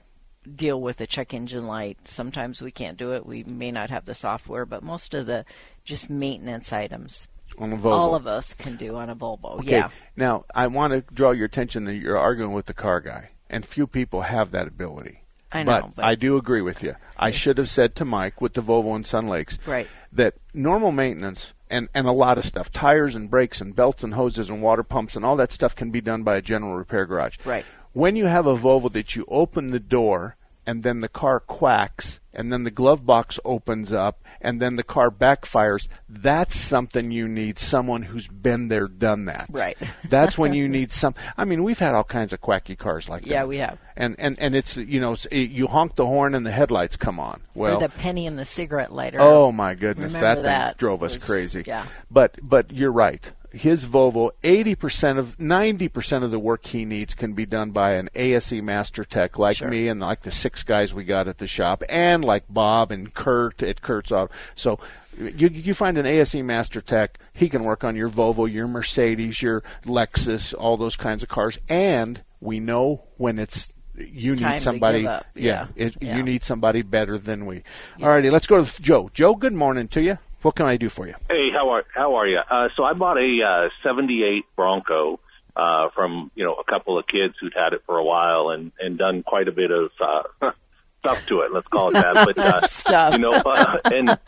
deal 0.55 0.79
with 0.79 1.01
a 1.01 1.07
check 1.07 1.33
engine 1.33 1.67
light. 1.67 1.97
Sometimes 2.05 2.61
we 2.61 2.71
can't 2.71 2.97
do 2.97 3.13
it. 3.13 3.25
We 3.25 3.43
may 3.43 3.71
not 3.71 3.89
have 3.89 4.05
the 4.05 4.15
software, 4.15 4.65
but 4.65 4.83
most 4.83 5.13
of 5.13 5.25
the 5.25 5.45
just 5.83 6.09
maintenance 6.09 6.71
items 6.71 7.27
on 7.57 7.73
a 7.73 7.77
Volvo. 7.77 7.91
All 7.91 8.15
of 8.15 8.27
us 8.27 8.53
can 8.53 8.75
do 8.75 8.95
on 8.95 9.09
a 9.09 9.15
Volvo. 9.15 9.59
Okay. 9.59 9.71
Yeah. 9.71 9.89
Now, 10.15 10.45
I 10.53 10.67
want 10.67 10.93
to 10.93 11.13
draw 11.13 11.31
your 11.31 11.45
attention 11.45 11.85
that 11.85 11.95
you're 11.95 12.17
arguing 12.17 12.53
with 12.53 12.65
the 12.65 12.73
car 12.73 12.99
guy, 12.99 13.29
and 13.49 13.65
few 13.65 13.87
people 13.87 14.21
have 14.21 14.51
that 14.51 14.67
ability. 14.67 15.23
I 15.51 15.63
know, 15.63 15.81
but, 15.81 15.95
but 15.95 16.05
I 16.05 16.15
do 16.15 16.37
agree 16.37 16.61
with 16.61 16.83
you. 16.83 16.95
I 17.17 17.31
should 17.31 17.57
have 17.57 17.69
said 17.69 17.95
to 17.95 18.05
Mike 18.05 18.41
with 18.41 18.53
the 18.53 18.61
Volvo 18.61 18.95
and 18.95 19.05
Sun 19.05 19.27
Lakes 19.27 19.57
right. 19.65 19.87
that 20.11 20.35
normal 20.53 20.91
maintenance 20.91 21.53
and, 21.69 21.87
and 21.93 22.05
a 22.05 22.11
lot 22.11 22.37
of 22.37 22.45
stuff, 22.45 22.71
tires 22.71 23.15
and 23.15 23.29
brakes 23.29 23.61
and 23.61 23.75
belts 23.75 24.03
and 24.03 24.13
hoses 24.13 24.49
and 24.49 24.61
water 24.61 24.83
pumps 24.83 25.15
and 25.15 25.25
all 25.25 25.37
that 25.37 25.51
stuff 25.51 25.75
can 25.75 25.89
be 25.89 26.01
done 26.01 26.23
by 26.23 26.35
a 26.35 26.41
general 26.41 26.75
repair 26.75 27.05
garage. 27.05 27.37
Right. 27.45 27.65
When 27.93 28.15
you 28.15 28.25
have 28.25 28.45
a 28.45 28.55
Volvo 28.55 28.91
that 28.91 29.15
you 29.15 29.25
open 29.29 29.67
the 29.67 29.79
door 29.79 30.35
and 30.67 30.83
then 30.83 30.99
the 30.99 31.07
car 31.07 31.39
quacks 31.39 32.19
and 32.33 32.53
then 32.53 32.65
the 32.65 32.71
glove 32.71 33.05
box 33.05 33.39
opens 33.43 33.91
up 33.91 34.23
and 34.41 34.61
then 34.61 34.75
the 34.75 34.83
car 34.83 35.09
backfires. 35.09 35.87
That's 36.07 36.55
something 36.55 37.09
you 37.09 37.27
need 37.27 37.57
someone 37.57 38.03
who's 38.03 38.27
been 38.27 38.67
there 38.67 38.87
done 38.87 39.25
that. 39.25 39.47
Right. 39.49 39.77
That's 40.09 40.37
when 40.37 40.53
you 40.53 40.67
need 40.67 40.91
some 40.91 41.15
i 41.37 41.45
mean 41.45 41.63
we've 41.63 41.79
had 41.79 41.95
all 41.95 42.03
kinds 42.03 42.33
of 42.33 42.41
quacky 42.41 42.75
cars 42.75 43.09
like 43.09 43.23
that. 43.23 43.29
Yeah 43.29 43.45
we 43.45 43.57
have. 43.57 43.79
And 43.95 44.15
and 44.19 44.37
and 44.39 44.55
it's 44.55 44.77
you 44.77 44.99
know 44.99 45.15
it, 45.31 45.49
you 45.49 45.67
honk 45.67 45.95
the 45.95 46.05
horn 46.05 46.35
and 46.35 46.45
the 46.45 46.51
headlights 46.51 46.97
come 46.97 47.19
on. 47.19 47.41
Well 47.55 47.77
or 47.77 47.79
the 47.79 47.89
penny 47.89 48.25
in 48.25 48.35
the 48.35 48.45
cigarette 48.45 48.93
lighter. 48.93 49.19
Oh 49.21 49.51
my 49.51 49.73
goodness 49.73 50.13
that, 50.13 50.43
that 50.43 50.73
thing 50.73 50.75
drove 50.77 51.01
was, 51.01 51.15
us 51.15 51.25
crazy. 51.25 51.63
yeah. 51.65 51.85
But 52.11 52.37
but 52.41 52.71
you're 52.71 52.91
right 52.91 53.31
his 53.57 53.85
Volvo, 53.85 54.31
80% 54.43 55.17
of 55.17 55.37
90% 55.37 56.23
of 56.23 56.31
the 56.31 56.39
work 56.39 56.65
he 56.65 56.85
needs 56.85 57.13
can 57.13 57.33
be 57.33 57.45
done 57.45 57.71
by 57.71 57.93
an 57.93 58.09
ASE 58.15 58.53
master 58.53 59.03
tech 59.03 59.37
like 59.37 59.57
sure. 59.57 59.67
me 59.67 59.87
and 59.87 59.99
like 59.99 60.21
the 60.21 60.31
six 60.31 60.63
guys 60.63 60.93
we 60.93 61.03
got 61.03 61.27
at 61.27 61.39
the 61.39 61.47
shop 61.47 61.83
and 61.89 62.23
like 62.23 62.43
Bob 62.49 62.91
and 62.91 63.13
Kurt 63.13 63.63
at 63.63 63.81
Kurt's 63.81 64.11
Auto. 64.11 64.31
So 64.55 64.79
you 65.19 65.47
you 65.47 65.73
find 65.73 65.97
an 65.97 66.05
ASE 66.05 66.35
master 66.35 66.81
tech, 66.81 67.19
he 67.33 67.49
can 67.49 67.63
work 67.63 67.83
on 67.83 67.95
your 67.95 68.09
Volvo, 68.09 68.51
your 68.51 68.67
Mercedes, 68.67 69.41
your 69.41 69.63
Lexus, 69.85 70.53
all 70.57 70.77
those 70.77 70.95
kinds 70.95 71.23
of 71.23 71.29
cars 71.29 71.59
and 71.67 72.21
we 72.39 72.59
know 72.59 73.03
when 73.17 73.39
it's 73.39 73.73
you 73.95 74.35
Time 74.35 74.51
need 74.51 74.59
somebody 74.61 75.01
yeah, 75.01 75.23
yeah, 75.33 75.67
it, 75.75 75.97
yeah, 75.99 76.15
you 76.15 76.23
need 76.23 76.43
somebody 76.43 76.83
better 76.83 77.17
than 77.17 77.45
we. 77.47 77.63
Yeah. 77.97 78.07
Alrighty, 78.07 78.31
let's 78.31 78.45
go 78.45 78.63
to 78.63 78.81
Joe. 78.81 79.09
Joe, 79.13 79.33
good 79.33 79.53
morning 79.53 79.87
to 79.89 80.01
you. 80.01 80.19
What 80.41 80.55
can 80.55 80.65
I 80.65 80.77
do 80.77 80.89
for 80.89 81.07
you? 81.07 81.15
Hey, 81.29 81.49
how 81.51 81.69
are 81.69 81.85
how 81.93 82.15
are 82.15 82.27
you? 82.27 82.39
Uh, 82.39 82.69
so 82.75 82.83
I 82.83 82.93
bought 82.93 83.17
a 83.17 83.39
uh, 83.43 83.69
'78 83.83 84.45
Bronco 84.55 85.19
uh, 85.55 85.89
from 85.95 86.31
you 86.35 86.45
know 86.45 86.53
a 86.53 86.63
couple 86.63 86.97
of 86.99 87.07
kids 87.07 87.33
who'd 87.41 87.53
had 87.55 87.73
it 87.73 87.81
for 87.85 87.97
a 87.97 88.03
while 88.03 88.49
and 88.49 88.71
and 88.79 88.97
done 88.97 89.23
quite 89.23 89.47
a 89.47 89.51
bit 89.51 89.71
of 89.71 89.91
uh, 89.99 90.51
stuff 90.99 91.25
to 91.27 91.41
it. 91.41 91.51
Let's 91.51 91.67
call 91.67 91.89
it 91.89 91.93
that. 91.93 92.13
But 92.13 92.37
uh, 92.37 92.61
stuff. 92.67 93.13
you 93.13 93.19
know, 93.19 93.31
uh, 93.31 93.79
and 93.85 94.19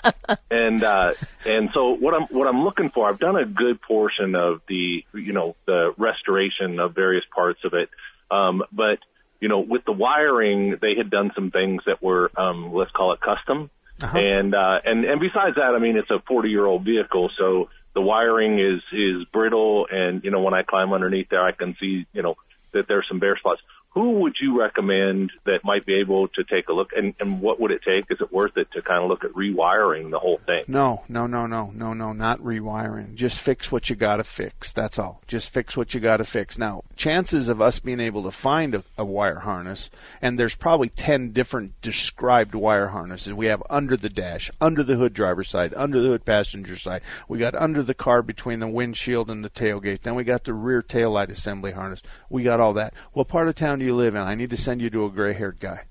and 0.49 0.83
uh, 0.83 1.13
and 1.45 1.69
so 1.73 1.91
what 1.91 2.13
I'm 2.13 2.23
what 2.31 2.47
I'm 2.47 2.63
looking 2.63 2.89
for, 2.89 3.07
I've 3.07 3.19
done 3.19 3.35
a 3.35 3.45
good 3.45 3.81
portion 3.81 4.35
of 4.35 4.61
the 4.67 5.03
you 5.13 5.33
know 5.33 5.55
the 5.65 5.93
restoration 5.97 6.79
of 6.79 6.95
various 6.95 7.25
parts 7.33 7.59
of 7.63 7.73
it, 7.73 7.89
um, 8.31 8.63
but 8.71 8.97
you 9.39 9.49
know 9.49 9.59
with 9.59 9.85
the 9.85 9.91
wiring, 9.91 10.77
they 10.81 10.95
had 10.95 11.11
done 11.11 11.31
some 11.35 11.51
things 11.51 11.83
that 11.85 12.01
were 12.01 12.31
um, 12.35 12.73
let's 12.73 12.91
call 12.91 13.13
it 13.13 13.19
custom. 13.21 13.69
Uh-huh. 14.01 14.17
And 14.17 14.55
uh, 14.55 14.79
and 14.85 15.03
and 15.05 15.19
besides 15.19 15.55
that, 15.55 15.73
I 15.75 15.79
mean, 15.79 15.97
it's 15.97 16.09
a 16.09 16.19
40 16.27 16.49
year 16.49 16.65
old 16.65 16.85
vehicle, 16.85 17.29
so 17.37 17.69
the 17.93 18.01
wiring 18.01 18.59
is 18.59 18.81
is 18.93 19.25
brittle, 19.33 19.87
and 19.91 20.23
you 20.23 20.31
know 20.31 20.41
when 20.41 20.53
I 20.53 20.63
climb 20.63 20.93
underneath 20.93 21.29
there, 21.29 21.43
I 21.43 21.51
can 21.51 21.75
see 21.79 22.05
you 22.13 22.21
know 22.21 22.35
that 22.73 22.87
there's 22.87 23.05
some 23.09 23.19
bare 23.19 23.37
spots 23.37 23.61
who 23.91 24.19
would 24.19 24.35
you 24.39 24.59
recommend 24.59 25.31
that 25.45 25.63
might 25.63 25.85
be 25.85 25.95
able 25.95 26.27
to 26.29 26.43
take 26.43 26.69
a 26.69 26.73
look? 26.73 26.91
And, 26.95 27.15
and 27.19 27.41
what 27.41 27.59
would 27.59 27.71
it 27.71 27.81
take? 27.83 28.05
Is 28.11 28.21
it 28.21 28.31
worth 28.31 28.55
it 28.55 28.71
to 28.73 28.81
kind 28.83 29.03
of 29.03 29.09
look 29.09 29.23
at 29.23 29.31
rewiring 29.31 30.11
the 30.11 30.19
whole 30.19 30.39
thing? 30.45 30.63
No 30.67 31.03
no 31.09 31.25
no 31.25 31.47
no 31.47 31.71
no 31.73 31.93
no 31.93 32.13
not 32.13 32.39
rewiring. 32.39 33.15
Just 33.15 33.39
fix 33.39 33.71
what 33.71 33.89
you 33.89 33.95
got 33.95 34.17
to 34.17 34.23
fix 34.23 34.71
that's 34.71 34.99
all. 34.99 35.21
Just 35.27 35.49
fix 35.49 35.75
what 35.75 35.93
you 35.93 35.99
got 35.99 36.17
to 36.17 36.25
fix. 36.25 36.57
Now 36.57 36.83
chances 36.95 37.47
of 37.49 37.61
us 37.61 37.79
being 37.79 37.99
able 37.99 38.23
to 38.23 38.31
find 38.31 38.75
a, 38.75 38.83
a 38.97 39.03
wire 39.03 39.39
harness 39.39 39.89
and 40.21 40.37
there's 40.37 40.55
probably 40.55 40.89
10 40.89 41.31
different 41.31 41.79
described 41.81 42.53
wire 42.53 42.89
harnesses 42.89 43.33
we 43.33 43.47
have 43.47 43.63
under 43.69 43.97
the 43.97 44.09
dash 44.09 44.51
under 44.61 44.83
the 44.83 44.95
hood 44.95 45.13
driver 45.13 45.43
side 45.43 45.73
under 45.73 45.99
the 45.99 46.09
hood 46.09 46.25
passenger 46.25 46.77
side. 46.77 47.01
We 47.27 47.39
got 47.39 47.55
under 47.55 47.81
the 47.81 47.95
car 47.95 48.21
between 48.21 48.59
the 48.59 48.67
windshield 48.67 49.31
and 49.31 49.43
the 49.43 49.49
tailgate. 49.49 50.01
Then 50.01 50.13
we 50.13 50.23
got 50.23 50.43
the 50.43 50.53
rear 50.53 50.83
tail 50.83 51.11
light 51.11 51.31
assembly 51.31 51.71
harness. 51.71 52.03
We 52.29 52.43
got 52.43 52.59
all 52.59 52.73
that. 52.73 52.93
What 53.13 53.27
part 53.27 53.47
of 53.47 53.55
town 53.55 53.78
do 53.79 53.85
you 53.85 53.95
live 53.95 54.15
in? 54.15 54.21
I 54.21 54.35
need 54.35 54.49
to 54.51 54.57
send 54.57 54.81
you 54.81 54.89
to 54.91 55.05
a 55.05 55.09
gray 55.09 55.33
haired 55.33 55.59
guy. 55.59 55.81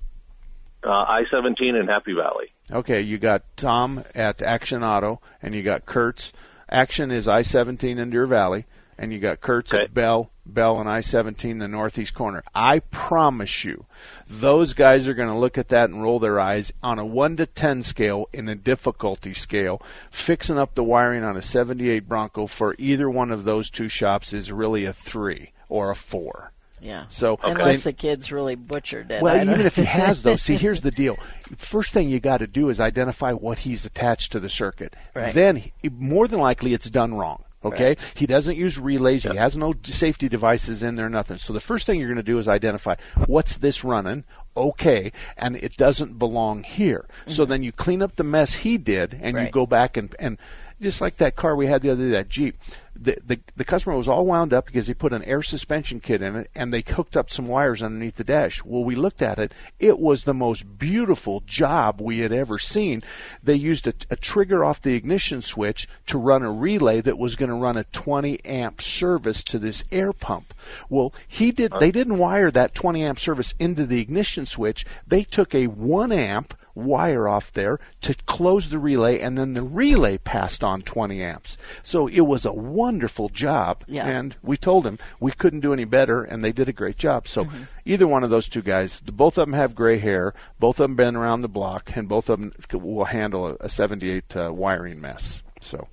Uh, 0.85 0.91
I 0.91 1.25
17 1.31 1.75
in 1.75 1.89
Happy 1.89 2.13
Valley. 2.13 2.53
Okay, 2.71 3.01
you 3.01 3.19
got 3.19 3.43
Tom 3.57 4.05
at 4.15 4.43
Action 4.43 4.85
Auto, 4.85 5.21
and 5.43 5.55
you 5.55 5.63
got 5.63 5.87
Kurt's. 5.87 6.33
Action 6.71 7.11
is 7.11 7.27
I 7.27 7.43
17 7.43 7.99
in 7.99 8.11
Deer 8.11 8.27
Valley, 8.27 8.67
and 8.97 9.13
you 9.13 9.19
got 9.19 9.41
Kurt's 9.41 9.73
okay. 9.73 9.85
at 9.85 9.95
Bell, 9.95 10.31
Bell 10.45 10.79
and 10.79 10.89
I 10.89 11.01
17, 11.01 11.59
the 11.59 11.69
northeast 11.69 12.15
corner. 12.15 12.43
I 12.55 12.81
promise 12.81 13.65
you, 13.65 13.87
those 14.29 14.73
guys 14.75 15.09
are 15.09 15.15
going 15.15 15.29
to 15.29 15.39
look 15.39 15.59
at 15.59 15.69
that 15.69 15.91
and 15.91 16.03
roll 16.03 16.19
their 16.19 16.39
eyes 16.39 16.73
on 16.83 16.99
a 16.99 17.07
1 17.07 17.37
to 17.37 17.47
10 17.47 17.83
scale 17.83 18.29
in 18.33 18.49
a 18.49 18.55
difficulty 18.55 19.33
scale. 19.33 19.83
Fixing 20.11 20.59
up 20.59 20.75
the 20.75 20.85
wiring 20.85 21.25
on 21.25 21.37
a 21.37 21.43
78 21.43 22.09
Bronco 22.09 22.47
for 22.47 22.75
either 22.79 23.11
one 23.11 23.31
of 23.31 23.45
those 23.45 23.71
two 23.71 23.89
shops 23.89 24.33
is 24.33 24.53
really 24.53 24.85
a 24.85 24.93
3 24.93 25.53
or 25.69 25.91
a 25.91 25.97
4. 25.97 26.53
Yeah. 26.81 27.07
So 27.09 27.35
okay. 27.35 27.53
unless 27.53 27.85
the 27.85 27.93
kid's 27.93 28.33
really 28.33 28.55
butchered 28.55 29.11
it. 29.11 29.23
Well, 29.23 29.37
even 29.37 29.67
if 29.67 29.77
he 29.77 29.85
has 29.85 30.23
though, 30.23 30.37
see, 30.37 30.57
here's 30.57 30.83
the 30.83 30.91
deal. 30.91 31.19
First 31.57 31.95
thing 31.95 32.09
you 32.09 32.21
got 32.21 32.39
to 32.39 32.47
do 32.47 32.69
is 32.69 32.81
identify 32.81 33.33
what 33.33 33.59
he's 33.59 33.85
attached 33.85 34.33
to 34.33 34.41
the 34.41 34.49
circuit. 34.49 34.95
Right. 35.15 35.35
Then, 35.35 35.63
more 35.91 36.29
than 36.29 36.41
likely, 36.41 36.75
it's 36.75 36.91
done 36.91 37.15
wrong. 37.15 37.45
Okay, 37.65 37.89
right. 37.89 38.13
he 38.15 38.27
doesn't 38.27 38.57
use 38.57 38.79
relays. 38.79 39.25
Yep. 39.25 39.33
He 39.33 39.39
has 39.39 39.57
no 39.57 39.75
safety 39.83 40.29
devices 40.29 40.83
in 40.83 40.95
there. 40.95 41.09
Nothing. 41.09 41.39
So 41.39 41.53
the 41.53 41.61
first 41.61 41.87
thing 41.87 41.99
you're 41.99 42.09
going 42.09 42.17
to 42.17 42.23
do 42.23 42.39
is 42.39 42.47
identify 42.47 42.95
what's 43.27 43.57
this 43.57 43.83
running. 43.83 44.25
Okay, 44.57 45.13
and 45.37 45.57
it 45.57 45.77
doesn't 45.77 46.19
belong 46.19 46.63
here. 46.63 47.07
Mm-hmm. 47.23 47.31
So 47.33 47.45
then 47.45 47.63
you 47.63 47.73
clean 47.73 48.01
up 48.01 48.17
the 48.17 48.25
mess 48.25 48.55
he 48.55 48.79
did, 48.79 49.19
and 49.21 49.37
right. 49.37 49.47
you 49.47 49.51
go 49.51 49.67
back 49.67 49.97
and 49.97 50.15
and 50.19 50.39
just 50.81 51.01
like 51.01 51.17
that 51.17 51.37
car 51.37 51.57
we 51.57 51.67
had 51.67 51.83
the 51.83 51.91
other 51.91 52.05
day, 52.05 52.11
that 52.11 52.29
Jeep. 52.29 52.57
The, 53.01 53.17
the 53.25 53.39
the 53.55 53.65
customer 53.65 53.97
was 53.97 54.09
all 54.09 54.27
wound 54.27 54.53
up 54.53 54.67
because 54.67 54.89
he 54.89 54.95
put 54.95 55.13
an 55.13 55.23
air 55.23 55.41
suspension 55.41 56.01
kit 56.01 56.21
in 56.21 56.35
it 56.35 56.51
and 56.57 56.75
they 56.75 56.83
hooked 56.85 57.17
up 57.17 57.31
some 57.31 57.47
wires 57.47 57.81
underneath 57.81 58.17
the 58.17 58.25
dash. 58.25 58.65
Well, 58.65 58.83
we 58.83 58.97
looked 58.97 59.23
at 59.23 59.39
it. 59.39 59.55
It 59.79 60.01
was 60.01 60.25
the 60.25 60.35
most 60.35 60.81
beautiful 60.81 61.45
job 61.47 62.01
we 62.01 62.19
had 62.19 62.33
ever 62.33 62.59
seen. 62.59 63.03
They 63.41 63.55
used 63.55 63.87
a, 63.87 63.93
a 64.11 64.17
trigger 64.17 64.65
off 64.65 64.83
the 64.83 64.97
ignition 64.97 65.43
switch 65.43 65.87
to 66.07 66.19
run 66.19 66.43
a 66.43 66.51
relay 66.51 67.01
that 67.03 67.19
was 67.19 67.37
going 67.37 67.51
to 67.51 67.55
run 67.55 67.77
a 67.77 67.85
20 67.85 68.45
amp 68.45 68.83
service 68.83 69.45
to 69.45 69.61
this 69.61 69.85
air 69.93 70.13
pump. 70.13 70.53
Well, 70.89 71.15
he 71.29 71.53
did. 71.53 71.73
They 71.79 71.93
didn't 71.93 72.19
wire 72.19 72.51
that 72.51 72.75
20 72.75 73.05
amp 73.05 73.21
service 73.21 73.55
into 73.61 73.87
the 73.87 74.01
ignition 74.01 74.45
switch. 74.45 74.85
They 75.07 75.23
took 75.23 75.55
a 75.55 75.69
one 75.69 76.11
amp 76.11 76.53
wire 76.79 77.29
off 77.29 77.53
there 77.53 77.79
to 78.03 78.15
close 78.27 78.69
the 78.71 78.79
relay, 78.79 79.19
and 79.19 79.37
then 79.37 79.55
the 79.55 79.63
relay 79.63 80.19
passed 80.19 80.63
on 80.63 80.83
20 80.83 81.23
amps. 81.23 81.59
So 81.83 82.07
it 82.07 82.21
was 82.21 82.45
a 82.47 82.53
wonderful 82.53 83.29
job, 83.29 83.85
Yeah. 83.87 84.07
and 84.07 84.37
we 84.43 84.57
told 84.57 84.87
him 84.87 84.99
we 85.21 85.33
couldn't 85.33 85.61
do 85.61 85.73
any 85.73 85.85
better, 85.85 86.23
and 86.23 86.45
they 86.45 86.53
did 86.53 86.69
a 86.69 86.73
great 86.73 86.97
job. 86.97 87.27
So 87.29 87.45
Mm-hmm. 87.45 87.63
either 87.85 88.07
one 88.07 88.25
of 88.25 88.31
those 88.31 88.49
two 88.49 88.63
guys, 88.63 89.01
both 89.01 89.37
of 89.39 89.47
them 89.47 89.55
have 89.55 89.75
gray 89.75 89.99
hair, 89.99 90.35
both 90.59 90.79
of 90.81 90.85
them 90.85 90.97
been 90.97 91.17
around 91.17 91.43
the 91.43 91.49
block, 91.49 91.91
and 91.97 92.09
both 92.09 92.29
of 92.29 92.39
them 92.41 92.53
will 92.81 93.07
handle 93.07 93.47
a, 93.49 93.57
a 93.61 93.69
78 93.69 94.37
uh, 94.37 94.53
wiring 94.53 95.01
mess. 95.01 95.43
So 95.61 95.89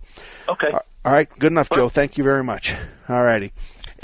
Okay. 0.48 0.72
all 0.72 1.12
right, 1.12 1.28
good 1.40 1.52
enough, 1.52 1.70
Joe. 1.72 1.90
Thank 1.90 2.18
you 2.18 2.24
very 2.24 2.44
much. 2.44 2.76
All 3.10 3.24
righty. 3.24 3.52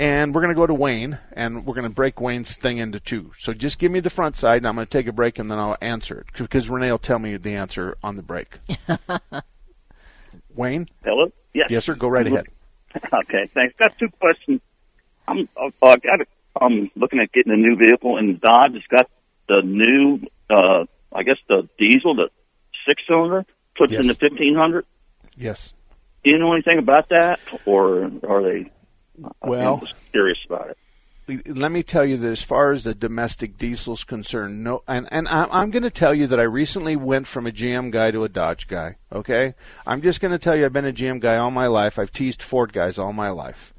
And 0.02 0.34
we're 0.34 0.41
going 0.41 0.49
to 0.49 0.60
go 0.60 0.66
to 0.66 0.74
Wayne, 0.74 1.20
and 1.34 1.64
we're 1.64 1.76
going 1.76 1.88
to 1.88 1.93
break 1.93 2.20
Wayne's 2.20 2.56
thing 2.56 2.80
into 2.80 2.99
two. 2.99 3.34
So 3.38 3.54
just 3.54 3.78
give 3.78 3.91
me 3.91 3.99
the 3.99 4.10
front 4.10 4.36
side, 4.36 4.58
and 4.58 4.68
I'm 4.68 4.74
going 4.74 4.88
to 4.88 4.91
take 4.91 5.06
a 5.06 5.12
break, 5.12 5.38
and 5.38 5.52
then 5.52 5.60
I'll 5.60 5.78
answer 5.80 6.22
it 6.22 6.26
because 6.36 6.72
Renee 6.72 6.89
will 6.89 6.97
tell 6.97 7.20
me 7.20 7.38
the 7.38 7.54
answer 7.54 7.95
on 8.02 8.16
the 8.16 8.24
break. 8.24 8.58
Wayne? 10.56 10.89
Hello? 11.04 11.32
Yes. 11.54 11.68
Yes, 11.70 11.86
sir. 11.86 11.93
Go 11.93 12.08
right 12.08 12.26
ahead. 12.26 12.47
Okay, 12.93 13.49
thanks. 13.54 13.74
Got 13.80 13.97
two 13.97 14.10
questions. 14.20 14.60
I'm 15.26 15.47
uh, 15.56 15.70
I 15.82 15.95
got. 15.95 16.20
A, 16.20 16.26
I'm 16.60 16.91
looking 16.97 17.20
at 17.20 17.32
getting 17.32 17.54
a 17.54 17.56
new 17.56 17.78
vehicle, 17.78 18.18
and 18.18 18.41
Dodge 18.41 18.74
has 18.74 18.84
got 18.89 19.10
the 19.47 19.62
new. 19.64 20.20
uh 20.49 20.84
I 21.14 21.24
guess 21.24 21.38
the 21.47 21.70
diesel, 21.78 22.16
the 22.16 22.28
six 22.86 23.02
cylinder, 23.08 23.45
puts 23.78 23.93
in 23.93 24.08
the 24.08 24.14
fifteen 24.14 24.56
hundred. 24.58 24.86
Yes. 25.38 25.74
Do 26.26 26.32
you 26.32 26.38
know 26.38 26.52
anything 26.52 26.80
about 26.80 27.08
that, 27.10 27.39
or 27.66 28.12
are 28.28 28.43
they? 28.43 28.72
Well- 29.41 29.82
I'm 29.84 29.95
curious 30.11 30.39
about 30.45 30.69
it. 30.72 30.78
let 31.47 31.72
me 31.72 31.82
tell 31.84 32.03
you 32.03 32.17
that 32.17 32.30
as 32.30 32.41
far 32.41 32.72
as 32.72 32.84
the 32.84 32.93
domestic 32.93 33.57
diesel 33.57 33.93
is 33.93 34.03
concerned, 34.03 34.63
no, 34.63 34.84
and 34.88 35.07
and 35.11 35.28
I'm, 35.30 35.47
I'm 35.51 35.72
going 35.72 35.84
to 35.84 35.89
tell 35.89 36.13
you 36.13 36.28
that 36.28 36.39
I 36.39 36.43
recently 36.43 36.95
went 36.95 37.28
from 37.28 37.47
a 37.47 37.51
GM 37.51 37.91
guy 37.91 38.11
to 38.11 38.24
a 38.24 38.30
Dodge 38.30 38.67
guy. 38.67 38.97
Okay, 39.13 39.53
I'm 39.86 40.01
just 40.01 40.19
going 40.19 40.32
to 40.34 40.39
tell 40.39 40.55
you 40.55 40.65
I've 40.65 40.74
been 40.74 40.86
a 40.86 40.91
GM 40.91 41.19
guy 41.22 41.38
all 41.38 41.51
my 41.51 41.67
life. 41.67 41.97
I've 41.97 42.11
teased 42.11 42.41
Ford 42.41 42.74
guys 42.74 42.97
all 42.97 43.13
my 43.13 43.30
life. 43.30 43.74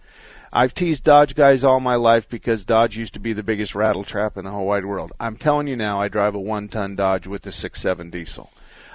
I've 0.55 0.75
teased 0.75 1.05
Dodge 1.05 1.35
guys 1.35 1.65
all 1.65 1.81
my 1.81 1.95
life 1.95 2.29
because 2.29 2.67
Dodge 2.67 2.97
used 2.97 3.15
to 3.15 3.21
be 3.21 3.33
the 3.33 3.43
biggest 3.43 3.75
rattle 3.75 4.05
trap 4.05 4.37
in 4.37 4.45
the 4.45 4.51
whole 4.51 4.67
wide 4.67 4.85
world. 4.85 5.13
I'm 5.19 5.37
telling 5.37 5.67
you 5.67 5.77
now, 5.77 6.01
I 6.01 6.09
drive 6.09 6.35
a 6.35 6.41
one-ton 6.41 6.95
Dodge 6.95 7.27
with 7.27 7.43
the 7.43 7.53
six-seven 7.53 8.11
diesel. 8.11 8.51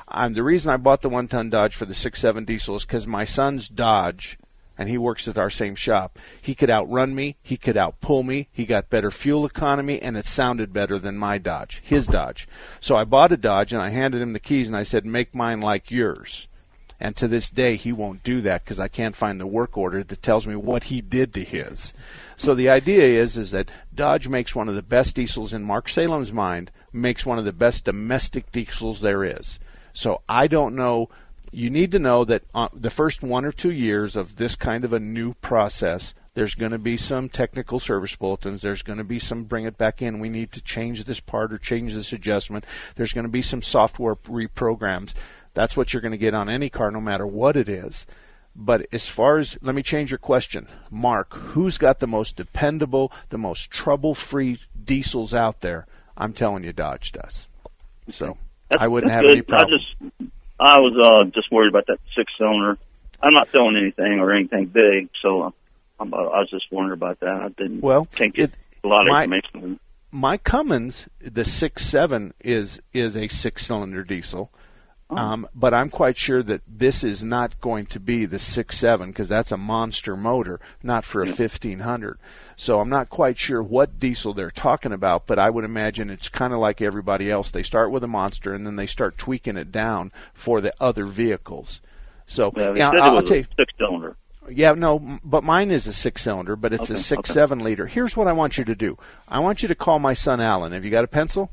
Um, 0.07 0.33
the 0.33 0.43
reason 0.43 0.71
I 0.71 0.77
bought 0.77 1.01
the 1.01 1.09
one-ton 1.09 1.49
Dodge 1.49 1.75
for 1.75 1.85
the 1.85 1.95
six-seven 1.95 2.45
diesel 2.45 2.75
is 2.75 2.85
because 2.85 3.07
my 3.07 3.25
son's 3.25 3.69
Dodge 3.69 4.37
and 4.77 4.89
he 4.89 4.97
works 4.97 5.27
at 5.27 5.37
our 5.37 5.49
same 5.49 5.75
shop. 5.75 6.19
He 6.41 6.55
could 6.55 6.69
outrun 6.69 7.15
me, 7.15 7.37
he 7.41 7.57
could 7.57 7.75
outpull 7.75 8.25
me, 8.25 8.47
he 8.51 8.65
got 8.65 8.89
better 8.89 9.11
fuel 9.11 9.45
economy, 9.45 10.01
and 10.01 10.17
it 10.17 10.25
sounded 10.25 10.73
better 10.73 10.99
than 10.99 11.17
my 11.17 11.37
Dodge, 11.37 11.81
his 11.83 12.07
Dodge. 12.07 12.47
So 12.79 12.95
I 12.95 13.03
bought 13.03 13.31
a 13.31 13.37
Dodge 13.37 13.73
and 13.73 13.81
I 13.81 13.89
handed 13.89 14.21
him 14.21 14.33
the 14.33 14.39
keys 14.39 14.67
and 14.67 14.77
I 14.77 14.83
said, 14.83 15.05
make 15.05 15.33
mine 15.33 15.61
like 15.61 15.91
yours. 15.91 16.47
And 16.99 17.15
to 17.17 17.27
this 17.27 17.51
day, 17.51 17.75
he 17.75 17.91
won't 17.91 18.23
do 18.23 18.41
that 18.41 18.63
because 18.63 18.79
I 18.79 18.87
can't 18.87 19.15
find 19.15 19.39
the 19.39 19.45
work 19.45 19.77
order 19.77 20.03
that 20.03 20.21
tells 20.21 20.47
me 20.47 20.55
what 20.55 20.85
he 20.85 21.01
did 21.01 21.33
to 21.35 21.43
his. 21.43 21.93
So 22.35 22.55
the 22.55 22.69
idea 22.69 23.21
is 23.21 23.37
is 23.37 23.51
that 23.51 23.69
Dodge 23.93 24.27
makes 24.27 24.55
one 24.55 24.67
of 24.67 24.75
the 24.75 24.81
best 24.81 25.15
diesels 25.15 25.53
in 25.53 25.63
Mark 25.63 25.89
Salem's 25.89 26.33
mind, 26.33 26.71
makes 26.91 27.25
one 27.25 27.37
of 27.37 27.45
the 27.45 27.53
best 27.53 27.85
domestic 27.85 28.51
diesels 28.51 29.01
there 29.01 29.23
is. 29.23 29.59
So 29.93 30.21
I 30.27 30.47
don't 30.47 30.75
know. 30.75 31.09
You 31.57 31.71
need 31.71 31.91
to 31.93 31.97
know 31.97 32.23
that 32.23 32.43
uh, 32.53 32.69
the 32.71 32.91
first 32.91 33.23
one 33.23 33.43
or 33.43 33.51
two 33.51 33.71
years 33.71 34.15
of 34.15 34.35
this 34.35 34.55
kind 34.55 34.85
of 34.85 34.93
a 34.93 34.99
new 34.99 35.33
process, 35.33 36.13
there's 36.35 36.53
going 36.53 36.71
to 36.71 36.77
be 36.77 36.97
some 36.97 37.29
technical 37.29 37.79
service 37.79 38.15
bulletins. 38.15 38.61
There's 38.61 38.83
going 38.83 38.99
to 38.99 39.03
be 39.03 39.17
some 39.17 39.45
bring 39.45 39.65
it 39.65 39.75
back 39.75 39.99
in. 39.99 40.19
We 40.19 40.29
need 40.29 40.51
to 40.51 40.61
change 40.61 41.05
this 41.05 41.19
part 41.19 41.51
or 41.51 41.57
change 41.57 41.95
this 41.95 42.13
adjustment. 42.13 42.63
There's 42.95 43.11
going 43.11 43.25
to 43.25 43.31
be 43.31 43.41
some 43.41 43.63
software 43.63 44.13
reprograms. 44.13 45.15
That's 45.55 45.75
what 45.75 45.91
you're 45.93 46.01
going 46.03 46.11
to 46.11 46.17
get 46.19 46.35
on 46.35 46.47
any 46.47 46.69
car, 46.69 46.91
no 46.91 47.01
matter 47.01 47.25
what 47.25 47.57
it 47.57 47.67
is. 47.67 48.05
But 48.55 48.85
as 48.91 49.07
far 49.07 49.39
as, 49.39 49.57
let 49.63 49.73
me 49.73 49.81
change 49.81 50.11
your 50.11 50.19
question. 50.19 50.67
Mark, 50.91 51.33
who's 51.33 51.79
got 51.79 51.97
the 51.99 52.05
most 52.05 52.35
dependable, 52.35 53.11
the 53.29 53.39
most 53.39 53.71
trouble 53.71 54.13
free 54.13 54.59
diesels 54.83 55.33
out 55.33 55.61
there? 55.61 55.87
I'm 56.15 56.33
telling 56.33 56.63
you, 56.63 56.71
Dodge 56.71 57.13
does. 57.13 57.47
So 58.09 58.37
That's- 58.69 58.85
I 58.85 58.87
wouldn't 58.87 59.11
have 59.11 59.23
any 59.23 59.37
good. 59.37 59.47
problem. 59.47 59.79
I 60.59 60.79
was 60.79 60.93
uh, 61.01 61.29
just 61.31 61.51
worried 61.51 61.69
about 61.69 61.87
that 61.87 61.99
six 62.15 62.33
cylinder. 62.37 62.77
I'm 63.21 63.33
not 63.33 63.49
selling 63.49 63.77
anything 63.77 64.19
or 64.19 64.33
anything 64.33 64.65
big, 64.67 65.09
so 65.21 65.41
uh, 65.41 65.51
I'm, 65.99 66.13
I 66.13 66.19
was 66.19 66.49
just 66.49 66.71
wondering 66.71 66.93
about 66.93 67.19
that. 67.21 67.29
I 67.29 67.49
didn't. 67.49 67.81
Well, 67.81 68.05
can't 68.05 68.33
get 68.33 68.51
a 68.83 68.87
lot 68.87 69.01
of 69.07 69.11
my- 69.11 69.23
information. 69.23 69.79
my 70.11 70.37
Cummins, 70.37 71.07
the 71.19 71.45
six 71.45 71.85
seven 71.85 72.33
is 72.39 72.81
is 72.93 73.15
a 73.17 73.27
six 73.27 73.65
cylinder 73.65 74.03
diesel. 74.03 74.51
Um, 75.09 75.47
but 75.55 75.73
I'm 75.73 75.89
quite 75.89 76.17
sure 76.17 76.43
that 76.43 76.63
this 76.67 77.01
is 77.01 77.23
not 77.23 77.61
going 77.61 77.85
to 77.87 77.99
be 77.99 78.25
the 78.25 78.39
six 78.39 78.77
seven 78.77 79.09
because 79.09 79.29
that's 79.29 79.53
a 79.53 79.57
monster 79.57 80.17
motor, 80.17 80.59
not 80.83 81.05
for 81.05 81.21
a 81.21 81.27
fifteen 81.27 81.79
hundred. 81.79 82.17
So 82.59 82.79
I'm 82.79 82.89
not 82.89 83.09
quite 83.09 83.37
sure 83.37 83.61
what 83.61 83.99
diesel 83.99 84.33
they're 84.33 84.49
talking 84.49 84.91
about, 84.91 85.27
but 85.27 85.37
I 85.37 85.51
would 85.51 85.63
imagine 85.63 86.09
it's 86.09 86.27
kind 86.27 86.53
of 86.53 86.59
like 86.59 86.81
everybody 86.81 87.29
else. 87.29 87.51
They 87.51 87.61
start 87.61 87.91
with 87.91 88.03
a 88.03 88.07
monster 88.07 88.51
and 88.51 88.65
then 88.65 88.77
they 88.77 88.87
start 88.87 89.15
tweaking 89.19 89.57
it 89.57 89.71
down 89.71 90.11
for 90.33 90.59
the 90.59 90.73
other 90.79 91.05
vehicles. 91.05 91.81
So 92.25 92.51
Yeah, 92.55 92.71
they 92.71 92.79
yeah, 92.79 92.89
said 92.89 92.97
it 92.97 93.01
I'll 93.03 93.21
tell 93.21 93.37
you. 93.37 93.45
six 93.55 93.73
cylinder. 93.77 94.17
Yeah, 94.49 94.71
no, 94.71 95.19
but 95.23 95.43
mine 95.43 95.69
is 95.69 95.85
a 95.85 95.93
six 95.93 96.23
cylinder, 96.23 96.55
but 96.55 96.73
it's 96.73 96.89
a 96.89 96.97
six 96.97 97.19
okay. 97.19 97.33
seven 97.33 97.59
liter. 97.59 97.85
Here's 97.85 98.17
what 98.17 98.27
I 98.27 98.31
want 98.33 98.57
you 98.57 98.65
to 98.65 98.75
do. 98.75 98.97
I 99.27 99.37
want 99.39 99.61
you 99.61 99.67
to 99.67 99.75
call 99.75 99.99
my 99.99 100.13
son 100.15 100.41
Alan. 100.41 100.71
Have 100.71 100.83
you 100.83 100.89
got 100.89 101.03
a 101.03 101.07
pencil? 101.07 101.51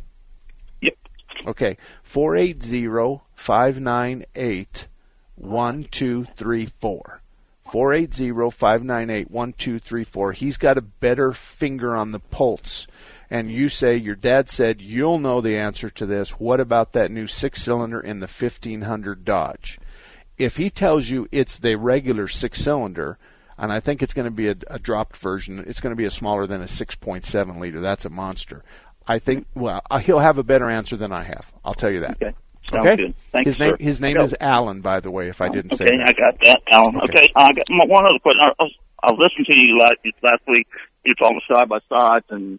Yep. 0.81 0.95
Okay. 1.47 1.77
Four 2.03 2.35
eight 2.35 2.63
zero 2.63 3.25
five 3.35 3.79
nine 3.79 4.25
eight 4.35 4.89
one 5.35 5.85
two 5.85 6.25
three 6.25 6.67
four. 6.67 7.21
Four 7.65 7.93
eight 7.93 8.15
zero 8.15 8.51
five 8.51 8.85
nine 8.85 9.11
eight 9.11 9.31
one 9.31 9.53
two 9.53 9.79
three 9.79 10.05
four. 10.05 10.33
He's 10.33 10.57
got 10.57 10.79
a 10.79 10.83
better 10.83 11.33
finger 11.33 11.97
on 11.97 12.13
the 12.13 12.21
pulse. 12.21 12.87
And 13.31 13.51
you 13.51 13.69
say 13.69 13.97
your 13.97 14.15
dad 14.15 14.49
said 14.49 14.81
you'll 14.81 15.19
know 15.19 15.41
the 15.41 15.57
answer 15.57 15.91
to 15.91 16.07
this. 16.07 16.39
What 16.39 16.61
about 16.61 16.93
that 16.93 17.11
new 17.11 17.27
six 17.27 17.63
cylinder 17.63 18.01
in 18.01 18.21
the 18.21 18.29
fifteen 18.29 18.83
hundred 18.83 19.25
Dodge? 19.25 19.79
if 20.39 20.57
he 20.57 20.71
tells 20.71 21.09
you 21.09 21.29
it's 21.31 21.59
the 21.59 21.77
regular 21.77 22.29
six 22.29 22.61
cylinder, 22.61 23.19
and 23.57 23.73
I 23.73 23.81
think 23.81 24.03
it's 24.03 24.15
going 24.15 24.25
to 24.25 24.31
be 24.31 24.49
a, 24.49 24.57
a 24.69 24.79
dropped 24.79 25.17
version, 25.17 25.63
it's 25.67 25.81
going 25.81 25.93
to 25.93 25.97
be 25.97 26.05
a 26.05 26.11
smaller 26.11 26.47
than 26.47 26.61
a 26.61 26.67
6.7 26.67 27.59
liter. 27.59 27.81
That's 27.81 28.05
a 28.05 28.11
monster. 28.11 28.65
I 29.07 29.19
think 29.19 29.47
well 29.55 29.83
uh, 29.91 29.99
he'll 29.99 30.21
have 30.21 30.39
a 30.39 30.43
better 30.43 30.71
answer 30.71 30.97
than 30.97 31.13
I 31.13 31.25
have. 31.25 31.53
I'll 31.65 31.75
tell 31.75 31.91
you 31.91 32.01
that. 32.01 32.23
Okay. 32.23 32.35
Sounds 32.71 32.97
good. 32.97 33.15
Thank 33.33 33.47
his 33.47 33.59
you, 33.59 33.65
name 33.67 33.77
sir. 33.79 33.83
his 33.85 34.01
name 34.01 34.17
is 34.19 34.35
Alan, 34.41 34.81
by 34.81 35.01
the 35.01 35.11
way. 35.11 35.29
If 35.29 35.41
I 35.41 35.49
didn't 35.49 35.77
say 35.77 35.85
Okay, 35.87 35.97
that. 35.99 36.09
I 36.09 36.13
got 36.13 36.39
that, 36.45 36.63
Alan. 36.73 36.97
Okay. 36.97 37.05
Okay, 37.05 37.33
I 37.37 37.53
got 37.53 37.65
my, 37.71 37.85
one 37.87 38.05
other 38.07 38.19
question. 38.23 38.41
I, 38.43 38.49
I, 38.59 38.63
was, 38.65 38.73
I 39.03 39.11
was 39.13 39.31
listening 39.31 39.45
to 39.57 39.61
you 39.69 39.79
last, 39.79 39.97
last 40.23 40.41
week. 40.49 40.67
You 41.05 41.11
were 41.19 41.27
talking 41.27 41.41
side 41.53 41.69
by 41.69 41.79
sides, 41.95 42.25
and 42.31 42.59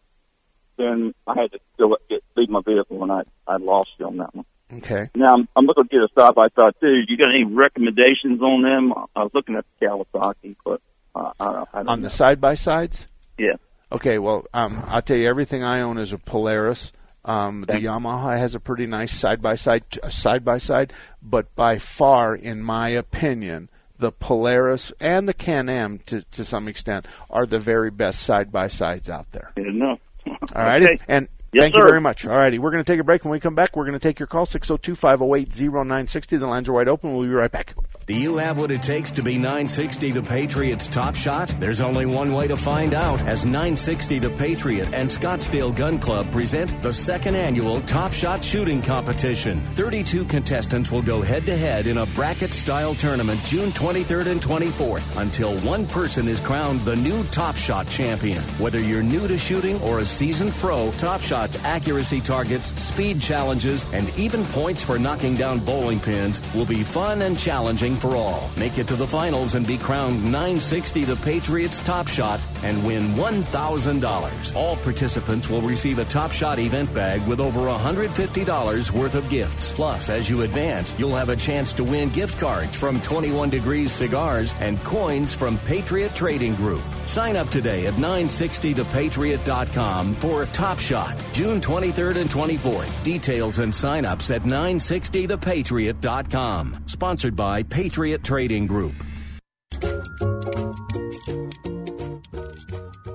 then 0.78 1.14
I 1.28 1.34
had 1.42 1.52
to 1.54 1.60
go 1.80 1.98
get, 2.10 2.22
leave 2.36 2.50
my 2.50 2.62
vehicle, 2.66 3.02
and 3.04 3.12
I 3.12 3.22
I 3.48 3.58
lost 3.58 3.90
you 4.00 4.06
on 4.08 4.18
that 4.18 4.36
one. 4.36 4.46
Okay. 4.74 5.10
Now 5.16 5.34
I'm, 5.34 5.48
I'm 5.56 5.66
looking 5.66 5.84
to 5.84 5.90
get 5.90 6.00
a 6.00 6.08
side 6.20 6.36
by 6.36 6.48
side 6.60 6.74
too. 6.82 7.02
You 7.08 7.18
got 7.18 7.30
any 7.30 7.44
recommendations 7.44 8.42
on 8.42 8.62
them? 8.64 8.94
I 9.16 9.24
was 9.24 9.32
looking 9.34 9.56
at 9.56 9.66
the 9.80 9.86
Kawasaki, 9.88 10.56
but 10.66 10.82
uh, 11.16 11.32
I, 11.40 11.46
I 11.46 11.78
don't 11.78 11.90
On 11.90 12.00
know. 12.02 12.04
the 12.04 12.10
side 12.10 12.40
by 12.42 12.56
sides. 12.56 13.08
yeah. 13.38 13.54
Okay, 13.92 14.18
well, 14.18 14.46
um, 14.54 14.84
I'll 14.88 15.04
tell 15.04 15.16
you, 15.16 15.28
everything 15.30 15.64
I 15.64 15.82
own 15.82 16.00
is 16.00 16.12
a 16.12 16.18
Polaris. 16.18 16.92
Um, 17.26 17.62
the 17.68 17.74
Yamaha 17.74 18.38
has 18.38 18.54
a 18.56 18.60
pretty 18.60 18.86
nice 18.86 19.12
side 19.12 19.42
by 19.42 19.56
side, 19.56 19.84
side 20.10 20.46
by 20.46 20.60
side, 20.60 20.94
but 21.24 21.54
by 21.56 21.80
far, 21.80 22.36
in 22.36 22.62
my 22.62 22.90
opinion, 22.90 23.70
the 23.98 24.12
Polaris 24.12 24.94
and 25.02 25.28
the 25.28 25.34
Can 25.34 25.68
Am, 25.68 25.98
to 26.06 26.22
to 26.22 26.46
some 26.46 26.68
extent, 26.68 27.08
are 27.30 27.46
the 27.48 27.60
very 27.60 27.90
best 27.90 28.20
side 28.22 28.52
by 28.52 28.68
sides 28.68 29.10
out 29.10 29.32
there. 29.32 29.52
Good 29.56 29.68
enough. 29.68 30.00
All 30.28 30.38
righty, 30.56 30.86
Okay. 30.86 30.98
and 31.08 31.28
Yes, 31.52 31.64
thank 31.64 31.76
you 31.76 31.84
very 31.88 32.02
much. 32.02 32.26
All 32.26 32.36
righty, 32.36 32.60
we're 32.60 32.72
going 32.72 32.84
to 32.84 32.92
take 32.92 33.00
a 33.00 33.04
break. 33.04 33.24
When 33.24 33.32
we 33.32 33.40
come 33.40 33.56
back, 33.56 33.78
we're 33.78 33.86
going 33.86 33.94
to 33.94 34.00
take 34.00 34.20
your 34.20 34.28
call 34.28 34.46
602 34.46 34.94
508 34.94 35.48
0960. 35.72 36.36
The 36.38 36.48
lines 36.48 36.68
are 36.68 36.74
wide 36.74 36.90
open. 36.90 37.14
We'll 37.16 37.24
be 37.24 37.30
right 37.30 37.50
back. 37.52 37.74
Do 38.08 38.14
you 38.14 38.38
have 38.38 38.60
what 38.60 38.70
it 38.70 38.84
takes 38.84 39.10
to 39.14 39.24
be 39.24 39.34
960 39.34 40.12
the 40.12 40.22
Patriots 40.22 40.88
top 40.88 41.16
shot? 41.16 41.56
There's 41.60 41.82
only 41.82 42.06
one 42.06 42.34
way 42.34 42.48
to 42.48 42.56
find 42.56 42.94
out 42.94 43.20
as 43.24 43.48
960 43.48 44.20
the 44.20 44.30
Patriot 44.30 44.94
and 44.94 45.10
Scottsdale 45.10 45.76
Gun 45.76 45.98
Club 45.98 46.32
present 46.32 46.84
the 46.84 46.94
second 46.94 47.34
annual 47.34 47.82
Top 47.82 48.14
Shot 48.14 48.44
Shooting 48.44 48.84
Competition. 48.84 49.60
32 49.74 50.26
contestants 50.26 50.92
will 50.92 51.02
go 51.02 51.24
head 51.24 51.48
to 51.48 51.58
head 51.58 51.88
in 51.88 51.98
a 51.98 52.06
bracket 52.06 52.54
style 52.54 52.94
tournament 52.94 53.40
June 53.44 53.70
23rd 53.72 54.28
and 54.28 54.40
24th 54.40 55.20
until 55.20 55.58
one 55.62 55.88
person 55.88 56.28
is 56.28 56.40
crowned 56.40 56.82
the 56.82 56.96
new 56.96 57.24
Top 57.32 57.56
Shot 57.56 57.90
champion. 57.90 58.44
Whether 58.60 58.82
you're 58.82 59.02
new 59.02 59.28
to 59.28 59.40
shooting 59.40 59.82
or 59.82 59.98
a 59.98 60.06
seasoned 60.06 60.52
pro, 60.58 60.92
Top 61.00 61.22
Shot's 61.22 61.56
accuracy 61.64 62.22
targets, 62.22 62.68
speed 62.80 63.20
challenges, 63.20 63.84
and 63.94 64.16
even 64.16 64.46
points 64.46 64.84
for 64.84 65.00
knocking 65.00 65.34
down 65.34 65.58
bowling 65.58 66.00
pins 66.00 66.40
will 66.54 66.68
be 66.68 66.84
fun 66.84 67.24
and 67.24 67.40
challenging 67.40 67.95
for 67.96 68.16
all. 68.16 68.50
Make 68.58 68.78
it 68.78 68.88
to 68.88 68.96
the 68.96 69.08
finals 69.08 69.56
and 69.56 69.66
be 69.66 69.78
crowned 69.78 70.24
960 70.24 71.06
the 71.06 71.16
Patriots 71.18 71.80
Top 71.80 72.08
Shot 72.08 72.40
and 72.64 72.86
win 72.86 73.04
$1,000. 73.14 74.56
All 74.56 74.76
participants 74.78 75.50
will 75.50 75.62
receive 75.62 76.00
a 76.00 76.06
Top 76.06 76.32
Shot 76.32 76.60
event 76.60 76.94
bag 76.94 77.26
with 77.28 77.40
over 77.40 77.62
$150 77.62 78.92
worth 78.92 79.16
of 79.16 79.28
gifts. 79.30 79.74
Plus, 79.74 80.10
as 80.10 80.30
you 80.30 80.42
advance, 80.42 80.94
you'll 80.98 81.16
have 81.16 81.30
a 81.30 81.36
chance 81.36 81.74
to 81.74 81.84
win 81.84 82.10
gift 82.10 82.40
cards 82.40 82.76
from 82.76 83.02
21 83.02 83.50
Degrees 83.50 83.92
Cigars 83.92 84.54
and 84.60 84.82
coins 84.84 85.34
from 85.34 85.58
Patriot 85.60 86.14
Trading 86.16 86.56
Group. 86.56 86.82
Sign 87.06 87.36
up 87.36 87.50
today 87.50 87.86
at 87.88 87.94
960thepatriot.com 87.96 90.14
for 90.16 90.46
Top 90.48 90.80
Shot, 90.80 91.16
June 91.34 91.62
23rd 91.62 92.18
and 92.18 92.30
24th. 92.30 93.04
Details 93.04 93.60
and 93.60 93.74
sign-ups 93.74 94.30
at 94.32 94.44
960thepatriot.com. 94.44 96.84
Sponsored 96.88 97.36
by 97.36 97.64
Patriot 97.64 97.85
Trading 97.90 98.68
Group. 98.68 98.94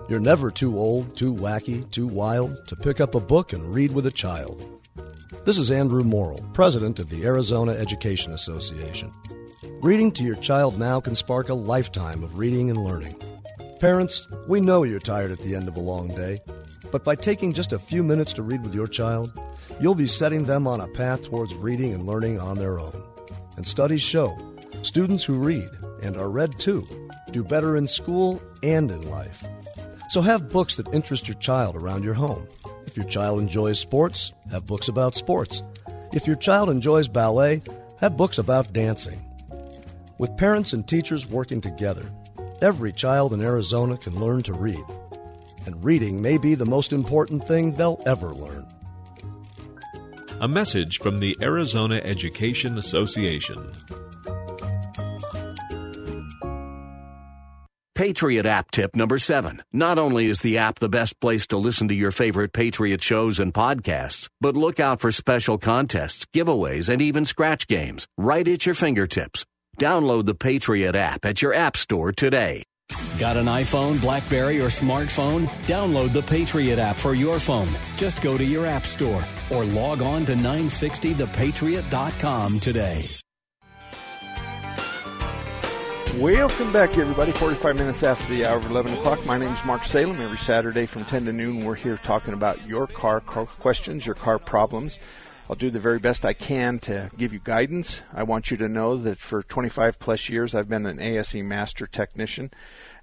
You're 0.08 0.20
never 0.20 0.50
too 0.50 0.76
old, 0.78 1.16
too 1.16 1.34
wacky, 1.34 1.88
too 1.90 2.06
wild 2.06 2.66
to 2.68 2.76
pick 2.76 3.00
up 3.00 3.14
a 3.14 3.20
book 3.20 3.52
and 3.52 3.74
read 3.74 3.92
with 3.92 4.06
a 4.06 4.10
child. 4.10 4.64
This 5.44 5.56
is 5.56 5.70
Andrew 5.70 6.02
Morrill, 6.02 6.44
president 6.52 6.98
of 6.98 7.10
the 7.10 7.24
Arizona 7.24 7.72
Education 7.72 8.32
Association. 8.32 9.12
Reading 9.82 10.10
to 10.12 10.24
your 10.24 10.36
child 10.36 10.78
now 10.78 11.00
can 11.00 11.14
spark 11.14 11.48
a 11.48 11.54
lifetime 11.54 12.22
of 12.22 12.38
reading 12.38 12.70
and 12.70 12.84
learning. 12.84 13.20
Parents, 13.80 14.26
we 14.46 14.60
know 14.60 14.82
you're 14.82 14.98
tired 14.98 15.30
at 15.30 15.38
the 15.38 15.54
end 15.54 15.68
of 15.68 15.76
a 15.76 15.80
long 15.80 16.08
day, 16.08 16.38
but 16.90 17.04
by 17.04 17.14
taking 17.14 17.52
just 17.52 17.72
a 17.72 17.78
few 17.78 18.02
minutes 18.02 18.32
to 18.34 18.42
read 18.42 18.62
with 18.62 18.74
your 18.74 18.86
child, 18.86 19.32
you'll 19.80 19.94
be 19.94 20.06
setting 20.06 20.44
them 20.44 20.66
on 20.66 20.80
a 20.80 20.88
path 20.88 21.22
towards 21.22 21.54
reading 21.54 21.94
and 21.94 22.04
learning 22.04 22.38
on 22.38 22.58
their 22.58 22.78
own. 22.78 23.02
And 23.56 23.66
studies 23.66 24.02
show 24.02 24.36
students 24.83 25.24
who 25.24 25.35
read, 25.35 25.68
and 26.03 26.16
are 26.16 26.31
read 26.31 26.59
to, 26.61 26.87
do 27.33 27.45
better 27.45 27.76
in 27.76 27.87
school 27.87 28.41
and 28.62 28.91
in 28.91 29.09
life. 29.11 29.45
So 30.09 30.20
have 30.22 30.49
books 30.49 30.76
that 30.76 30.93
interest 30.95 31.28
your 31.28 31.39
child 31.39 31.76
around 31.76 32.03
your 32.03 32.14
home. 32.14 32.49
If 32.87 32.97
your 32.97 33.07
child 33.07 33.41
enjoys 33.41 33.78
sports, 33.78 34.33
have 34.51 34.66
books 34.66 34.89
about 34.89 35.14
sports. 35.14 35.62
If 36.12 36.26
your 36.26 36.37
child 36.37 36.70
enjoys 36.70 37.07
ballet, 37.07 37.62
have 37.99 38.16
books 38.16 38.39
about 38.39 38.72
dancing. 38.72 39.24
With 40.18 40.37
parents 40.37 40.72
and 40.72 40.87
teachers 40.87 41.26
working 41.28 41.61
together, 41.61 42.11
every 42.61 42.93
child 42.93 43.33
in 43.33 43.41
Arizona 43.41 43.97
can 43.97 44.18
learn 44.18 44.43
to 44.43 44.53
read. 44.53 44.85
And 45.66 45.85
reading 45.85 46.20
may 46.20 46.39
be 46.39 46.55
the 46.55 46.64
most 46.64 46.93
important 46.93 47.47
thing 47.47 47.74
they'll 47.74 48.03
ever 48.07 48.35
learn. 48.35 48.66
A 50.41 50.49
message 50.49 50.99
from 50.99 51.18
the 51.18 51.37
Arizona 51.41 52.01
Education 52.03 52.78
Association. 52.78 53.72
Patriot 58.01 58.46
app 58.46 58.70
tip 58.70 58.96
number 58.96 59.18
seven. 59.18 59.62
Not 59.74 59.98
only 59.98 60.24
is 60.24 60.40
the 60.40 60.57
app 60.57 60.78
the 60.78 60.88
best 60.88 61.20
place 61.20 61.46
to 61.48 61.59
listen 61.59 61.88
to 61.88 61.94
your 61.94 62.11
favorite 62.11 62.55
Patriot 62.55 63.03
shows 63.03 63.38
and 63.38 63.53
podcasts, 63.53 64.30
but 64.40 64.57
look 64.57 64.80
out 64.80 65.03
for 65.03 65.12
special 65.12 65.59
contests, 65.59 66.24
giveaways, 66.32 66.88
and 66.88 67.03
even 67.03 67.26
scratch 67.26 67.66
games 67.66 68.07
right 68.16 68.48
at 68.48 68.64
your 68.64 68.74
fingertips. 68.74 69.44
Download 69.78 70.24
the 70.24 70.34
Patriot 70.34 70.96
app 70.96 71.26
at 71.26 71.42
your 71.42 71.53
app 71.53 71.76
store 71.76 72.11
today. 72.11 72.62
Got 73.18 73.36
an 73.36 73.44
iPhone, 73.44 74.01
Blackberry, 74.01 74.62
or 74.62 74.68
smartphone? 74.68 75.46
Download 75.66 76.11
the 76.11 76.22
Patriot 76.22 76.78
app 76.78 76.96
for 76.96 77.14
your 77.14 77.38
phone. 77.38 77.68
Just 77.98 78.22
go 78.22 78.38
to 78.38 78.44
your 78.44 78.64
app 78.64 78.86
store 78.86 79.22
or 79.51 79.66
log 79.66 80.01
on 80.01 80.24
to 80.24 80.34
960thepatriot.com 80.36 82.61
today. 82.61 83.05
Welcome 86.18 86.72
back, 86.72 86.98
everybody. 86.98 87.32
45 87.32 87.76
minutes 87.76 88.02
after 88.02 88.26
the 88.34 88.44
hour 88.44 88.58
of 88.58 88.68
11 88.68 88.92
o'clock. 88.94 89.24
My 89.24 89.38
name 89.38 89.52
is 89.52 89.64
Mark 89.64 89.84
Salem. 89.84 90.20
Every 90.20 90.36
Saturday 90.36 90.84
from 90.84 91.04
10 91.04 91.24
to 91.26 91.32
noon, 91.32 91.64
we're 91.64 91.76
here 91.76 91.96
talking 91.96 92.34
about 92.34 92.66
your 92.66 92.86
car 92.86 93.20
questions, 93.20 94.04
your 94.04 94.16
car 94.16 94.38
problems. 94.38 94.98
I'll 95.48 95.56
do 95.56 95.70
the 95.70 95.78
very 95.78 95.98
best 95.98 96.24
I 96.24 96.32
can 96.32 96.78
to 96.80 97.11
give 97.16 97.32
you 97.32 97.38
guidance. 97.38 98.02
I 98.12 98.24
want 98.24 98.50
you 98.50 98.56
to 98.58 98.68
know 98.68 98.96
that 98.98 99.18
for 99.18 99.42
25 99.42 99.98
plus 99.98 100.28
years, 100.28 100.54
I've 100.54 100.68
been 100.68 100.84
an 100.84 101.00
ASE 101.00 101.36
master 101.36 101.86
technician, 101.86 102.50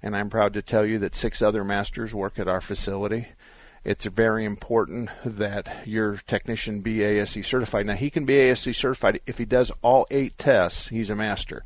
and 0.02 0.14
I'm 0.14 0.30
proud 0.30 0.52
to 0.54 0.62
tell 0.62 0.84
you 0.84 0.98
that 1.00 1.14
six 1.14 1.42
other 1.42 1.64
masters 1.64 2.14
work 2.14 2.38
at 2.38 2.46
our 2.46 2.60
facility. 2.60 3.28
It's 3.84 4.04
very 4.04 4.44
important 4.44 5.10
that 5.24 5.86
your 5.86 6.18
technician 6.26 6.80
be 6.80 7.02
ASE 7.02 7.46
certified. 7.46 7.86
Now, 7.86 7.94
he 7.94 8.10
can 8.10 8.26
be 8.26 8.36
ASE 8.36 8.76
certified 8.76 9.20
if 9.26 9.38
he 9.38 9.44
does 9.44 9.72
all 9.82 10.06
eight 10.10 10.36
tests, 10.36 10.88
he's 10.88 11.10
a 11.10 11.16
master. 11.16 11.64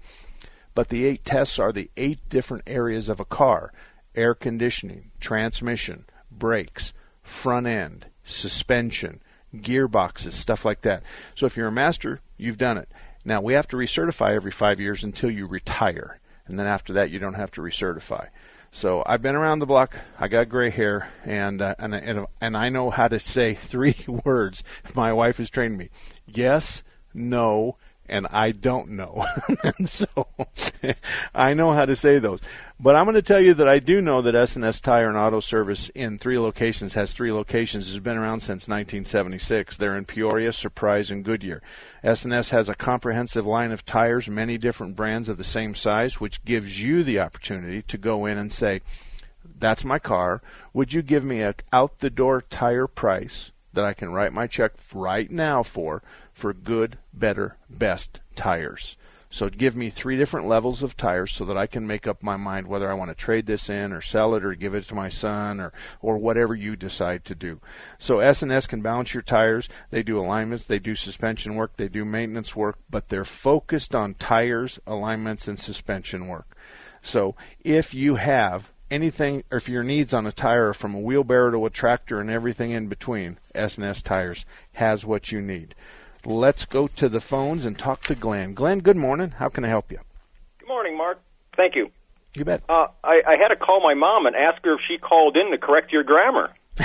But 0.74 0.88
the 0.88 1.04
eight 1.04 1.24
tests 1.24 1.58
are 1.58 1.72
the 1.72 1.90
eight 1.96 2.20
different 2.28 2.64
areas 2.66 3.08
of 3.08 3.20
a 3.20 3.24
car 3.24 3.72
air 4.14 4.34
conditioning, 4.34 5.10
transmission, 5.20 6.04
brakes, 6.30 6.92
front 7.22 7.66
end, 7.66 8.06
suspension, 8.24 9.22
gearboxes, 9.54 10.32
stuff 10.32 10.64
like 10.64 10.82
that. 10.82 11.02
So 11.34 11.46
if 11.46 11.56
you're 11.56 11.68
a 11.68 11.72
master, 11.72 12.20
you've 12.36 12.58
done 12.58 12.78
it. 12.78 12.90
Now 13.24 13.40
we 13.40 13.54
have 13.54 13.68
to 13.68 13.76
recertify 13.76 14.34
every 14.34 14.50
five 14.50 14.80
years 14.80 15.04
until 15.04 15.30
you 15.30 15.46
retire, 15.46 16.20
and 16.46 16.58
then 16.58 16.66
after 16.66 16.92
that 16.94 17.10
you 17.10 17.18
don't 17.18 17.34
have 17.34 17.50
to 17.52 17.60
recertify. 17.60 18.28
So 18.70 19.02
I've 19.04 19.22
been 19.22 19.36
around 19.36 19.58
the 19.58 19.66
block. 19.66 19.96
I 20.18 20.28
got 20.28 20.48
gray 20.48 20.70
hair, 20.70 21.10
and 21.24 21.60
uh, 21.60 21.74
and 21.78 21.94
and 21.94 22.26
and 22.40 22.56
I 22.56 22.70
know 22.70 22.90
how 22.90 23.06
to 23.06 23.20
say 23.20 23.54
three 23.54 23.96
words. 24.24 24.64
My 24.94 25.12
wife 25.12 25.36
has 25.36 25.50
trained 25.50 25.76
me: 25.76 25.90
yes, 26.26 26.82
no, 27.14 27.76
and 28.12 28.26
I 28.30 28.52
don't 28.52 28.90
know. 28.90 29.24
and 29.64 29.88
so 29.88 30.06
I 31.34 31.54
know 31.54 31.72
how 31.72 31.86
to 31.86 31.96
say 31.96 32.18
those. 32.18 32.40
But 32.78 32.94
I'm 32.94 33.06
going 33.06 33.14
to 33.14 33.22
tell 33.22 33.40
you 33.40 33.54
that 33.54 33.68
I 33.68 33.78
do 33.78 34.02
know 34.02 34.20
that 34.20 34.34
S&S 34.34 34.80
Tire 34.80 35.08
and 35.08 35.16
Auto 35.16 35.40
Service 35.40 35.88
in 35.90 36.18
three 36.18 36.38
locations 36.38 36.92
has 36.92 37.12
three 37.12 37.32
locations 37.32 37.88
has 37.88 38.00
been 38.00 38.18
around 38.18 38.40
since 38.40 38.68
1976. 38.68 39.78
They're 39.78 39.96
in 39.96 40.04
Peoria, 40.04 40.52
Surprise, 40.52 41.10
and 41.10 41.24
Goodyear. 41.24 41.62
S&S 42.04 42.50
has 42.50 42.68
a 42.68 42.74
comprehensive 42.74 43.46
line 43.46 43.72
of 43.72 43.86
tires, 43.86 44.28
many 44.28 44.58
different 44.58 44.94
brands 44.94 45.30
of 45.30 45.38
the 45.38 45.44
same 45.44 45.74
size, 45.74 46.20
which 46.20 46.44
gives 46.44 46.82
you 46.82 47.02
the 47.02 47.18
opportunity 47.18 47.80
to 47.80 47.96
go 47.96 48.26
in 48.26 48.36
and 48.36 48.52
say, 48.52 48.82
"That's 49.58 49.84
my 49.84 49.98
car. 49.98 50.42
Would 50.74 50.92
you 50.92 51.00
give 51.00 51.24
me 51.24 51.40
a 51.40 51.54
out 51.72 52.00
the 52.00 52.10
door 52.10 52.42
tire 52.42 52.86
price 52.86 53.52
that 53.72 53.84
I 53.86 53.94
can 53.94 54.12
write 54.12 54.34
my 54.34 54.46
check 54.46 54.72
right 54.92 55.30
now 55.30 55.62
for 55.62 56.02
for 56.32 56.52
good, 56.52 56.98
better, 57.12 57.56
best 57.68 58.20
tires?" 58.34 58.96
So 59.32 59.48
give 59.48 59.74
me 59.74 59.88
three 59.88 60.18
different 60.18 60.46
levels 60.46 60.82
of 60.82 60.94
tires 60.94 61.32
so 61.32 61.46
that 61.46 61.56
I 61.56 61.66
can 61.66 61.86
make 61.86 62.06
up 62.06 62.22
my 62.22 62.36
mind 62.36 62.66
whether 62.66 62.90
I 62.90 62.94
want 62.94 63.10
to 63.10 63.14
trade 63.14 63.46
this 63.46 63.70
in 63.70 63.90
or 63.90 64.02
sell 64.02 64.34
it 64.34 64.44
or 64.44 64.54
give 64.54 64.74
it 64.74 64.86
to 64.88 64.94
my 64.94 65.08
son 65.08 65.58
or 65.58 65.72
or 66.02 66.18
whatever 66.18 66.54
you 66.54 66.76
decide 66.76 67.24
to 67.24 67.34
do. 67.34 67.58
So 67.98 68.18
S&S 68.18 68.66
can 68.66 68.82
balance 68.82 69.14
your 69.14 69.22
tires. 69.22 69.70
They 69.90 70.02
do 70.02 70.20
alignments, 70.20 70.64
they 70.64 70.78
do 70.78 70.94
suspension 70.94 71.54
work, 71.54 71.78
they 71.78 71.88
do 71.88 72.04
maintenance 72.04 72.54
work, 72.54 72.76
but 72.90 73.08
they're 73.08 73.24
focused 73.24 73.94
on 73.94 74.14
tires, 74.14 74.78
alignments 74.86 75.48
and 75.48 75.58
suspension 75.58 76.28
work. 76.28 76.54
So 77.00 77.34
if 77.64 77.94
you 77.94 78.16
have 78.16 78.70
anything 78.90 79.44
or 79.50 79.56
if 79.56 79.66
your 79.66 79.82
needs 79.82 80.12
on 80.12 80.26
a 80.26 80.32
tire 80.32 80.74
from 80.74 80.94
a 80.94 81.00
wheelbarrow 81.00 81.52
to 81.52 81.64
a 81.64 81.70
tractor 81.70 82.20
and 82.20 82.28
everything 82.28 82.72
in 82.72 82.86
between, 82.86 83.38
S&S 83.54 84.02
Tires 84.02 84.44
has 84.74 85.06
what 85.06 85.32
you 85.32 85.40
need. 85.40 85.74
Let's 86.24 86.66
go 86.66 86.86
to 86.86 87.08
the 87.08 87.20
phones 87.20 87.66
and 87.66 87.76
talk 87.78 88.02
to 88.02 88.14
Glenn. 88.14 88.54
Glenn, 88.54 88.80
good 88.80 88.96
morning. 88.96 89.32
How 89.32 89.48
can 89.48 89.64
I 89.64 89.68
help 89.68 89.90
you? 89.90 89.98
Good 90.60 90.68
morning, 90.68 90.96
Mark. 90.96 91.20
Thank 91.56 91.74
you. 91.74 91.90
You 92.34 92.44
bet. 92.44 92.62
Uh, 92.68 92.86
I, 93.02 93.22
I 93.26 93.36
had 93.36 93.48
to 93.48 93.56
call 93.56 93.82
my 93.82 93.94
mom 93.94 94.26
and 94.26 94.36
ask 94.36 94.62
her 94.64 94.74
if 94.74 94.80
she 94.88 94.98
called 94.98 95.36
in 95.36 95.50
to 95.50 95.58
correct 95.58 95.92
your 95.92 96.04
grammar. 96.04 96.54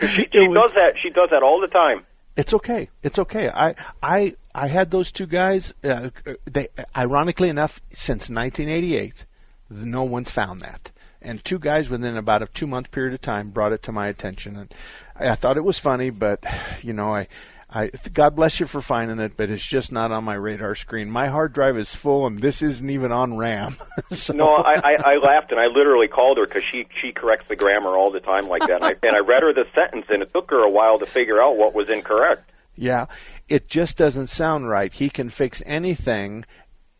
she, 0.00 0.28
she 0.32 0.48
does 0.48 0.72
that. 0.72 0.94
She 1.02 1.10
does 1.10 1.30
that 1.30 1.42
all 1.42 1.60
the 1.60 1.68
time. 1.68 2.06
It's 2.36 2.54
okay. 2.54 2.88
It's 3.02 3.18
okay. 3.18 3.50
I 3.50 3.74
I 4.02 4.34
I 4.54 4.68
had 4.68 4.90
those 4.90 5.10
two 5.10 5.26
guys. 5.26 5.74
Uh, 5.82 6.10
they 6.44 6.68
ironically 6.96 7.48
enough, 7.48 7.80
since 7.92 8.30
1988, 8.30 9.26
no 9.68 10.04
one's 10.04 10.30
found 10.30 10.60
that. 10.60 10.92
And 11.20 11.44
two 11.44 11.58
guys 11.58 11.90
within 11.90 12.16
about 12.16 12.42
a 12.42 12.46
two 12.46 12.68
month 12.68 12.92
period 12.92 13.12
of 13.12 13.20
time 13.20 13.50
brought 13.50 13.72
it 13.72 13.82
to 13.82 13.92
my 13.92 14.06
attention, 14.06 14.56
and 14.56 14.72
I 15.20 15.34
thought 15.34 15.56
it 15.56 15.64
was 15.64 15.78
funny, 15.78 16.10
but 16.10 16.44
you 16.82 16.92
know, 16.92 17.14
I 17.14 17.28
I, 17.70 17.90
God 18.14 18.34
bless 18.34 18.60
you 18.60 18.66
for 18.66 18.80
finding 18.80 19.18
it, 19.18 19.36
but 19.36 19.50
it's 19.50 19.64
just 19.64 19.92
not 19.92 20.10
on 20.10 20.24
my 20.24 20.34
radar 20.34 20.74
screen. 20.74 21.10
My 21.10 21.26
hard 21.26 21.52
drive 21.52 21.76
is 21.76 21.94
full, 21.94 22.26
and 22.26 22.38
this 22.38 22.62
isn't 22.62 22.88
even 22.88 23.12
on 23.12 23.36
RAM. 23.36 23.76
so. 24.10 24.32
No, 24.32 24.46
I, 24.46 24.80
I, 24.82 24.96
I 25.04 25.16
laughed 25.16 25.50
and 25.50 25.60
I 25.60 25.66
literally 25.66 26.08
called 26.08 26.38
her 26.38 26.46
because 26.46 26.64
she 26.64 26.86
she 27.02 27.12
corrects 27.12 27.46
the 27.48 27.56
grammar 27.56 27.90
all 27.90 28.10
the 28.10 28.20
time 28.20 28.48
like 28.48 28.62
that. 28.62 28.82
And 28.82 28.84
I, 28.84 28.94
and 29.02 29.14
I 29.14 29.18
read 29.18 29.42
her 29.42 29.52
the 29.52 29.66
sentence, 29.74 30.06
and 30.08 30.22
it 30.22 30.32
took 30.32 30.50
her 30.50 30.64
a 30.64 30.70
while 30.70 30.98
to 30.98 31.06
figure 31.06 31.42
out 31.42 31.58
what 31.58 31.74
was 31.74 31.90
incorrect. 31.90 32.50
Yeah, 32.74 33.06
it 33.48 33.68
just 33.68 33.98
doesn't 33.98 34.28
sound 34.28 34.68
right. 34.68 34.92
He 34.92 35.10
can 35.10 35.28
fix 35.28 35.62
anything. 35.66 36.46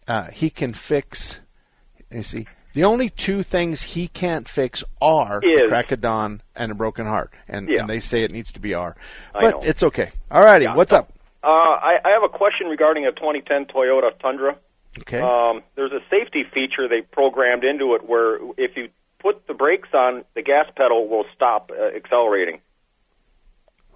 Uh, 0.07 0.25
he 0.25 0.51
can 0.51 0.75
fix. 0.75 1.41
You 2.11 2.23
see, 2.23 2.47
the 2.75 2.85
only 2.85 3.09
two 3.09 3.43
things 3.43 3.83
he 3.83 4.09
can't 4.09 4.49
fix 4.49 4.85
are 5.01 5.41
Is- 5.43 5.62
a 5.62 5.69
crack 5.69 5.91
of 5.93 6.01
dawn 6.01 6.43
and 6.55 6.71
a 6.73 6.75
broken 6.75 7.07
heart, 7.07 7.33
and, 7.49 7.69
Yeah. 7.69 7.81
and 7.81 7.89
they 7.89 8.01
say 8.01 8.23
it 8.23 8.31
needs 8.31 8.53
to 8.53 8.61
be 8.61 8.75
R. 8.75 8.97
But 9.33 9.64
it's 9.64 9.83
okay. 9.83 10.11
All 10.31 10.45
righty, 10.45 10.64
Yeah. 10.66 10.75
what's 10.75 10.93
up? 10.93 11.11
Uh, 11.43 11.47
I, 11.49 11.99
I 12.05 12.11
have 12.11 12.23
a 12.25 12.29
question 12.29 12.66
regarding 12.66 13.07
a 13.07 13.12
2010 13.12 13.66
Toyota 13.66 14.11
Tundra. 14.21 14.57
Okay. 15.01 15.21
Um, 15.21 15.62
there's 15.77 15.93
a 15.93 16.01
safety 16.11 16.45
feature 16.53 16.89
they 16.89 17.03
programmed 17.03 17.62
into 17.64 17.95
it 17.95 18.09
where 18.09 18.39
if 18.57 18.77
you 18.77 18.89
put 19.21 19.47
the 19.47 19.55
brakes 19.55 19.89
on, 19.95 20.25
the 20.35 20.43
gas 20.43 20.66
pedal 20.77 21.09
will 21.09 21.25
stop 21.35 21.71
uh, 21.71 21.95
accelerating. 21.97 22.61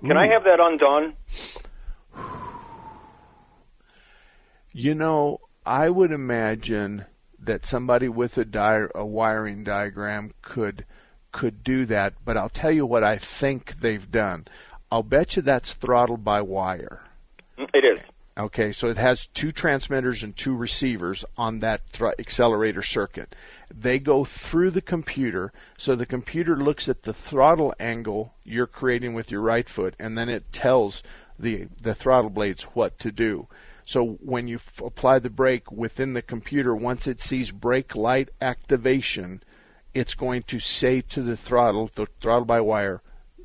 Can 0.05 0.16
I 0.16 0.29
have 0.29 0.45
that 0.45 0.61
undone? 0.61 1.14
You 4.73 4.95
know, 4.95 5.41
I 5.66 5.91
would 5.91 6.11
imagine 6.11 7.05
that 7.45 7.66
somebody 7.66 8.09
with 8.09 8.38
a, 8.38 8.45
di- 8.45 8.86
a 8.95 9.05
wiring 9.05 9.64
diagram 9.64 10.32
could 10.43 10.84
could 11.32 11.64
do 11.64 11.86
that, 11.86 12.12
but 12.24 12.36
I'll 12.36 12.51
tell 12.51 12.70
you 12.70 12.84
what 12.84 13.03
I 13.03 13.16
think 13.16 13.80
they've 13.80 14.11
done. 14.11 14.47
I'll 14.90 15.03
bet 15.03 15.34
you 15.34 15.43
that's 15.43 15.72
throttled 15.72 16.22
by 16.22 16.43
wire. 16.43 17.01
Mm, 17.59 17.70
it 17.72 17.84
is. 17.84 18.05
Okay, 18.36 18.72
so 18.72 18.88
it 18.88 18.99
has 18.99 19.26
two 19.26 19.53
transmitters 19.53 20.22
and 20.22 20.36
two 20.36 20.55
receivers 20.55 21.24
on 21.36 21.61
that 21.61 21.88
thr- 21.88 22.09
accelerator 22.18 22.82
circuit. 22.82 23.34
They 23.74 23.99
go 23.99 24.24
through 24.24 24.70
the 24.70 24.82
computer, 24.82 25.53
so 25.78 25.95
the 25.95 26.07
computer 26.07 26.57
looks 26.57 26.88
at 26.88 27.03
the 27.03 27.14
throttle 27.14 27.74
angle 27.80 28.34
you're 28.45 28.66
creating 28.66 29.14
with 29.14 29.30
your 29.30 29.40
right 29.40 29.68
foot, 29.68 29.95
and 29.99 30.16
then 30.16 30.28
it 30.28 30.53
tells 30.53 31.03
the 31.38 31.68
the 31.80 31.95
throttle 31.95 32.30
blades 32.30 32.64
what 32.74 32.99
to 33.01 33.11
do. 33.11 33.49
So 33.85 34.18
when 34.20 34.49
you 34.49 34.57
f- 34.57 34.80
apply 34.80 35.18
the 35.18 35.30
brake 35.30 35.70
within 35.72 36.14
the 36.14 36.22
computer, 36.22 36.74
once 36.74 37.07
it 37.07 37.20
sees 37.20 37.51
brake 37.51 37.97
light 37.97 38.30
activation, 38.41 39.43
it's 39.95 40.14
going 40.14 40.43
to 40.45 40.59
say 40.59 41.01
to 41.01 41.22
the 41.22 41.37
throttle, 41.37 41.91
the 41.95 42.07
throttle 42.20 42.45
by 42.45 42.61
wire, 42.61 43.03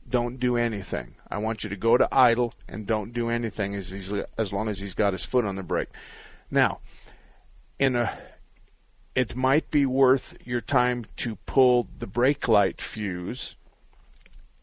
don't 0.09 0.39
do 0.39 0.55
anything. 0.55 1.15
I 1.29 1.37
want 1.37 1.63
you 1.63 1.69
to 1.69 1.75
go 1.75 1.97
to 1.97 2.07
idle 2.11 2.53
and 2.67 2.87
don't 2.87 3.13
do 3.13 3.29
anything 3.29 3.75
as 3.75 3.89
he's, 3.89 4.13
as 4.37 4.53
long 4.53 4.69
as 4.69 4.79
he's 4.79 4.93
got 4.93 5.13
his 5.13 5.25
foot 5.25 5.43
on 5.45 5.55
the 5.55 5.63
brake. 5.63 5.89
Now, 6.49 6.79
in 7.79 7.95
a 7.95 8.17
it 9.17 9.35
might 9.35 9.71
be 9.71 9.83
worth 9.83 10.37
your 10.45 10.61
time 10.61 11.03
to 11.15 11.37
pull 11.47 11.87
the 11.97 12.05
brake 12.05 12.47
light 12.47 12.79
fuse 12.79 13.55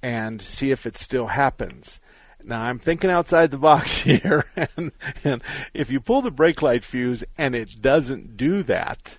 and 0.00 0.40
see 0.40 0.70
if 0.70 0.86
it 0.86 0.96
still 0.96 1.26
happens. 1.26 1.98
Now 2.44 2.62
I'm 2.62 2.78
thinking 2.78 3.10
outside 3.10 3.50
the 3.50 3.58
box 3.58 3.98
here, 4.00 4.44
and, 4.56 4.92
and 5.24 5.42
if 5.72 5.90
you 5.90 6.00
pull 6.00 6.22
the 6.22 6.30
brake 6.30 6.62
light 6.62 6.84
fuse 6.84 7.24
and 7.38 7.54
it 7.54 7.80
doesn't 7.80 8.36
do 8.36 8.62
that, 8.64 9.18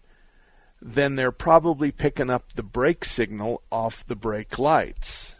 then 0.82 1.16
they're 1.16 1.32
probably 1.32 1.92
picking 1.92 2.30
up 2.30 2.54
the 2.54 2.64
brake 2.64 3.04
signal 3.04 3.64
off 3.72 4.06
the 4.06 4.16
brake 4.16 4.60
lights. 4.60 5.40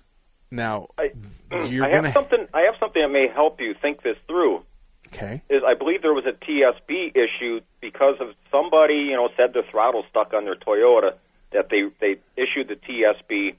Now, 0.52 0.88
mm, 0.98 1.72
you're 1.72 1.86
I 1.86 2.02
have 2.02 2.14
something. 2.14 2.48
I 2.54 2.62
have 2.62 2.76
something 2.80 3.02
that 3.02 3.10
may 3.10 3.28
help 3.28 3.60
you 3.60 3.76
think 3.80 4.02
this 4.02 4.18
through. 4.28 4.64
okay. 5.08 5.42
Is 5.50 5.62
I 5.66 5.74
believe 5.74 6.02
there 6.02 6.14
was 6.14 6.26
a 6.26 6.32
TSB 6.32 7.16
issue 7.16 7.62
because 7.82 8.16
of 8.20 8.30
somebody 8.52 8.96
you 8.96 9.16
know 9.16 9.30
said 9.38 9.54
the 9.54 9.64
throttle 9.70 10.06
stuck 10.10 10.34
on 10.34 10.46
their 10.46 10.56
Toyota 10.56 11.14
that 11.52 11.70
they 11.70 11.84
they 12.00 12.20
issued 12.36 12.68
the 12.68 12.76
TSB 12.76 13.56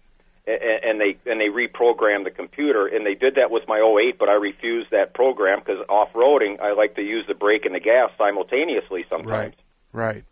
and, 0.47 1.01
they 1.01 1.16
and 1.30 1.40
they 1.40 1.49
reprogrammed 1.49 2.24
the 2.24 2.30
computer 2.30 2.86
and 2.86 3.05
they 3.05 3.14
did 3.14 3.34
that 3.34 3.51
with 3.51 3.64
my 3.66 3.78
08 3.78 4.18
but 4.18 4.28
I 4.28 4.34
refused 4.34 4.90
that 4.92 5.12
program 5.14 5.59
because 5.59 5.84
off 5.88 6.12
roading 6.14 6.61
I 6.61 6.72
like 6.72 6.94
to 6.97 7.03
use 7.03 7.24
the 7.26 7.34
brake 7.34 7.64
and 7.64 7.74
the 7.74 7.80
gas 7.80 8.11
simultaneously 8.16 9.05
sometimes. 9.11 9.55
Right, 9.92 10.14
right. 10.14 10.24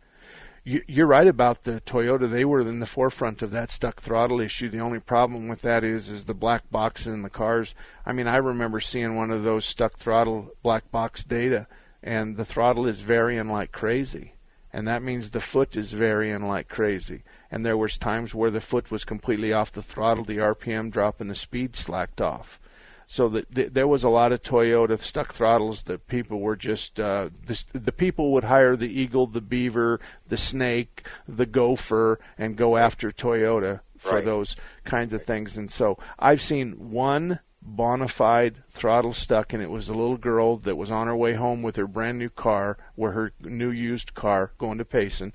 You, 0.67 0.83
you're 0.87 1.07
right 1.07 1.27
about 1.27 1.65
the 1.65 1.83
Toyota. 1.83 2.31
They 2.31 2.47
were 2.47 2.62
in 2.62 2.81
the 2.81 2.87
forefront 2.87 3.43
of 3.43 3.51
that 3.51 3.71
stuck 3.71 4.01
throttle 4.01 4.41
issue. 4.41 4.71
The 4.71 4.81
only 4.81 4.99
problem 4.99 5.47
with 5.47 5.61
that 5.61 5.85
is, 5.85 6.09
is 6.09 6.25
the 6.25 6.33
black 6.33 6.71
box 6.71 7.07
in 7.07 7.21
the 7.21 7.29
cars. 7.29 7.75
I 8.07 8.12
mean, 8.12 8.27
I 8.27 8.37
remember 8.37 8.81
seeing 8.81 9.15
one 9.15 9.31
of 9.31 9.43
those 9.43 9.67
stuck 9.67 9.99
throttle 9.99 10.53
black 10.62 10.91
box 10.91 11.23
data, 11.23 11.67
and 12.03 12.39
the 12.39 12.47
throttle 12.47 12.87
is 12.87 13.03
varying 13.03 13.51
like 13.51 13.73
crazy, 13.73 14.37
and 14.73 14.89
that 14.89 15.03
means 15.03 15.31
the 15.31 15.41
foot 15.41 15.77
is 15.77 15.93
varying 15.93 16.49
like 16.49 16.69
crazy. 16.69 17.25
And 17.55 17.65
there 17.65 17.77
was 17.77 17.97
times 17.97 18.35
where 18.35 18.51
the 18.51 18.61
foot 18.61 18.91
was 18.91 19.05
completely 19.05 19.53
off 19.53 19.71
the 19.71 19.81
throttle, 19.81 20.25
the 20.25 20.39
RPM 20.39 20.91
drop, 20.91 21.21
and 21.21 21.31
the 21.31 21.37
speed 21.37 21.77
slacked 21.77 22.21
off. 22.21 22.59
So 23.07 23.29
the, 23.29 23.47
the, 23.49 23.65
there 23.69 23.87
was 23.87 24.03
a 24.03 24.09
lot 24.09 24.33
of 24.33 24.43
Toyota 24.43 24.99
stuck 24.99 25.33
throttles 25.33 25.85
that 25.85 26.09
people 26.09 26.41
were 26.41 26.57
just 26.57 26.99
uh, 26.99 27.29
the, 27.47 27.65
the 27.73 27.93
people 27.93 28.33
would 28.33 28.43
hire 28.43 28.75
the 28.75 28.89
eagle, 28.89 29.29
the 29.29 29.41
beaver, 29.41 30.01
the 30.27 30.37
snake, 30.37 31.07
the 31.29 31.47
gopher, 31.47 32.19
and 32.37 32.57
go 32.57 32.77
after 32.77 33.13
Toyota 33.13 33.81
for 33.97 34.17
Right. 34.17 34.25
those 34.25 34.57
kinds 34.83 35.13
of 35.13 35.25
things. 35.25 35.57
And 35.57 35.71
so 35.71 35.97
I've 36.19 36.43
seen 36.43 36.91
one 36.91 37.39
bona 37.63 38.09
fide 38.09 38.65
throttle 38.73 39.13
stuck, 39.13 39.53
and 39.53 39.63
it 39.63 39.71
was 39.71 39.89
a 39.89 39.95
little 39.95 40.17
girl 40.17 40.57
that 40.57 40.75
was 40.77 40.91
on 40.91 41.07
her 41.07 41.15
way 41.17 41.35
home 41.35 41.63
with 41.63 41.77
her 41.77 41.87
brand 41.87 42.19
new 42.19 42.31
car, 42.31 42.79
where 42.97 43.13
her 43.13 43.33
new 43.45 43.71
used 43.71 44.13
car 44.15 44.51
going 44.59 44.79
to 44.79 44.85
Payson, 44.85 45.33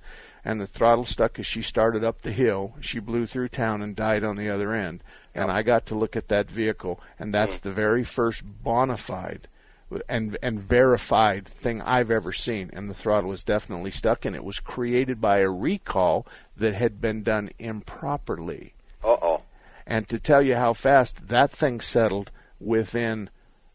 and 0.50 0.60
the 0.60 0.66
throttle 0.66 1.06
stuck 1.06 1.38
as 1.38 1.45
she 1.45 1.62
started 1.62 2.04
up 2.04 2.24
the 2.24 2.32
hill. 2.32 2.74
She 2.82 2.97
blew 2.97 3.28
through 3.28 3.50
town 3.50 3.84
and 3.84 3.95
died 3.95 4.24
on 4.24 4.36
the 4.36 4.50
other 4.50 4.74
end. 4.74 5.04
And 5.36 5.52
I 5.52 5.62
got 5.62 5.86
to 5.86 5.95
look 5.95 6.16
at 6.16 6.28
that 6.30 6.50
vehicle, 6.50 7.00
and 7.20 7.32
that's 7.32 7.60
the 7.60 7.72
very 7.72 8.04
first 8.04 8.41
bona 8.64 8.97
fide 8.97 9.47
and 10.08 10.39
and 10.41 10.60
verified 10.60 11.47
thing 11.47 11.84
I've 11.84 12.10
ever 12.10 12.34
seen. 12.34 12.72
And 12.74 12.89
the 12.89 12.95
throttle 12.95 13.30
was 13.30 13.43
definitely 13.43 13.91
stuck, 13.91 14.26
and 14.26 14.36
it 14.36 14.43
was 14.43 14.60
created 14.60 15.22
by 15.22 15.38
a 15.38 15.52
recall 15.52 16.26
that 16.58 16.74
had 16.74 17.00
been 17.00 17.22
done 17.22 17.52
improperly. 17.60 18.74
Uh 19.04 19.18
oh. 19.22 19.43
And 19.86 20.10
to 20.10 20.18
tell 20.18 20.41
you 20.41 20.56
how 20.56 20.74
fast 20.74 21.28
that 21.28 21.52
thing 21.52 21.80
settled 21.80 22.32
within 22.60 23.30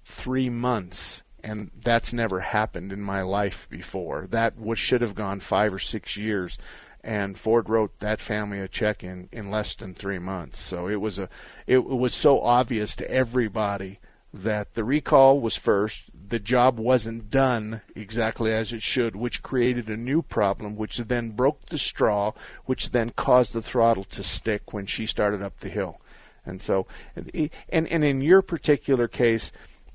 three 0.04 0.50
months, 0.50 1.22
and 1.44 1.70
that's 1.82 2.12
never 2.12 2.40
happened 2.40 2.90
in 2.90 3.02
my 3.02 3.20
life 3.20 3.68
before. 3.68 4.26
That 4.30 4.58
was, 4.58 4.78
should 4.78 5.02
have 5.02 5.14
gone 5.14 5.40
five 5.40 5.74
or 5.74 5.78
six 5.78 6.16
years. 6.16 6.58
And 7.02 7.36
Ford 7.36 7.68
wrote 7.68 8.00
that 8.00 8.22
family 8.22 8.60
a 8.60 8.66
check 8.66 9.04
in, 9.04 9.28
in 9.30 9.50
less 9.50 9.74
than 9.76 9.92
three 9.92 10.18
months. 10.18 10.58
So 10.58 10.88
it 10.88 11.02
was 11.02 11.18
a 11.18 11.28
it 11.66 11.84
was 11.84 12.14
so 12.14 12.40
obvious 12.40 12.96
to 12.96 13.10
everybody 13.10 14.00
that 14.32 14.72
the 14.72 14.84
recall 14.84 15.38
was 15.38 15.54
first. 15.54 16.06
The 16.28 16.38
job 16.38 16.78
wasn't 16.78 17.28
done 17.28 17.82
exactly 17.94 18.50
as 18.50 18.72
it 18.72 18.82
should, 18.82 19.14
which 19.14 19.42
created 19.42 19.90
a 19.90 19.98
new 19.98 20.22
problem, 20.22 20.76
which 20.76 20.96
then 20.96 21.32
broke 21.32 21.66
the 21.66 21.76
straw, 21.76 22.32
which 22.64 22.92
then 22.92 23.10
caused 23.10 23.52
the 23.52 23.60
throttle 23.60 24.04
to 24.04 24.22
stick 24.22 24.72
when 24.72 24.86
she 24.86 25.04
started 25.04 25.42
up 25.42 25.60
the 25.60 25.68
hill. 25.68 26.00
And 26.46 26.58
so, 26.58 26.86
and 27.14 27.30
and 27.68 28.02
in 28.02 28.22
your 28.22 28.40
particular 28.40 29.08
case, 29.08 29.52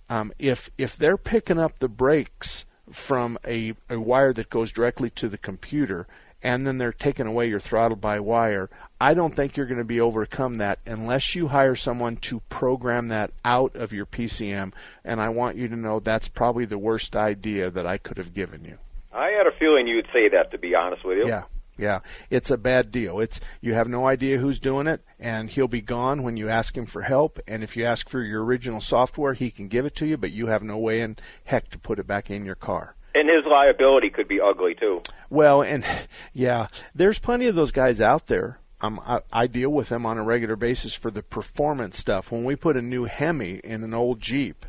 um, 0.10 0.34
if 0.40 0.70
if 0.78 0.98
they're 0.98 1.18
picking 1.18 1.60
up 1.60 1.80
the 1.80 1.88
brakes 1.88 2.66
from 2.92 3.38
a, 3.46 3.74
a 3.90 4.00
wire 4.00 4.34
that 4.34 4.50
goes 4.50 4.72
directly 4.72 5.10
to 5.12 5.30
the 5.30 5.38
computer, 5.38 6.08
and 6.42 6.66
then 6.66 6.78
they're 6.78 6.92
taking 6.92 7.28
away 7.28 7.48
your 7.48 7.60
throttle 7.60 7.98
by 7.98 8.20
wire, 8.20 8.70
I 9.00 9.14
don't 9.14 9.36
think 9.36 9.56
you're 9.56 9.66
going 9.66 9.78
to 9.78 9.84
be 9.84 10.02
overcome 10.02 10.56
that 10.56 10.80
unless 10.86 11.36
you 11.36 11.48
hire 11.48 11.76
someone 11.76 12.18
to 12.18 12.42
program 12.50 13.10
that 13.10 13.32
out 13.46 13.76
of 13.76 13.94
your 13.94 14.06
PCM. 14.06 14.74
And 15.06 15.22
I 15.22 15.30
want 15.30 15.58
you 15.58 15.68
to 15.68 15.76
know 15.76 16.00
that's 16.00 16.28
probably 16.28 16.66
the 16.66 16.78
worst 16.78 17.16
idea 17.16 17.70
that 17.70 17.86
I 17.86 17.98
could 17.98 18.18
have 18.18 18.34
given 18.34 18.66
you. 18.66 18.78
I 19.14 19.30
had 19.30 19.48
a 19.48 19.58
feeling 19.58 19.88
you'd 19.88 20.08
say 20.14 20.30
that. 20.30 20.52
To 20.52 20.58
be 20.58 20.76
honest 20.76 21.06
with 21.06 21.18
you. 21.20 21.28
Yeah. 21.28 21.44
Yeah, 21.80 22.02
it's 22.30 22.52
a 22.52 22.58
bad 22.58 22.92
deal. 22.92 23.22
It's 23.22 23.40
you 23.62 23.74
have 23.74 23.88
no 23.88 24.06
idea 24.06 24.38
who's 24.38 24.60
doing 24.60 24.86
it, 24.86 25.02
and 25.18 25.50
he'll 25.50 25.70
be 25.70 25.82
gone 25.82 26.24
when 26.24 26.36
you 26.36 26.50
ask 26.50 26.78
him 26.78 26.86
for 26.86 27.04
help. 27.04 27.40
And 27.48 27.64
if 27.64 27.78
you 27.78 27.86
ask 27.86 28.10
for 28.10 28.22
your 28.22 28.44
original 28.44 28.82
software, 28.82 29.34
he 29.34 29.50
can 29.50 29.70
give 29.70 29.86
it 29.86 29.96
to 29.96 30.06
you, 30.06 30.18
but 30.18 30.32
you 30.32 30.48
have 30.48 30.62
no 30.62 30.78
way 30.78 31.00
in 31.00 31.16
heck 31.46 31.70
to 31.70 31.80
put 31.80 31.98
it 31.98 32.06
back 32.06 32.30
in 32.30 32.46
your 32.46 32.56
car. 32.56 32.96
And 33.16 33.30
his 33.30 33.46
liability 33.50 34.10
could 34.10 34.28
be 34.28 34.42
ugly 34.42 34.76
too. 34.76 35.02
Well, 35.30 35.62
and 35.62 35.86
yeah, 36.34 36.68
there's 36.94 37.18
plenty 37.18 37.48
of 37.48 37.56
those 37.56 37.72
guys 37.72 38.02
out 38.02 38.28
there. 38.28 38.60
Um, 38.82 39.00
I, 39.06 39.22
I 39.32 39.48
deal 39.48 39.70
with 39.70 39.88
them 39.88 40.06
on 40.06 40.18
a 40.18 40.24
regular 40.24 40.58
basis 40.58 40.94
for 40.94 41.12
the 41.12 41.24
performance 41.24 41.98
stuff. 41.98 42.30
When 42.30 42.44
we 42.44 42.58
put 42.58 42.76
a 42.76 42.82
new 42.82 43.06
Hemi 43.06 43.62
in 43.64 43.84
an 43.86 43.94
old 43.94 44.20
Jeep, 44.20 44.66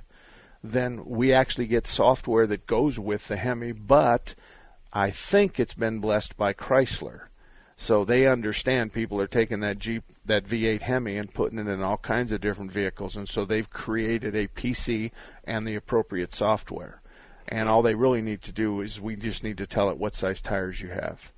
then 0.63 1.05
we 1.05 1.33
actually 1.33 1.67
get 1.67 1.87
software 1.87 2.47
that 2.47 2.67
goes 2.67 2.99
with 2.99 3.29
the 3.29 3.37
Hemi, 3.37 3.73
but 3.73 4.35
I 4.93 5.11
think 5.11 5.61
it's 5.61 5.75
been 5.75 6.01
blessed 6.01 6.37
by 6.37 6.53
Chrysler. 6.53 7.29
So 7.77 8.05
they 8.05 8.27
understand 8.27 8.93
people 8.93 9.21
are 9.21 9.27
taking 9.27 9.61
that 9.61 9.79
Jeep, 9.79 10.05
that 10.27 10.45
V8 10.45 10.83
Hemi, 10.83 11.17
and 11.17 11.33
putting 11.33 11.59
it 11.59 11.67
in 11.67 11.83
all 11.83 11.97
kinds 11.97 12.31
of 12.31 12.41
different 12.41 12.73
vehicles, 12.73 13.17
and 13.17 13.27
so 13.27 13.45
they've 13.45 13.71
created 13.71 14.35
a 14.35 14.49
PC 14.49 15.13
and 15.45 15.67
the 15.67 15.77
appropriate 15.77 16.35
software. 16.35 17.01
And 17.49 17.69
all 17.69 17.83
they 17.83 17.95
really 17.95 18.21
need 18.21 18.43
to 18.43 18.53
do 18.53 18.81
is 18.81 19.01
we 19.01 19.17
just 19.17 19.43
need 19.43 19.57
to 19.59 19.67
tell 19.67 19.89
it 19.89 19.97
what 19.97 20.15
size 20.15 20.41
tires 20.41 20.81
you 20.83 20.91
have. 20.91 21.33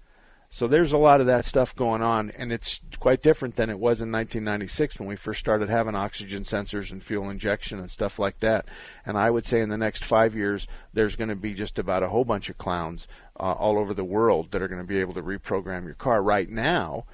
So 0.55 0.69
there's 0.69 0.93
a 0.93 0.99
lot 0.99 1.23
of 1.23 1.27
that 1.29 1.47
stuff 1.47 1.75
going 1.75 2.03
on, 2.03 2.31
and 2.37 2.53
it's 2.53 2.83
quite 3.01 3.23
different 3.23 3.57
than 3.57 3.71
it 3.71 3.79
was 3.79 4.03
in 4.03 4.13
1996 4.13 5.01
when 5.01 5.09
we 5.09 5.17
first 5.17 5.41
started 5.41 5.71
having 5.71 5.95
oxygen 5.95 6.43
sensors 6.43 6.93
and 6.93 7.03
fuel 7.03 7.31
injection 7.31 7.79
and 7.79 7.91
stuff 7.91 8.19
like 8.19 8.41
that. 8.41 8.67
And 9.07 9.17
I 9.17 9.31
would 9.31 9.47
say 9.47 9.61
in 9.61 9.71
the 9.71 9.79
next 9.79 10.05
five 10.05 10.37
years, 10.37 10.69
there's 10.93 11.17
going 11.17 11.31
to 11.31 11.37
be 11.37 11.55
just 11.55 11.79
about 11.79 12.03
a 12.03 12.11
whole 12.11 12.27
bunch 12.27 12.51
of 12.51 12.59
clowns 12.59 13.09
uh, 13.41 13.53
all 13.53 13.79
over 13.79 13.95
the 13.95 14.05
world 14.05 14.51
that 14.51 14.61
are 14.61 14.69
going 14.69 14.83
to 14.83 14.87
be 14.87 15.01
able 15.01 15.15
to 15.15 15.23
reprogram 15.23 15.87
your 15.87 15.95
car. 15.95 16.23
Right 16.23 16.51
now, 16.51 17.07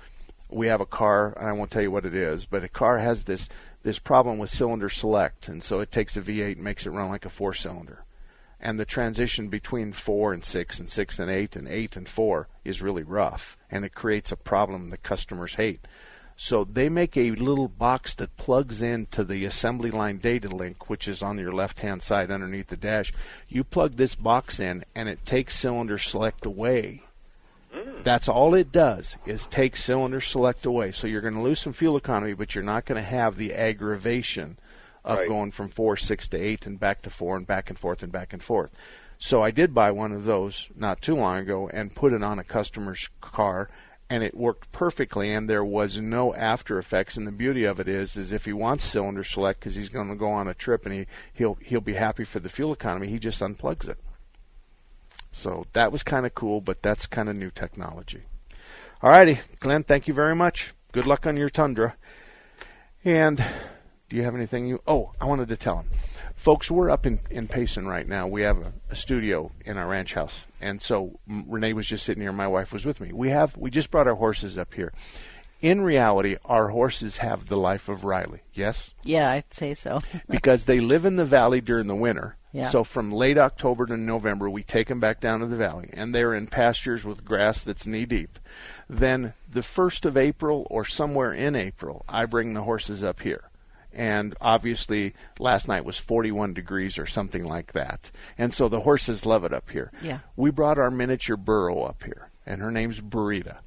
we 0.50 0.66
have 0.66 0.80
a 0.80 0.84
car, 0.84 1.32
and 1.36 1.46
I 1.46 1.52
won't 1.52 1.70
tell 1.70 1.82
you 1.82 1.92
what 1.92 2.06
it 2.06 2.16
is, 2.16 2.44
but 2.44 2.64
a 2.64 2.68
car 2.68 2.98
has 2.98 3.22
this 3.22 3.48
this 3.84 4.00
problem 4.00 4.38
with 4.38 4.50
cylinder 4.50 4.88
select, 4.88 5.46
and 5.46 5.62
so 5.62 5.78
it 5.78 5.92
takes 5.92 6.16
a 6.16 6.20
V8 6.20 6.54
and 6.54 6.64
makes 6.64 6.86
it 6.86 6.90
run 6.90 7.08
like 7.08 7.24
a 7.24 7.30
four 7.30 7.54
cylinder 7.54 8.02
and 8.60 8.78
the 8.78 8.84
transition 8.84 9.48
between 9.48 9.92
four 9.92 10.32
and 10.32 10.44
six 10.44 10.80
and 10.80 10.88
six 10.88 11.18
and 11.18 11.30
eight 11.30 11.54
and 11.56 11.68
eight 11.68 11.96
and 11.96 12.08
four 12.08 12.48
is 12.64 12.82
really 12.82 13.02
rough 13.02 13.56
and 13.70 13.84
it 13.84 13.94
creates 13.94 14.32
a 14.32 14.36
problem 14.36 14.86
the 14.86 14.96
customers 14.96 15.54
hate. 15.54 15.86
So 16.40 16.62
they 16.62 16.88
make 16.88 17.16
a 17.16 17.32
little 17.32 17.66
box 17.66 18.14
that 18.14 18.36
plugs 18.36 18.80
into 18.80 19.24
the 19.24 19.44
assembly 19.44 19.90
line 19.90 20.18
data 20.18 20.48
link, 20.48 20.88
which 20.88 21.08
is 21.08 21.20
on 21.20 21.36
your 21.36 21.52
left 21.52 21.80
hand 21.80 22.00
side 22.00 22.30
underneath 22.30 22.68
the 22.68 22.76
dash. 22.76 23.12
You 23.48 23.64
plug 23.64 23.96
this 23.96 24.14
box 24.14 24.60
in 24.60 24.84
and 24.94 25.08
it 25.08 25.26
takes 25.26 25.56
cylinder 25.56 25.98
select 25.98 26.46
away. 26.46 27.02
Mm. 27.74 28.04
That's 28.04 28.28
all 28.28 28.54
it 28.54 28.70
does 28.70 29.16
is 29.26 29.48
take 29.48 29.76
cylinder 29.76 30.20
select 30.20 30.64
away. 30.64 30.92
So 30.92 31.08
you're 31.08 31.20
going 31.20 31.34
to 31.34 31.42
lose 31.42 31.58
some 31.58 31.72
fuel 31.72 31.96
economy, 31.96 32.34
but 32.34 32.54
you're 32.54 32.62
not 32.62 32.84
going 32.84 33.02
to 33.02 33.08
have 33.08 33.36
the 33.36 33.54
aggravation 33.54 34.58
of 35.04 35.18
Right. 35.18 35.28
going 35.28 35.50
from 35.50 35.68
four, 35.68 35.96
six 35.96 36.28
to 36.28 36.38
eight, 36.38 36.66
and 36.66 36.78
back 36.78 37.02
to 37.02 37.10
four, 37.10 37.36
and 37.36 37.46
back 37.46 37.70
and 37.70 37.78
forth, 37.78 38.02
and 38.02 38.12
back 38.12 38.32
and 38.32 38.42
forth. 38.42 38.70
So 39.18 39.42
I 39.42 39.50
did 39.50 39.74
buy 39.74 39.90
one 39.90 40.12
of 40.12 40.24
those 40.24 40.68
not 40.76 41.02
too 41.02 41.16
long 41.16 41.38
ago 41.38 41.68
and 41.68 41.94
put 41.94 42.12
it 42.12 42.22
on 42.22 42.38
a 42.38 42.44
customer's 42.44 43.08
car, 43.20 43.68
and 44.08 44.22
it 44.22 44.36
worked 44.36 44.70
perfectly. 44.70 45.32
And 45.32 45.50
there 45.50 45.64
was 45.64 45.96
no 45.98 46.34
after 46.34 46.78
effects. 46.78 47.16
And 47.16 47.26
the 47.26 47.32
beauty 47.32 47.64
of 47.64 47.80
it 47.80 47.88
is, 47.88 48.16
is 48.16 48.32
if 48.32 48.44
he 48.44 48.52
wants 48.52 48.84
cylinder 48.84 49.24
select 49.24 49.60
because 49.60 49.74
he's 49.74 49.88
going 49.88 50.08
to 50.08 50.14
go 50.14 50.30
on 50.30 50.46
a 50.48 50.54
trip 50.54 50.86
and 50.86 50.94
he 50.94 51.06
he'll 51.34 51.58
he'll 51.60 51.80
be 51.80 51.94
happy 51.94 52.24
for 52.24 52.38
the 52.38 52.48
fuel 52.48 52.72
economy, 52.72 53.08
he 53.08 53.18
just 53.18 53.42
unplugs 53.42 53.88
it. 53.88 53.98
So 55.30 55.66
that 55.72 55.92
was 55.92 56.02
kind 56.02 56.24
of 56.24 56.34
cool, 56.34 56.60
but 56.60 56.82
that's 56.82 57.06
kind 57.06 57.28
of 57.28 57.36
new 57.36 57.50
technology. 57.50 58.22
All 59.02 59.10
righty, 59.10 59.40
Glenn, 59.60 59.84
thank 59.84 60.08
you 60.08 60.14
very 60.14 60.34
much. 60.34 60.74
Good 60.92 61.06
luck 61.06 61.26
on 61.26 61.36
your 61.36 61.50
Tundra. 61.50 61.94
And 63.04 63.44
do 64.08 64.16
you 64.16 64.22
have 64.22 64.34
anything 64.34 64.66
you? 64.66 64.80
Oh, 64.86 65.12
I 65.20 65.26
wanted 65.26 65.48
to 65.48 65.56
tell 65.56 65.76
him, 65.76 65.86
folks. 66.34 66.70
We're 66.70 66.90
up 66.90 67.06
in 67.06 67.20
in 67.30 67.48
Payson 67.48 67.86
right 67.86 68.06
now. 68.06 68.26
We 68.26 68.42
have 68.42 68.58
a, 68.58 68.72
a 68.90 68.96
studio 68.96 69.52
in 69.64 69.76
our 69.76 69.86
ranch 69.86 70.14
house, 70.14 70.46
and 70.60 70.80
so 70.80 71.18
Renee 71.26 71.74
was 71.74 71.86
just 71.86 72.04
sitting 72.04 72.22
here. 72.22 72.32
My 72.32 72.48
wife 72.48 72.72
was 72.72 72.86
with 72.86 73.00
me. 73.00 73.12
We 73.12 73.30
have 73.30 73.56
we 73.56 73.70
just 73.70 73.90
brought 73.90 74.08
our 74.08 74.14
horses 74.14 74.56
up 74.56 74.74
here. 74.74 74.92
In 75.60 75.80
reality, 75.80 76.36
our 76.44 76.68
horses 76.68 77.18
have 77.18 77.46
the 77.48 77.56
life 77.56 77.88
of 77.88 78.04
Riley. 78.04 78.40
Yes, 78.54 78.94
Yeah, 79.02 79.30
I'd 79.30 79.52
say 79.52 79.74
so. 79.74 79.98
because 80.30 80.64
they 80.64 80.78
live 80.78 81.04
in 81.04 81.16
the 81.16 81.24
valley 81.24 81.60
during 81.60 81.88
the 81.88 81.96
winter. 81.96 82.36
Yeah. 82.52 82.68
So 82.68 82.82
from 82.82 83.12
late 83.12 83.36
October 83.36 83.84
to 83.86 83.96
November, 83.96 84.48
we 84.48 84.62
take 84.62 84.88
them 84.88 85.00
back 85.00 85.20
down 85.20 85.40
to 85.40 85.46
the 85.46 85.56
valley, 85.56 85.90
and 85.92 86.14
they're 86.14 86.32
in 86.32 86.46
pastures 86.46 87.04
with 87.04 87.24
grass 87.24 87.62
that's 87.62 87.86
knee 87.86 88.06
deep. 88.06 88.38
Then 88.88 89.34
the 89.50 89.62
first 89.62 90.06
of 90.06 90.16
April 90.16 90.66
or 90.70 90.84
somewhere 90.84 91.34
in 91.34 91.54
April, 91.54 92.04
I 92.08 92.24
bring 92.24 92.54
the 92.54 92.62
horses 92.62 93.04
up 93.04 93.20
here. 93.20 93.47
And 93.98 94.36
obviously, 94.40 95.12
last 95.40 95.66
night 95.66 95.84
was 95.84 95.98
41 95.98 96.54
degrees 96.54 97.00
or 97.00 97.06
something 97.06 97.42
like 97.42 97.72
that. 97.72 98.12
And 98.38 98.54
so 98.54 98.68
the 98.68 98.82
horses 98.82 99.26
love 99.26 99.42
it 99.42 99.52
up 99.52 99.70
here. 99.70 99.90
Yeah. 100.00 100.20
We 100.36 100.52
brought 100.52 100.78
our 100.78 100.90
miniature 100.90 101.36
burro 101.36 101.82
up 101.82 102.04
here, 102.04 102.30
and 102.46 102.62
her 102.62 102.70
name's 102.70 103.00
Burita. 103.00 103.58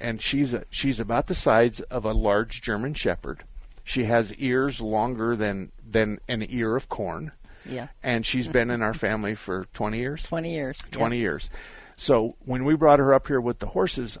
And 0.00 0.22
she's 0.22 0.54
a, 0.54 0.64
she's 0.70 1.00
about 1.00 1.26
the 1.26 1.34
size 1.34 1.80
of 1.80 2.04
a 2.04 2.12
large 2.12 2.62
German 2.62 2.94
shepherd. 2.94 3.42
She 3.82 4.04
has 4.04 4.32
ears 4.34 4.80
longer 4.80 5.34
than 5.34 5.72
than 5.84 6.20
an 6.28 6.46
ear 6.48 6.76
of 6.76 6.88
corn. 6.88 7.32
Yeah. 7.68 7.88
And 8.00 8.24
she's 8.24 8.46
been 8.46 8.70
in 8.70 8.82
our 8.82 8.94
family 8.94 9.34
for 9.34 9.66
20 9.74 9.98
years. 9.98 10.22
20 10.22 10.52
years. 10.52 10.78
20 10.92 11.18
years. 11.18 11.50
So 11.96 12.36
when 12.44 12.64
we 12.64 12.76
brought 12.76 13.00
her 13.00 13.12
up 13.12 13.26
here 13.26 13.40
with 13.40 13.58
the 13.58 13.66
horses, 13.66 14.18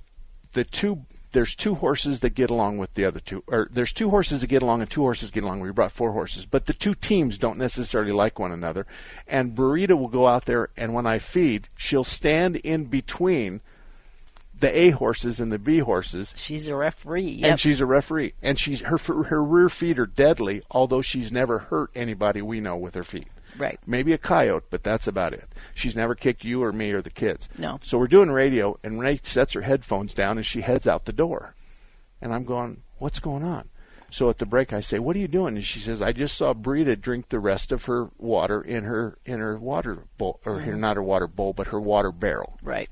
the 0.52 0.64
two 0.64 1.06
there's 1.32 1.54
two 1.54 1.76
horses 1.76 2.20
that 2.20 2.30
get 2.30 2.50
along 2.50 2.78
with 2.78 2.94
the 2.94 3.04
other 3.04 3.20
two, 3.20 3.44
or 3.46 3.68
there's 3.70 3.92
two 3.92 4.10
horses 4.10 4.40
that 4.40 4.48
get 4.48 4.62
along 4.62 4.80
and 4.80 4.90
two 4.90 5.02
horses 5.02 5.30
get 5.30 5.44
along. 5.44 5.60
We 5.60 5.70
brought 5.70 5.92
four 5.92 6.12
horses, 6.12 6.46
but 6.46 6.66
the 6.66 6.72
two 6.72 6.94
teams 6.94 7.38
don't 7.38 7.58
necessarily 7.58 8.12
like 8.12 8.38
one 8.38 8.52
another. 8.52 8.86
And 9.28 9.54
Burrito 9.54 9.98
will 9.98 10.08
go 10.08 10.26
out 10.26 10.46
there, 10.46 10.70
and 10.76 10.92
when 10.94 11.06
I 11.06 11.18
feed, 11.18 11.68
she'll 11.76 12.04
stand 12.04 12.56
in 12.56 12.86
between 12.86 13.60
the 14.58 14.76
A 14.76 14.90
horses 14.90 15.40
and 15.40 15.50
the 15.50 15.58
B 15.58 15.78
horses. 15.78 16.34
She's 16.36 16.68
a 16.68 16.74
referee. 16.74 17.30
Yep. 17.30 17.50
And 17.50 17.60
she's 17.60 17.80
a 17.80 17.86
referee, 17.86 18.34
and 18.42 18.58
she's 18.58 18.80
her 18.82 18.98
her 18.98 19.42
rear 19.42 19.68
feet 19.68 19.98
are 19.98 20.06
deadly. 20.06 20.62
Although 20.70 21.02
she's 21.02 21.32
never 21.32 21.58
hurt 21.58 21.90
anybody 21.94 22.42
we 22.42 22.60
know 22.60 22.76
with 22.76 22.94
her 22.94 23.04
feet. 23.04 23.28
Right. 23.60 23.78
Maybe 23.86 24.12
a 24.12 24.18
coyote, 24.18 24.64
but 24.70 24.82
that's 24.82 25.06
about 25.06 25.32
it. 25.34 25.48
She's 25.74 25.94
never 25.94 26.14
kicked 26.14 26.44
you 26.44 26.62
or 26.62 26.72
me 26.72 26.90
or 26.92 27.02
the 27.02 27.10
kids. 27.10 27.48
No. 27.58 27.78
So 27.82 27.98
we're 27.98 28.06
doing 28.08 28.30
radio, 28.30 28.78
and 28.82 28.98
Renee 28.98 29.20
sets 29.22 29.52
her 29.52 29.60
headphones 29.62 30.14
down 30.14 30.38
and 30.38 30.46
she 30.46 30.62
heads 30.62 30.86
out 30.86 31.04
the 31.04 31.12
door. 31.12 31.54
And 32.22 32.32
I'm 32.34 32.44
going, 32.44 32.82
what's 32.98 33.20
going 33.20 33.44
on? 33.44 33.68
So 34.10 34.28
at 34.28 34.38
the 34.38 34.46
break, 34.46 34.72
I 34.72 34.80
say, 34.80 34.98
"What 34.98 35.14
are 35.14 35.20
you 35.20 35.28
doing?" 35.28 35.54
And 35.54 35.64
she 35.64 35.78
says, 35.78 36.02
"I 36.02 36.10
just 36.10 36.36
saw 36.36 36.52
Brita 36.52 36.96
drink 36.96 37.28
the 37.28 37.38
rest 37.38 37.70
of 37.70 37.84
her 37.84 38.08
water 38.18 38.60
in 38.60 38.82
her 38.82 39.16
in 39.24 39.38
her 39.38 39.56
water 39.56 39.98
bowl, 40.18 40.40
or 40.44 40.58
her, 40.58 40.72
Mhm. 40.72 40.78
not 40.80 40.96
her 40.96 41.02
water 41.02 41.28
bowl, 41.28 41.52
but 41.52 41.68
her 41.68 41.78
water 41.80 42.10
barrel." 42.10 42.58
Right. 42.60 42.90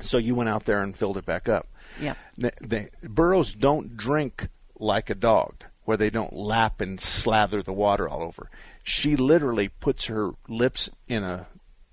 So 0.00 0.18
you 0.18 0.34
went 0.34 0.50
out 0.50 0.66
there 0.66 0.82
and 0.82 0.94
filled 0.94 1.16
it 1.16 1.24
back 1.24 1.48
up. 1.48 1.68
Yeah. 1.98 2.16
The, 2.36 2.52
the 2.60 2.90
burros 3.08 3.54
don't 3.54 3.96
drink 3.96 4.48
like 4.78 5.08
a 5.08 5.14
dog, 5.14 5.64
where 5.84 5.96
they 5.96 6.10
don't 6.10 6.34
lap 6.34 6.82
and 6.82 7.00
slather 7.00 7.62
the 7.62 7.72
water 7.72 8.06
all 8.06 8.22
over. 8.22 8.50
She 8.82 9.16
literally 9.16 9.68
puts 9.68 10.06
her 10.06 10.30
lips 10.48 10.90
in 11.08 11.22
a 11.22 11.46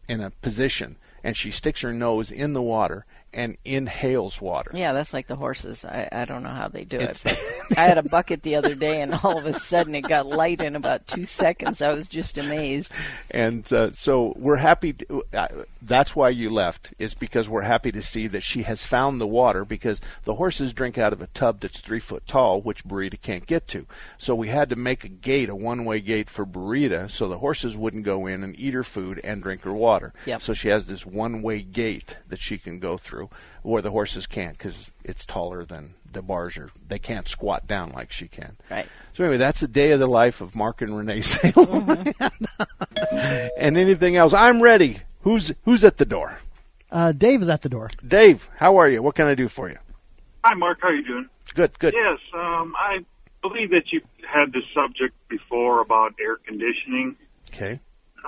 in 0.07 0.21
a 0.21 0.31
position, 0.31 0.95
and 1.23 1.37
she 1.37 1.51
sticks 1.51 1.81
her 1.81 1.93
nose 1.93 2.31
in 2.31 2.53
the 2.53 2.61
water 2.61 3.05
and 3.31 3.55
inhales 3.63 4.41
water. 4.41 4.71
Yeah, 4.73 4.91
that's 4.91 5.13
like 5.13 5.27
the 5.27 5.35
horses. 5.35 5.85
I, 5.85 6.09
I 6.11 6.25
don't 6.25 6.41
know 6.41 6.49
how 6.49 6.67
they 6.67 6.83
do 6.83 6.95
It's- 6.97 7.23
it. 7.23 7.37
I 7.77 7.83
had 7.83 7.99
a 7.99 8.03
bucket 8.03 8.41
the 8.41 8.55
other 8.55 8.73
day, 8.73 9.03
and 9.03 9.13
all 9.23 9.37
of 9.37 9.45
a 9.45 9.53
sudden 9.53 9.93
it 9.93 10.01
got 10.01 10.25
light 10.25 10.61
in 10.61 10.75
about 10.75 11.05
two 11.05 11.27
seconds. 11.27 11.83
I 11.83 11.93
was 11.93 12.07
just 12.07 12.39
amazed. 12.39 12.91
And 13.29 13.71
uh, 13.71 13.91
so 13.91 14.33
we're 14.35 14.55
happy. 14.55 14.93
To, 14.93 15.23
uh, 15.31 15.47
that's 15.81 16.15
why 16.15 16.29
you 16.29 16.49
left, 16.49 16.93
is 16.99 17.13
because 17.13 17.47
we're 17.47 17.61
happy 17.61 17.91
to 17.91 18.01
see 18.01 18.27
that 18.27 18.43
she 18.43 18.63
has 18.63 18.85
found 18.85 19.19
the 19.19 19.27
water 19.27 19.63
because 19.63 20.01
the 20.23 20.35
horses 20.35 20.73
drink 20.73 20.97
out 20.97 21.13
of 21.13 21.21
a 21.21 21.27
tub 21.27 21.61
that's 21.61 21.79
three 21.79 21.99
foot 21.99 22.27
tall, 22.27 22.61
which 22.61 22.83
burrita 22.83 23.21
can't 23.21 23.45
get 23.45 23.67
to. 23.69 23.85
So 24.17 24.35
we 24.35 24.49
had 24.49 24.69
to 24.69 24.75
make 24.75 25.03
a 25.03 25.09
gate, 25.09 25.49
a 25.49 25.55
one 25.55 25.85
way 25.85 26.01
gate 26.01 26.29
for 26.29 26.45
burrita 26.45 27.09
so 27.09 27.27
the 27.27 27.39
horses 27.39 27.77
wouldn't 27.77 28.03
go 28.03 28.25
in 28.25 28.43
and 28.43 28.59
eat 28.59 28.73
her 28.73 28.83
food 28.83 29.21
and 29.23 29.41
drink 29.41 29.61
her 29.61 29.73
water. 29.73 30.13
Yep. 30.25 30.41
So 30.41 30.53
she 30.53 30.69
has 30.69 30.85
this 30.85 31.05
one 31.05 31.41
way 31.41 31.61
gate 31.61 32.17
that 32.27 32.41
she 32.41 32.57
can 32.57 32.79
go 32.79 32.97
through, 32.97 33.29
where 33.61 33.81
the 33.81 33.91
horses 33.91 34.27
can't 34.27 34.57
because 34.57 34.91
it's 35.03 35.25
taller 35.25 35.63
than 35.63 35.93
the 36.11 36.21
bars 36.21 36.57
are. 36.57 36.69
They 36.87 36.99
can't 36.99 37.27
squat 37.27 37.67
down 37.67 37.91
like 37.91 38.11
she 38.11 38.27
can. 38.27 38.57
Right. 38.69 38.87
So 39.13 39.23
anyway, 39.23 39.37
that's 39.37 39.59
the 39.59 39.67
day 39.67 39.91
of 39.91 39.99
the 39.99 40.07
life 40.07 40.41
of 40.41 40.55
Mark 40.55 40.81
and 40.81 40.95
Renee 40.95 41.21
Salem. 41.23 42.13
and 43.57 43.77
anything 43.77 44.15
else? 44.15 44.33
I'm 44.33 44.61
ready. 44.61 45.01
Who's 45.21 45.51
who's 45.65 45.83
at 45.83 45.97
the 45.97 46.05
door? 46.05 46.39
Uh, 46.91 47.11
Dave 47.11 47.41
is 47.41 47.49
at 47.49 47.61
the 47.61 47.69
door. 47.69 47.89
Dave, 48.05 48.49
how 48.57 48.77
are 48.77 48.89
you? 48.89 49.01
What 49.01 49.15
can 49.15 49.27
I 49.27 49.35
do 49.35 49.47
for 49.47 49.69
you? 49.69 49.77
Hi, 50.43 50.55
Mark. 50.55 50.79
How 50.81 50.87
are 50.87 50.95
you 50.95 51.05
doing? 51.05 51.29
Good, 51.53 51.77
good. 51.79 51.93
Yes, 51.93 52.19
um, 52.33 52.73
I 52.77 53.05
believe 53.41 53.69
that 53.71 53.91
you 53.91 54.01
had 54.27 54.53
this 54.53 54.63
subject 54.73 55.13
before 55.27 55.81
about 55.81 56.13
air 56.19 56.37
conditioning. 56.37 57.15
Okay. 57.49 57.79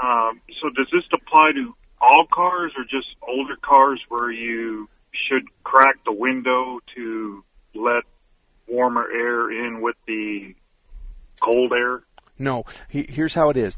Um, 0.02 0.42
so 0.62 0.70
does 0.70 0.88
this 0.92 1.04
apply 1.14 1.52
to 1.56 1.74
all 2.00 2.26
cars 2.32 2.74
or 2.78 2.84
just 2.84 3.08
older 3.28 3.56
cars 3.62 4.02
where 4.10 4.32
you 4.32 4.89
should 5.12 5.44
crack 5.64 5.96
the 6.06 6.12
window 6.14 6.80
to 6.96 7.44
let 7.76 8.04
warmer 8.68 9.08
air 9.12 9.52
in 9.52 9.82
with 9.82 9.96
the 10.08 10.56
cold 11.42 11.74
air? 11.74 12.04
No, 12.39 12.66
he, 12.89 13.04
here's 13.04 13.34
how 13.34 13.50
it 13.50 13.58
is. 13.58 13.76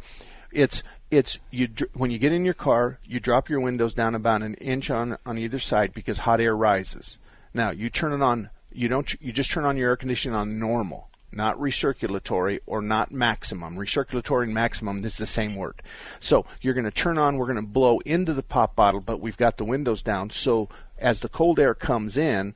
It's 0.51 0.83
it's 1.17 1.39
you 1.51 1.69
when 1.93 2.11
you 2.11 2.17
get 2.17 2.31
in 2.31 2.45
your 2.45 2.53
car, 2.53 2.99
you 3.05 3.19
drop 3.19 3.49
your 3.49 3.59
windows 3.59 3.93
down 3.93 4.15
about 4.15 4.41
an 4.41 4.55
inch 4.55 4.89
on 4.89 5.17
on 5.25 5.37
either 5.37 5.59
side 5.59 5.93
because 5.93 6.19
hot 6.19 6.41
air 6.41 6.55
rises. 6.55 7.17
Now 7.53 7.71
you 7.71 7.89
turn 7.89 8.13
it 8.13 8.21
on. 8.21 8.49
You 8.71 8.87
don't. 8.87 9.13
You 9.21 9.31
just 9.31 9.51
turn 9.51 9.65
on 9.65 9.77
your 9.77 9.89
air 9.89 9.95
conditioning 9.95 10.35
on 10.35 10.59
normal, 10.59 11.09
not 11.31 11.59
recirculatory 11.59 12.59
or 12.65 12.81
not 12.81 13.11
maximum. 13.11 13.75
Recirculatory 13.75 14.43
and 14.43 14.53
maximum 14.53 15.05
is 15.05 15.17
the 15.17 15.25
same 15.27 15.55
word. 15.55 15.81
So 16.19 16.45
you're 16.61 16.73
going 16.73 16.85
to 16.85 16.91
turn 16.91 17.17
on. 17.17 17.37
We're 17.37 17.45
going 17.45 17.57
to 17.57 17.67
blow 17.67 17.99
into 17.99 18.33
the 18.33 18.43
pop 18.43 18.75
bottle, 18.75 19.01
but 19.01 19.19
we've 19.19 19.37
got 19.37 19.57
the 19.57 19.65
windows 19.65 20.01
down. 20.01 20.31
So 20.31 20.69
as 20.97 21.19
the 21.19 21.29
cold 21.29 21.59
air 21.59 21.75
comes 21.75 22.17
in, 22.17 22.55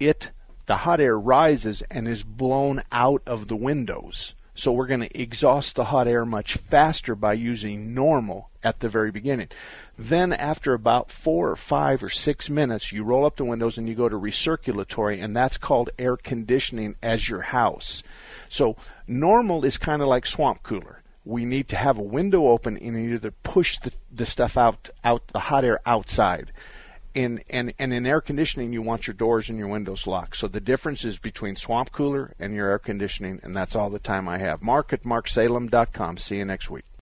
it 0.00 0.32
the 0.66 0.78
hot 0.78 1.00
air 1.00 1.18
rises 1.18 1.82
and 1.90 2.08
is 2.08 2.22
blown 2.22 2.82
out 2.90 3.22
of 3.26 3.48
the 3.48 3.56
windows. 3.56 4.34
So 4.54 4.70
we're 4.70 4.86
going 4.86 5.00
to 5.00 5.20
exhaust 5.20 5.76
the 5.76 5.84
hot 5.84 6.06
air 6.06 6.26
much 6.26 6.56
faster 6.56 7.14
by 7.14 7.32
using 7.32 7.94
normal 7.94 8.50
at 8.62 8.80
the 8.80 8.88
very 8.88 9.10
beginning. 9.10 9.48
Then, 9.96 10.32
after 10.32 10.74
about 10.74 11.10
four 11.10 11.50
or 11.50 11.56
five 11.56 12.02
or 12.02 12.10
six 12.10 12.50
minutes, 12.50 12.92
you 12.92 13.02
roll 13.02 13.24
up 13.24 13.36
the 13.36 13.44
windows 13.44 13.78
and 13.78 13.88
you 13.88 13.94
go 13.94 14.08
to 14.08 14.18
recirculatory, 14.18 15.22
and 15.22 15.34
that's 15.34 15.56
called 15.56 15.90
air 15.98 16.16
conditioning 16.16 16.96
as 17.02 17.28
your 17.28 17.42
house. 17.42 18.02
So, 18.48 18.76
normal 19.06 19.64
is 19.64 19.78
kind 19.78 20.02
of 20.02 20.08
like 20.08 20.26
swamp 20.26 20.62
cooler. 20.62 21.02
We 21.24 21.44
need 21.44 21.68
to 21.68 21.76
have 21.76 21.98
a 21.98 22.02
window 22.02 22.48
open 22.48 22.76
and 22.76 22.96
either 22.96 23.30
push 23.30 23.78
the, 23.78 23.92
the 24.10 24.26
stuff 24.26 24.58
out, 24.58 24.90
out 25.02 25.28
the 25.28 25.38
hot 25.38 25.64
air 25.64 25.80
outside 25.86 26.52
in 27.14 27.42
and, 27.50 27.74
and 27.78 27.92
in 27.92 28.06
air 28.06 28.20
conditioning 28.20 28.72
you 28.72 28.82
want 28.82 29.06
your 29.06 29.14
doors 29.14 29.48
and 29.48 29.58
your 29.58 29.68
windows 29.68 30.06
locked. 30.06 30.36
So 30.36 30.48
the 30.48 30.60
difference 30.60 31.04
is 31.04 31.18
between 31.18 31.56
swamp 31.56 31.92
cooler 31.92 32.34
and 32.38 32.54
your 32.54 32.70
air 32.70 32.78
conditioning, 32.78 33.40
and 33.42 33.54
that's 33.54 33.76
all 33.76 33.90
the 33.90 33.98
time 33.98 34.28
I 34.28 34.38
have. 34.38 34.62
Mark 34.62 34.92
at 34.92 35.02
marksalem.com. 35.02 36.16
See 36.16 36.38
you 36.38 36.44
next 36.44 36.70
week. 36.70 36.84